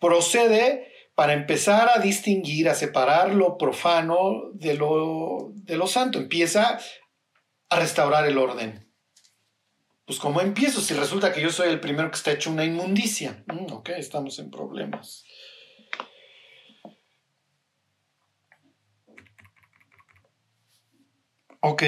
procede 0.00 0.88
para 1.14 1.34
empezar 1.34 1.90
a 1.94 2.00
distinguir, 2.00 2.70
a 2.70 2.74
separar 2.74 3.34
lo 3.34 3.58
profano 3.58 4.50
de 4.54 4.74
lo, 4.74 5.50
de 5.54 5.76
lo 5.76 5.86
santo. 5.86 6.18
Empieza 6.18 6.78
a 7.68 7.78
restaurar 7.80 8.26
el 8.26 8.38
orden 8.38 8.86
pues 10.06 10.20
¿cómo 10.20 10.40
empiezo 10.40 10.80
si 10.80 10.94
resulta 10.94 11.32
que 11.32 11.40
yo 11.40 11.50
soy 11.50 11.68
el 11.68 11.80
primero 11.80 12.08
que 12.10 12.16
está 12.16 12.30
hecho 12.30 12.50
una 12.50 12.64
inmundicia? 12.64 13.42
Mm, 13.48 13.72
ok, 13.72 13.90
estamos 13.96 14.38
en 14.38 14.52
problemas. 14.52 15.24
Ok, 21.58 21.82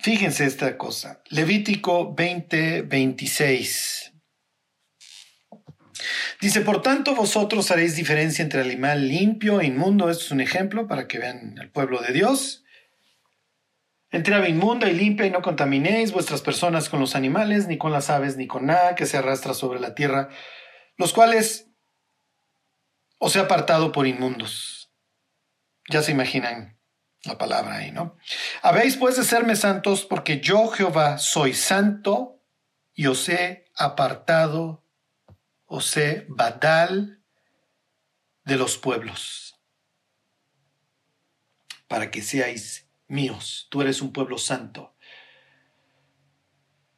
fíjense 0.00 0.44
esta 0.44 0.76
cosa. 0.76 1.22
Levítico 1.28 2.12
20, 2.12 2.82
26. 2.82 4.12
Dice, 6.40 6.62
por 6.62 6.82
tanto 6.82 7.14
vosotros 7.14 7.70
haréis 7.70 7.94
diferencia 7.94 8.42
entre 8.42 8.62
animal 8.62 9.06
limpio 9.06 9.60
e 9.60 9.66
inmundo. 9.66 10.10
Esto 10.10 10.24
es 10.24 10.30
un 10.32 10.40
ejemplo 10.40 10.88
para 10.88 11.06
que 11.06 11.20
vean 11.20 11.56
el 11.60 11.70
pueblo 11.70 12.00
de 12.02 12.12
Dios 12.12 12.61
entre 14.12 14.34
ave 14.34 14.50
inmunda 14.50 14.88
y 14.88 14.94
limpia 14.94 15.26
y 15.26 15.30
no 15.30 15.40
contaminéis 15.40 16.12
vuestras 16.12 16.42
personas 16.42 16.90
con 16.90 17.00
los 17.00 17.16
animales, 17.16 17.66
ni 17.66 17.78
con 17.78 17.92
las 17.92 18.10
aves, 18.10 18.36
ni 18.36 18.46
con 18.46 18.66
nada 18.66 18.94
que 18.94 19.06
se 19.06 19.16
arrastra 19.16 19.54
sobre 19.54 19.80
la 19.80 19.94
tierra, 19.94 20.28
los 20.98 21.14
cuales 21.14 21.70
os 23.18 23.34
he 23.34 23.40
apartado 23.40 23.90
por 23.90 24.06
inmundos. 24.06 24.92
Ya 25.88 26.02
se 26.02 26.12
imaginan 26.12 26.78
la 27.24 27.38
palabra 27.38 27.76
ahí, 27.76 27.90
¿no? 27.90 28.16
Habéis 28.60 28.96
pues 28.98 29.16
de 29.16 29.24
serme 29.24 29.56
santos 29.56 30.04
porque 30.04 30.40
yo 30.40 30.68
Jehová 30.68 31.16
soy 31.16 31.54
santo 31.54 32.42
y 32.92 33.06
os 33.06 33.28
he 33.30 33.64
apartado, 33.74 34.84
os 35.64 35.96
he 35.96 36.26
badal 36.28 37.22
de 38.44 38.56
los 38.56 38.76
pueblos, 38.76 39.58
para 41.88 42.10
que 42.10 42.20
seáis 42.20 42.91
míos, 43.12 43.68
tú 43.70 43.82
eres 43.82 44.02
un 44.02 44.12
pueblo 44.12 44.38
santo. 44.38 44.96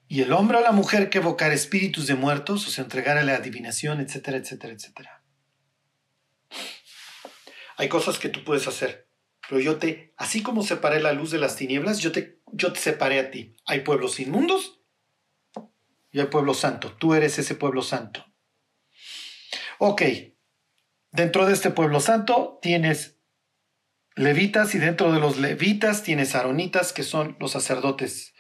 Y 0.09 0.23
el 0.23 0.33
hombre 0.33 0.59
o 0.59 0.61
la 0.61 0.73
mujer 0.73 1.11
que 1.11 1.19
evocar 1.19 1.53
espíritus 1.53 2.07
de 2.07 2.15
muertos 2.15 2.67
o 2.67 2.71
se 2.71 2.81
entregara 2.81 3.21
a 3.21 3.25
la 3.25 3.37
adivinación, 3.37 4.01
etcétera, 4.01 4.37
etcétera, 4.37 4.73
etcétera. 4.73 5.25
Hay 7.77 7.89
cosas 7.89 8.19
que 8.19 8.29
tú 8.29 8.45
puedes 8.45 8.69
hacer, 8.69 9.09
pero 9.49 9.61
yo 9.61 9.79
te, 9.79 10.15
así 10.17 10.43
como 10.43 10.63
separé 10.63 11.01
la 11.01 11.13
luz 11.13 11.31
de 11.33 11.39
las 11.39 11.57
tinieblas, 11.57 11.99
yo 11.99 12.13
te, 12.13 12.41
yo 12.53 12.73
te 12.73 12.79
separé 12.79 13.19
a 13.19 13.31
ti. 13.31 13.57
Hay 13.67 13.81
pueblos 13.81 14.21
inmundos 14.21 14.81
y 16.13 16.21
hay 16.21 16.27
pueblo 16.27 16.55
santo. 16.55 16.93
Tú 16.93 17.15
eres 17.15 17.39
ese 17.39 17.57
pueblo 17.57 17.83
santo. 17.83 18.25
Ok, 19.79 20.03
dentro 21.11 21.47
de 21.47 21.55
este 21.55 21.71
pueblo 21.71 21.99
santo 21.99 22.61
tienes 22.63 23.19
levitas 24.17 24.75
y 24.75 24.79
dentro 24.79 25.13
de 25.13 25.21
los 25.21 25.39
levitas 25.39 26.03
tienes 26.03 26.35
aronitas 26.35 26.93
que 26.93 27.03
son 27.03 27.37
los 27.41 27.53
sacerdotes. 27.53 28.35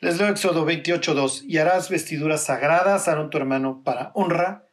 Les 0.00 0.18
leo 0.18 0.28
Éxodo 0.28 0.66
28.2 0.66 1.44
y 1.46 1.58
harás 1.58 1.88
vestiduras 1.88 2.44
sagradas, 2.44 3.08
Aarón 3.08 3.30
tu 3.30 3.38
hermano, 3.38 3.82
para 3.82 4.12
honra 4.14 4.68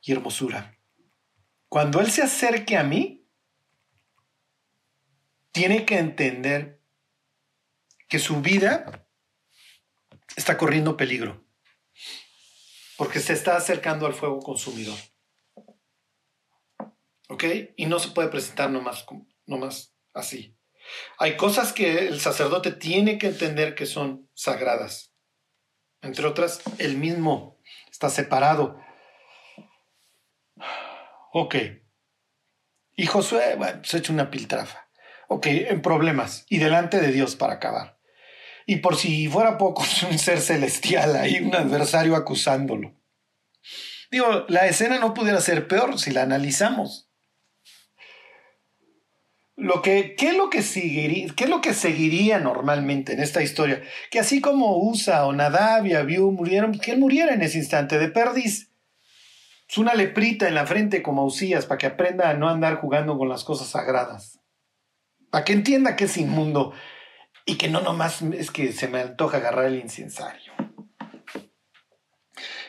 y 0.00 0.12
hermosura. 0.12 0.78
Cuando 1.68 2.00
él 2.00 2.10
se 2.10 2.22
acerque 2.22 2.76
a 2.76 2.84
mí, 2.84 3.28
tiene 5.52 5.84
que 5.84 5.98
entender 5.98 6.82
que 8.08 8.18
su 8.18 8.40
vida 8.40 9.08
está 10.36 10.56
corriendo 10.58 10.96
peligro, 10.96 11.46
porque 12.96 13.20
se 13.20 13.32
está 13.32 13.56
acercando 13.56 14.06
al 14.06 14.14
fuego 14.14 14.40
consumidor. 14.40 14.98
¿Ok? 17.28 17.44
Y 17.76 17.86
no 17.86 17.98
se 17.98 18.10
puede 18.10 18.28
presentar 18.28 18.70
nomás, 18.70 19.04
nomás 19.46 19.94
así. 20.14 20.56
Hay 21.18 21.36
cosas 21.36 21.72
que 21.72 22.06
el 22.06 22.20
sacerdote 22.20 22.72
tiene 22.72 23.18
que 23.18 23.28
entender 23.28 23.74
que 23.74 23.86
son 23.86 24.28
sagradas. 24.34 25.12
Entre 26.02 26.26
otras, 26.26 26.60
él 26.78 26.96
mismo 26.96 27.58
está 27.90 28.10
separado. 28.10 28.80
Ok. 31.32 31.56
Y 32.94 33.06
Josué, 33.06 33.56
bueno, 33.56 33.82
se 33.84 33.98
echa 33.98 34.12
una 34.12 34.30
piltrafa. 34.30 34.88
Ok, 35.28 35.46
en 35.48 35.82
problemas. 35.82 36.46
Y 36.48 36.58
delante 36.58 37.00
de 37.00 37.12
Dios 37.12 37.36
para 37.36 37.54
acabar. 37.54 37.98
Y 38.64 38.76
por 38.76 38.96
si 38.96 39.28
fuera 39.28 39.58
poco, 39.58 39.84
un 40.10 40.18
ser 40.18 40.40
celestial 40.40 41.16
ahí, 41.16 41.40
un 41.40 41.54
adversario 41.54 42.16
acusándolo. 42.16 42.94
Digo, 44.10 44.46
la 44.48 44.66
escena 44.66 44.98
no 44.98 45.14
pudiera 45.14 45.40
ser 45.40 45.66
peor 45.66 45.98
si 45.98 46.10
la 46.12 46.22
analizamos. 46.22 47.05
Lo 49.56 49.80
que, 49.80 50.14
¿qué, 50.16 50.28
es 50.28 50.36
lo 50.36 50.50
que 50.50 50.60
seguiría, 50.60 51.32
¿Qué 51.34 51.44
es 51.44 51.50
lo 51.50 51.62
que 51.62 51.72
seguiría 51.72 52.38
normalmente 52.38 53.14
en 53.14 53.20
esta 53.20 53.42
historia? 53.42 53.82
Que 54.10 54.18
así 54.18 54.42
como 54.42 54.76
Usa 54.76 55.26
o 55.26 55.32
Nadab 55.32 55.86
y 55.86 55.94
Abiú 55.94 56.30
murieron, 56.30 56.78
que 56.78 56.92
él 56.92 56.98
muriera 56.98 57.32
en 57.32 57.40
ese 57.40 57.56
instante 57.56 57.98
de 57.98 58.08
perdiz. 58.08 58.70
Es 59.66 59.78
una 59.78 59.94
leprita 59.94 60.46
en 60.46 60.54
la 60.54 60.66
frente 60.66 61.02
como 61.02 61.24
Usías 61.24 61.64
para 61.64 61.78
que 61.78 61.86
aprenda 61.86 62.28
a 62.28 62.34
no 62.34 62.50
andar 62.50 62.76
jugando 62.76 63.16
con 63.16 63.30
las 63.30 63.44
cosas 63.44 63.68
sagradas. 63.68 64.38
Para 65.30 65.44
que 65.44 65.54
entienda 65.54 65.96
que 65.96 66.04
es 66.04 66.16
inmundo 66.18 66.74
y 67.46 67.56
que 67.56 67.68
no 67.68 67.80
nomás 67.80 68.20
es 68.20 68.50
que 68.50 68.72
se 68.72 68.88
me 68.88 69.00
antoja 69.00 69.38
agarrar 69.38 69.66
el 69.66 69.76
incensario. 69.76 70.52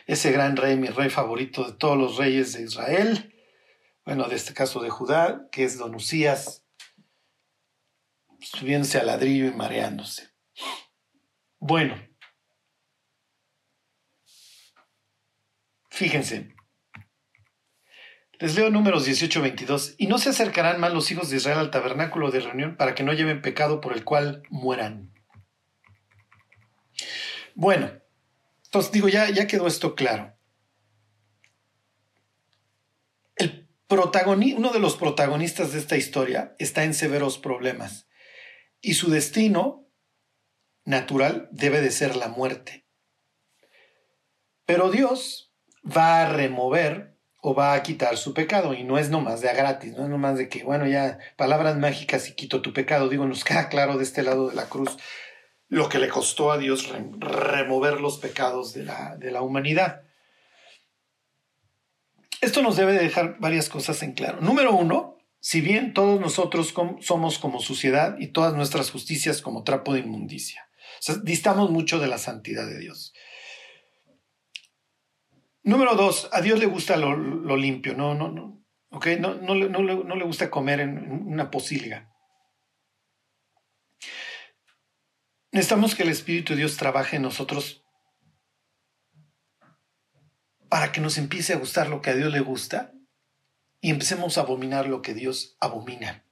Ese 0.06 0.32
gran 0.32 0.56
rey, 0.56 0.78
mi 0.78 0.88
rey 0.88 1.10
favorito 1.10 1.66
de 1.66 1.74
todos 1.74 1.98
los 1.98 2.16
reyes 2.16 2.54
de 2.54 2.64
Israel, 2.64 3.36
bueno, 4.06 4.30
de 4.30 4.38
este 4.38 4.54
caso 4.54 4.82
de 4.82 4.90
Judá, 4.90 5.50
que 5.52 5.66
es 5.66 5.78
Don 5.78 5.94
Usías, 5.94 6.64
subiéndose 8.40 9.00
al 9.00 9.08
ladrillo 9.08 9.48
y 9.48 9.52
mareándose. 9.52 10.30
Bueno, 11.60 11.96
fíjense. 15.90 16.56
Les 18.40 18.56
leo 18.56 18.70
números 18.70 19.06
18, 19.06 19.42
22. 19.42 19.96
Y 19.98 20.08
no 20.08 20.20
se 20.20 20.30
acercarán 20.30 20.80
más 20.80 20.94
los 20.94 21.10
hijos 21.10 21.30
de 21.30 21.38
Israel 21.38 21.58
al 21.58 21.72
tabernáculo 21.72 22.30
de 22.30 22.42
reunión 22.42 22.78
para 22.78 22.94
que 22.94 23.04
no 23.04 23.14
lleven 23.14 23.42
pecado 23.42 23.82
por 23.82 23.94
el 23.94 24.04
cual 24.04 24.44
mueran. 24.50 25.12
Bueno, 27.56 27.92
entonces 28.66 28.92
digo, 28.92 29.10
ya, 29.10 29.30
ya 29.32 29.48
quedó 29.48 29.66
esto 29.66 29.96
claro. 29.96 30.38
El 33.36 33.68
uno 33.90 34.72
de 34.72 34.80
los 34.80 34.98
protagonistas 34.98 35.72
de 35.72 35.80
esta 35.80 35.98
historia 35.98 36.56
está 36.60 36.84
en 36.84 36.94
severos 36.94 37.38
problemas 37.38 38.07
y 38.82 38.94
su 38.94 39.10
destino 39.10 39.88
natural 40.86 41.50
debe 41.52 41.82
de 41.82 41.92
ser 41.92 42.16
la 42.16 42.28
muerte. 42.28 42.88
Pero 44.66 44.90
Dios 44.90 45.54
va 45.86 46.22
a 46.22 46.30
remover 46.34 47.18
o 47.42 47.54
va 47.54 47.74
a 47.74 47.84
quitar 47.84 48.18
su 48.18 48.34
pecado 48.34 48.74
y 48.74 48.84
no 48.84 48.98
es 48.98 49.10
nomás 49.10 49.42
de 49.42 49.50
a 49.50 49.54
gratis, 49.54 49.94
no 49.96 50.04
es 50.04 50.10
nomás 50.10 50.38
de 50.38 50.50
que, 50.50 50.64
bueno, 50.64 50.86
ya 50.88 51.20
palabras 51.36 51.78
mágicas 51.78 52.28
y 52.28 52.36
quito 52.36 52.62
tu 52.62 52.74
pecado. 52.74 53.10
Digo, 53.10 53.26
nos 53.26 53.44
queda 53.44 53.70
claro 53.70 53.98
de 53.98 54.04
este 54.04 54.24
lado 54.24 54.50
de 54.50 54.56
la 54.56 54.68
cruz 54.68 54.98
lo 55.70 55.90
que 55.90 56.00
le 56.00 56.10
costó 56.10 56.52
a 56.52 56.58
Dios 56.58 56.90
remover 57.20 58.00
los 58.00 58.18
pecados 58.20 58.74
de 58.74 58.84
la, 58.84 59.16
de 59.18 59.32
la 59.32 59.42
humanidad. 59.42 60.04
Esto 62.42 62.62
nos 62.62 62.78
debe 62.78 62.94
dejar 62.94 63.38
varias 63.40 63.68
cosas 63.68 64.02
en 64.04 64.14
claro. 64.14 64.40
Número 64.42 64.74
uno, 64.74 65.17
si 65.40 65.62
bien 65.62 65.94
todos 65.94 66.20
nosotros 66.20 66.74
somos 67.02 67.40
como 67.40 67.60
suciedad 67.60 68.18
y 68.20 68.28
todas 68.28 68.54
nuestras 68.54 68.92
justicias 68.92 69.42
como 69.42 69.64
trapo 69.64 69.94
de 69.94 70.00
inmundicia. 70.00 70.70
distamos 71.24 71.70
mucho 71.70 72.00
de 72.00 72.08
la 72.08 72.18
santidad 72.18 72.66
de 72.66 72.80
Dios. 72.80 73.14
Número 75.64 75.96
dos, 75.96 76.30
a 76.32 76.42
Dios 76.42 76.60
le 76.60 76.66
gusta 76.66 76.96
lo, 76.96 77.58
limpio, 77.58 77.94
no, 77.94 78.16
no, 78.16 78.30
no, 78.30 78.64
okay? 78.90 79.20
no, 79.20 79.36
no, 79.36 79.54
no, 79.54 79.82
no, 79.82 80.16
le 80.16 80.24
gusta 80.24 80.50
comer 80.50 80.80
en 80.80 81.12
una 81.12 81.52
posilga. 81.52 82.10
Necesitamos 85.52 85.96
que 85.96 86.04
el 86.04 86.10
Espíritu 86.10 86.54
de 86.54 86.60
Dios 86.60 86.78
trabaje 86.78 87.18
en 87.18 87.24
nosotros 87.24 87.84
para 90.70 90.92
que 90.92 91.02
nos 91.02 91.18
empiece 91.18 91.54
a 91.54 91.58
gustar 91.58 91.90
lo 91.90 92.02
que 92.02 92.12
a 92.12 92.16
Dios 92.16 92.32
le 92.32 92.40
gusta 92.40 92.94
y 93.88 93.90
empecemos 93.90 94.38
a 94.38 94.42
abominar 94.42 94.90
lo 94.90 95.02
que 95.02 95.14
Dios 95.14 95.56
abomina. 95.62 96.26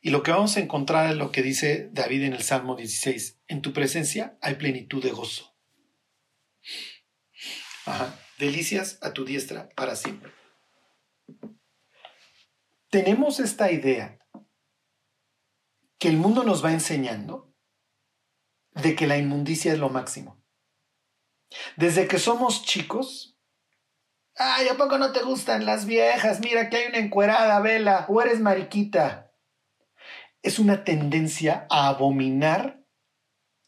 Y 0.00 0.08
lo 0.08 0.22
que 0.22 0.30
vamos 0.30 0.56
a 0.56 0.60
encontrar 0.60 1.10
es 1.10 1.16
lo 1.18 1.30
que 1.32 1.42
dice 1.42 1.90
David 1.92 2.22
en 2.22 2.32
el 2.32 2.42
Salmo 2.42 2.76
16. 2.76 3.42
En 3.46 3.60
tu 3.60 3.74
presencia 3.74 4.38
hay 4.40 4.54
plenitud 4.54 5.02
de 5.02 5.10
gozo. 5.10 5.54
delicias 8.38 8.98
a 9.02 9.12
tu 9.12 9.26
diestra 9.26 9.68
para 9.76 9.96
siempre. 9.96 10.32
Tenemos 12.88 13.38
esta 13.38 13.70
idea 13.70 14.18
que 15.98 16.08
el 16.08 16.16
mundo 16.16 16.42
nos 16.42 16.64
va 16.64 16.72
enseñando 16.72 17.54
de 18.70 18.94
que 18.94 19.06
la 19.06 19.18
inmundicia 19.18 19.74
es 19.74 19.78
lo 19.78 19.90
máximo. 19.90 20.42
Desde 21.76 22.08
que 22.08 22.18
somos 22.18 22.64
chicos, 22.64 23.37
ay, 24.38 24.68
¿a 24.68 24.76
poco 24.76 24.98
no 24.98 25.12
te 25.12 25.22
gustan 25.22 25.66
las 25.66 25.84
viejas? 25.84 26.40
Mira 26.40 26.70
que 26.70 26.76
hay 26.76 26.86
una 26.88 26.98
encuerada, 26.98 27.60
vela, 27.60 28.06
o 28.08 28.22
eres 28.22 28.40
mariquita. 28.40 29.32
Es 30.42 30.58
una 30.58 30.84
tendencia 30.84 31.66
a 31.68 31.88
abominar 31.88 32.84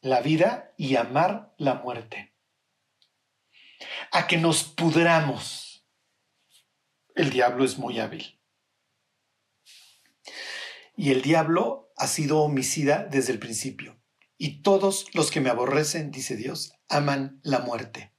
la 0.00 0.20
vida 0.20 0.72
y 0.76 0.96
amar 0.96 1.52
la 1.58 1.74
muerte. 1.74 2.34
A 4.12 4.26
que 4.26 4.38
nos 4.38 4.64
pudramos. 4.64 5.84
El 7.14 7.30
diablo 7.30 7.64
es 7.64 7.76
muy 7.76 7.98
hábil. 7.98 8.40
Y 10.96 11.10
el 11.10 11.22
diablo 11.22 11.92
ha 11.96 12.06
sido 12.06 12.40
homicida 12.40 13.04
desde 13.04 13.32
el 13.32 13.38
principio. 13.38 14.00
Y 14.38 14.62
todos 14.62 15.06
los 15.14 15.30
que 15.30 15.40
me 15.40 15.50
aborrecen, 15.50 16.10
dice 16.10 16.36
Dios, 16.36 16.72
aman 16.88 17.40
la 17.42 17.58
muerte. 17.58 18.14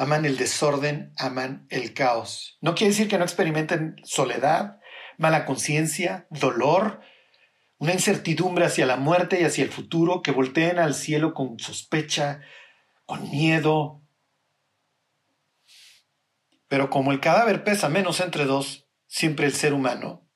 Aman 0.00 0.24
el 0.24 0.38
desorden, 0.38 1.12
aman 1.18 1.66
el 1.68 1.92
caos. 1.92 2.56
No 2.62 2.74
quiere 2.74 2.92
decir 2.92 3.06
que 3.06 3.18
no 3.18 3.24
experimenten 3.24 3.96
soledad, 4.02 4.80
mala 5.18 5.44
conciencia, 5.44 6.26
dolor, 6.30 7.02
una 7.76 7.92
incertidumbre 7.92 8.64
hacia 8.64 8.86
la 8.86 8.96
muerte 8.96 9.38
y 9.38 9.44
hacia 9.44 9.62
el 9.62 9.70
futuro, 9.70 10.22
que 10.22 10.30
volteen 10.30 10.78
al 10.78 10.94
cielo 10.94 11.34
con 11.34 11.58
sospecha, 11.58 12.40
con 13.04 13.30
miedo. 13.30 14.00
Pero 16.66 16.88
como 16.88 17.12
el 17.12 17.20
cadáver 17.20 17.62
pesa 17.62 17.90
menos 17.90 18.20
entre 18.20 18.46
dos, 18.46 18.88
siempre 19.06 19.44
el 19.44 19.52
ser 19.52 19.74
humano 19.74 20.26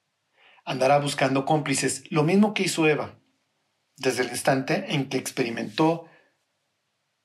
andará 0.66 0.98
buscando 0.98 1.46
cómplices, 1.46 2.04
lo 2.10 2.22
mismo 2.22 2.52
que 2.52 2.64
hizo 2.64 2.86
Eva, 2.86 3.18
desde 3.96 4.24
el 4.24 4.28
instante 4.28 4.94
en 4.94 5.08
que 5.08 5.16
experimentó 5.16 6.10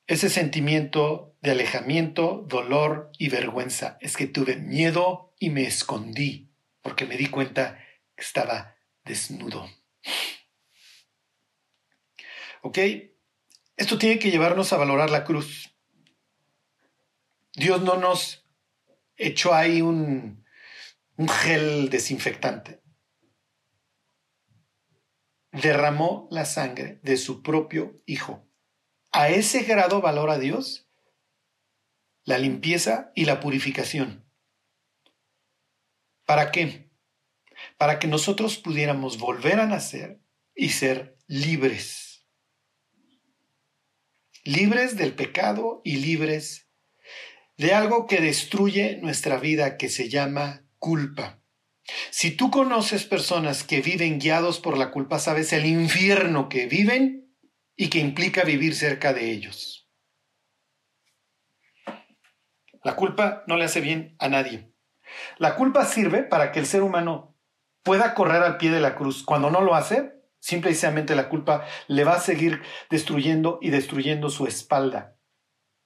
ese 0.10 0.32
sentimiento 0.32 1.38
de 1.42 1.52
alejamiento, 1.52 2.44
dolor 2.48 3.12
y 3.20 3.30
vergüenza. 3.30 4.00
Es 4.02 4.18
que 4.18 4.26
tuve 4.26 4.56
miedo 4.56 5.36
y 5.38 5.52
me 5.52 5.68
escondí, 5.68 6.52
porque 6.82 7.06
me 7.06 7.16
di 7.16 7.28
cuenta 7.28 7.78
que 8.16 8.24
estaba 8.24 8.76
desnudo. 9.06 9.70
¿Ok? 12.64 12.80
Esto 13.78 14.00
tiene 14.00 14.18
que 14.18 14.32
llevarnos 14.32 14.74
a 14.74 14.78
valorar 14.78 15.12
la 15.12 15.24
cruz. 15.24 15.76
Dios 17.54 17.84
no 17.84 17.96
nos 17.96 18.48
echó 19.16 19.54
ahí 19.54 19.84
un, 19.84 20.44
un 21.18 21.30
gel 21.30 21.92
desinfectante. 21.92 22.82
Derramó 25.52 26.28
la 26.32 26.46
sangre 26.46 27.00
de 27.04 27.16
su 27.16 27.44
propio 27.44 28.02
Hijo. 28.08 28.49
A 29.12 29.30
ese 29.30 29.64
grado 29.64 30.02
valora 30.02 30.38
Dios 30.38 30.88
la 32.24 32.38
limpieza 32.38 33.12
y 33.16 33.26
la 33.26 33.40
purificación. 33.40 34.26
¿Para 36.26 36.52
qué? 36.52 36.90
para 37.78 38.00
que 38.00 38.08
nosotros 38.08 38.58
pudiéramos 38.58 39.18
volver 39.18 39.60
a 39.60 39.66
nacer 39.66 40.20
y 40.56 40.70
ser 40.70 41.18
libres. 41.28 42.26
Libres 44.44 44.98
del 44.98 45.14
pecado 45.14 45.82
y 45.84 45.98
libres 45.98 46.68
de 47.58 47.74
algo 47.74 48.08
que 48.08 48.22
destruye 48.22 48.98
nuestra 49.02 49.38
vida 49.38 49.78
que 49.78 49.90
se 49.90 50.10
llama 50.10 50.66
culpa. 50.78 51.42
Si 52.12 52.32
tú 52.32 52.52
conoces 52.52 53.04
personas 53.04 53.64
que 53.64 53.82
viven 53.82 54.20
guiados 54.20 54.60
por 54.60 54.78
la 54.78 54.92
culpa, 54.92 55.20
sabes 55.20 55.52
el 55.54 55.66
infierno 55.66 56.48
que 56.48 56.68
viven 56.68 57.29
y 57.82 57.90
que 57.90 58.00
implica 58.00 58.44
vivir 58.44 58.76
cerca 58.76 59.14
de 59.14 59.32
ellos. 59.32 59.90
La 62.84 62.98
culpa 62.98 63.46
no 63.48 63.56
le 63.56 63.64
hace 63.64 63.80
bien 63.80 64.18
a 64.20 64.28
nadie. 64.28 64.74
La 65.38 65.56
culpa 65.56 65.86
sirve 65.86 66.24
para 66.24 66.52
que 66.52 66.60
el 66.60 66.66
ser 66.66 66.84
humano 66.84 67.38
pueda 67.82 68.14
correr 68.16 68.44
al 68.44 68.58
pie 68.58 68.70
de 68.72 68.82
la 68.82 68.96
cruz. 68.96 69.24
Cuando 69.24 69.50
no 69.50 69.62
lo 69.62 69.76
hace, 69.76 70.12
simple 70.42 70.72
y 70.72 70.74
sencillamente 70.74 71.16
la 71.16 71.30
culpa 71.30 71.66
le 71.88 72.04
va 72.04 72.16
a 72.16 72.20
seguir 72.20 72.62
destruyendo 72.90 73.60
y 73.62 73.70
destruyendo 73.70 74.30
su 74.30 74.46
espalda 74.46 75.16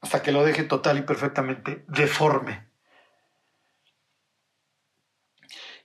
hasta 0.02 0.24
que 0.24 0.32
lo 0.32 0.44
deje 0.44 0.64
total 0.64 0.98
y 0.98 1.04
perfectamente 1.04 1.86
deforme. 1.88 2.72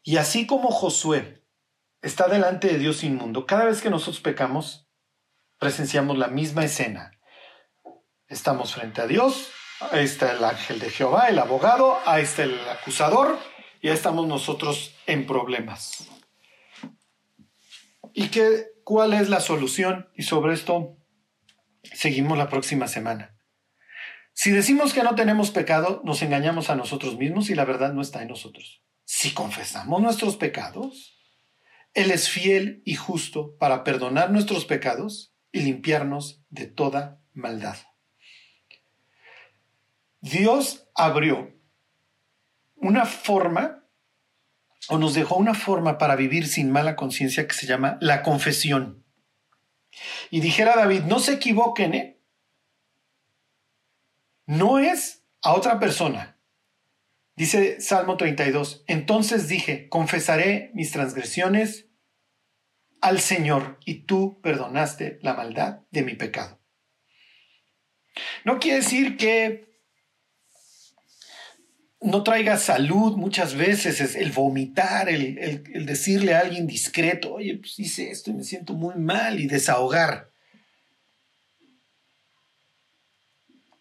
Y 0.03 0.17
así 0.17 0.47
como 0.47 0.71
Josué 0.71 1.45
está 2.01 2.29
delante 2.29 2.69
de 2.69 2.79
Dios 2.79 3.05
inmundo, 3.05 3.45
cada 3.45 3.67
vez 3.67 3.83
que 3.83 3.91
nosotros 3.91 4.21
pecamos, 4.21 4.88
presenciamos 5.59 6.19
la 6.19 6.29
misma 6.29 6.65
escena. 6.65 7.11
Estamos 8.29 8.75
frente 8.75 9.01
a 9.01 9.07
Dios, 9.07 9.51
ahí 9.91 10.05
está 10.05 10.33
el 10.33 10.45
ángel 10.45 10.79
de 10.79 10.91
Jehová, 10.91 11.29
el 11.29 11.39
abogado, 11.39 11.99
ahí 12.07 12.23
está 12.23 12.45
el 12.45 12.59
acusador, 12.69 13.39
ya 13.83 13.93
estamos 13.93 14.27
nosotros 14.27 14.95
en 15.07 15.27
problemas. 15.27 16.09
¿Y 18.13 18.29
qué, 18.29 18.67
cuál 18.85 19.15
es 19.15 19.29
la 19.29 19.41
solución? 19.41 20.11
Y 20.15 20.23
sobre 20.23 20.55
esto 20.55 20.97
seguimos 21.83 22.37
la 22.37 22.49
próxima 22.49 22.89
semana. 22.89 23.35
Si 24.33 24.51
decimos 24.51 24.93
que 24.93 25.03
no 25.03 25.15
tenemos 25.15 25.51
pecado, 25.51 26.01
nos 26.05 26.23
engañamos 26.23 26.71
a 26.71 26.77
nosotros 26.77 27.17
mismos 27.17 27.51
y 27.51 27.55
la 27.55 27.65
verdad 27.65 27.93
no 27.93 28.03
está 28.03 28.23
en 28.23 28.29
nosotros. 28.29 28.83
Si 29.05 29.33
confesamos 29.33 30.01
nuestros 30.01 30.37
pecados, 30.37 31.19
Él 31.95 32.11
es 32.11 32.29
fiel 32.29 32.83
y 32.85 32.95
justo 32.95 33.57
para 33.59 33.83
perdonar 33.83 34.31
nuestros 34.31 34.65
pecados 34.65 35.35
y 35.53 35.61
limpiarnos 35.61 36.43
de 36.51 36.67
toda 36.67 37.21
maldad. 37.33 37.77
Dios 40.21 40.89
abrió 40.95 41.55
una 42.77 43.07
forma 43.07 43.85
o 44.89 44.99
nos 44.99 45.15
dejó 45.15 45.37
una 45.37 45.55
forma 45.55 45.99
para 45.99 46.17
vivir 46.17 46.47
sin 46.47 46.71
mala 46.71 46.97
conciencia 46.97 47.47
que 47.47 47.55
se 47.55 47.67
llama 47.67 47.99
la 48.01 48.23
confesión. 48.23 49.05
Y 50.31 50.41
dijera 50.41 50.77
David, 50.77 51.03
no 51.03 51.19
se 51.19 51.35
equivoquen, 51.35 51.95
¿eh? 51.95 52.21
No 54.47 54.79
es 54.79 55.25
a 55.43 55.55
otra 55.55 55.79
persona. 55.79 56.39
Dice 57.37 57.81
Salmo 57.81 58.17
32, 58.17 58.85
entonces 58.87 59.47
dije, 59.47 59.89
confesaré 59.89 60.71
mis 60.75 60.91
transgresiones 60.91 61.88
al 63.01 63.21
Señor 63.21 63.79
y 63.85 64.01
tú 64.01 64.41
perdonaste 64.43 65.19
la 65.23 65.35
maldad 65.35 65.81
de 65.91 66.03
mi 66.03 66.15
pecado. 66.15 66.59
No 68.45 68.59
quiere 68.59 68.79
decir 68.79 69.17
que 69.17 69.69
no 72.01 72.23
traiga 72.23 72.57
salud 72.57 73.17
muchas 73.17 73.55
veces, 73.55 74.01
es 74.01 74.15
el 74.15 74.31
vomitar, 74.33 75.09
el, 75.09 75.85
decirle 75.85 76.35
a 76.35 76.41
alguien 76.41 76.67
discreto, 76.67 77.35
oye, 77.35 77.57
pues 77.59 77.79
hice 77.79 78.11
esto 78.11 78.31
y 78.31 78.35
me 78.35 78.45
siento 78.45 78.75
muy 78.75 78.95
mal 78.97 79.41
y 79.41 79.47
desahogar. 79.47 80.31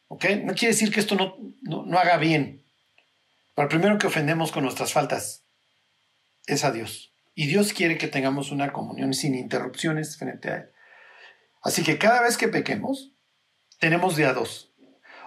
¿Ok? 0.08 0.26
No 0.44 0.54
quiere 0.54 0.74
decir 0.74 0.92
que 0.92 1.00
esto 1.00 1.16
no, 1.16 1.36
no, 1.62 2.00
haga 2.00 2.18
bien. 2.18 2.64
Pero 3.56 3.70
primero 3.70 3.98
que 3.98 4.08
ofendemos 4.08 4.52
con 4.52 4.64
nuestras 4.64 4.94
faltas 4.94 5.44
es 6.48 6.64
a 6.64 6.72
Dios. 6.72 7.07
Y 7.40 7.46
Dios 7.46 7.72
quiere 7.72 8.00
que 8.00 8.08
tengamos 8.08 8.52
una 8.52 8.74
comunión 8.74 9.14
sin 9.14 9.36
interrupciones 9.36 10.18
frente 10.18 10.50
a 10.50 10.56
Él. 10.56 10.72
Así 11.62 11.84
que 11.84 12.00
cada 12.00 12.24
vez 12.24 12.36
que 12.36 12.48
pequemos, 12.48 13.14
tenemos 13.80 14.16
de 14.16 14.26
dos 14.34 14.74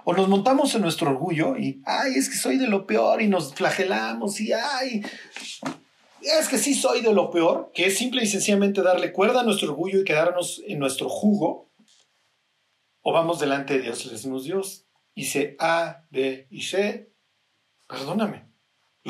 o 0.02 0.12
nos 0.12 0.28
montamos 0.28 0.74
en 0.74 0.82
nuestro 0.82 1.10
orgullo 1.10 1.56
y, 1.56 1.80
ay, 1.86 2.14
es 2.16 2.28
que 2.28 2.34
soy 2.34 2.58
de 2.58 2.66
lo 2.66 2.84
peor 2.84 3.22
y 3.22 3.28
nos 3.28 3.54
flagelamos 3.54 4.40
y, 4.40 4.52
ay, 4.52 5.04
es 6.20 6.48
que 6.48 6.58
sí 6.58 6.74
soy 6.74 7.00
de 7.00 7.14
lo 7.14 7.30
peor, 7.30 7.70
que 7.72 7.86
es 7.86 7.96
simple 7.96 8.24
y 8.24 8.26
sencillamente 8.26 8.82
darle 8.82 9.12
cuerda 9.12 9.42
a 9.42 9.44
nuestro 9.44 9.68
orgullo 9.68 10.00
y 10.00 10.04
quedarnos 10.04 10.60
en 10.66 10.80
nuestro 10.80 11.08
jugo. 11.08 11.70
O 13.02 13.12
vamos 13.12 13.38
delante 13.38 13.74
de 13.74 13.82
Dios, 13.82 14.04
le 14.06 14.12
decimos, 14.14 14.42
Dios, 14.42 14.88
hice 15.14 15.54
A, 15.60 16.06
B 16.10 16.48
y 16.50 16.62
C, 16.62 17.12
perdóname, 17.86 18.49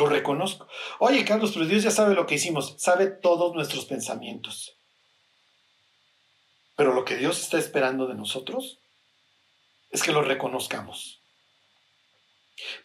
lo 0.01 0.07
reconozco. 0.07 0.67
Oye, 0.99 1.25
Carlos, 1.25 1.53
pero 1.53 1.67
Dios 1.67 1.83
ya 1.83 1.91
sabe 1.91 2.15
lo 2.15 2.27
que 2.27 2.37
hicimos, 2.37 2.75
sabe 2.79 3.07
todos 3.07 3.55
nuestros 3.55 3.85
pensamientos. 3.85 4.75
Pero 6.75 6.95
lo 6.95 7.05
que 7.05 7.17
Dios 7.17 7.41
está 7.41 7.59
esperando 7.59 8.07
de 8.07 8.15
nosotros 8.15 8.81
es 9.91 10.03
que 10.03 10.13
lo 10.13 10.23
reconozcamos. 10.23 11.21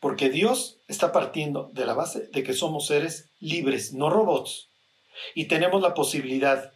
Porque 0.02 0.30
Dios 0.30 0.80
está 0.88 1.12
partiendo 1.12 1.70
de 1.74 1.86
la 1.86 1.94
base 1.94 2.28
de 2.28 2.44
que 2.44 2.54
somos 2.54 2.88
seres 2.88 3.30
libres, 3.40 3.94
no 3.94 4.10
robots. 4.10 4.68
Y 5.34 5.46
tenemos 5.46 5.82
la 5.82 5.94
posibilidad 5.94 6.74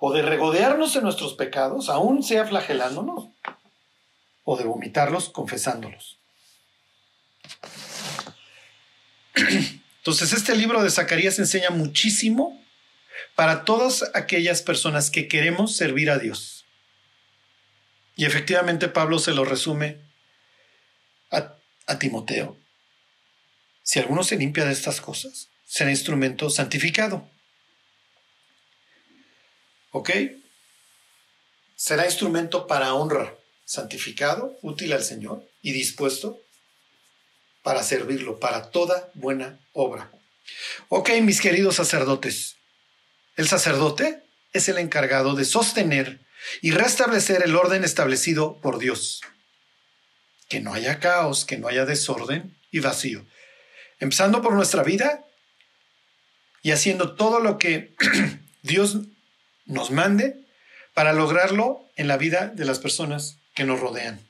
o 0.00 0.12
de 0.12 0.22
regodearnos 0.22 0.94
en 0.96 1.04
nuestros 1.04 1.34
pecados, 1.34 1.88
aún 1.88 2.22
sea 2.22 2.46
flagelándonos, 2.46 3.28
o 4.44 4.56
de 4.56 4.64
vomitarlos 4.64 5.28
confesándolos. 5.28 6.18
Entonces 9.98 10.32
este 10.32 10.56
libro 10.56 10.82
de 10.82 10.90
Zacarías 10.90 11.38
enseña 11.38 11.70
muchísimo 11.70 12.60
para 13.34 13.64
todas 13.64 14.10
aquellas 14.14 14.62
personas 14.62 15.10
que 15.10 15.28
queremos 15.28 15.76
servir 15.76 16.10
a 16.10 16.18
Dios. 16.18 16.64
Y 18.16 18.24
efectivamente 18.24 18.88
Pablo 18.88 19.18
se 19.18 19.32
lo 19.32 19.44
resume 19.44 19.98
a, 21.30 21.56
Timoteo. 21.98 22.56
Si 23.82 23.98
alguno 23.98 24.22
se 24.22 24.36
limpia 24.36 24.64
de 24.64 24.72
estas 24.72 25.00
cosas, 25.00 25.48
será 25.66 25.90
instrumento 25.90 26.48
santificado. 26.50 27.28
¿Ok? 29.90 30.10
Será 31.74 32.04
instrumento 32.04 32.66
para 32.66 32.94
honra, 32.94 33.34
santificado, 33.64 34.56
útil 34.62 34.92
al 34.92 35.02
Señor 35.02 35.44
y 35.62 35.72
dispuesto 35.72 36.40
para 37.62 37.82
servirlo, 37.82 38.38
para 38.38 38.70
toda 38.70 39.10
buena 39.14 39.60
obra. 39.72 40.10
Ok, 40.88 41.10
mis 41.22 41.40
queridos 41.40 41.76
sacerdotes, 41.76 42.56
el 43.36 43.48
sacerdote 43.48 44.22
es 44.52 44.68
el 44.68 44.78
encargado 44.78 45.34
de 45.34 45.44
sostener 45.44 46.20
y 46.60 46.72
restablecer 46.72 47.42
el 47.44 47.56
orden 47.56 47.84
establecido 47.84 48.56
por 48.60 48.78
Dios. 48.78 49.20
Que 50.48 50.60
no 50.60 50.74
haya 50.74 50.98
caos, 50.98 51.44
que 51.44 51.58
no 51.58 51.68
haya 51.68 51.84
desorden 51.84 52.56
y 52.70 52.80
vacío. 52.80 53.24
Empezando 53.98 54.42
por 54.42 54.54
nuestra 54.54 54.82
vida 54.82 55.24
y 56.62 56.72
haciendo 56.72 57.14
todo 57.14 57.40
lo 57.40 57.58
que 57.58 57.94
Dios 58.62 58.98
nos 59.66 59.90
mande 59.90 60.36
para 60.94 61.12
lograrlo 61.12 61.86
en 61.96 62.08
la 62.08 62.16
vida 62.16 62.48
de 62.48 62.64
las 62.64 62.78
personas 62.78 63.36
que 63.54 63.64
nos 63.64 63.80
rodean. 63.80 64.29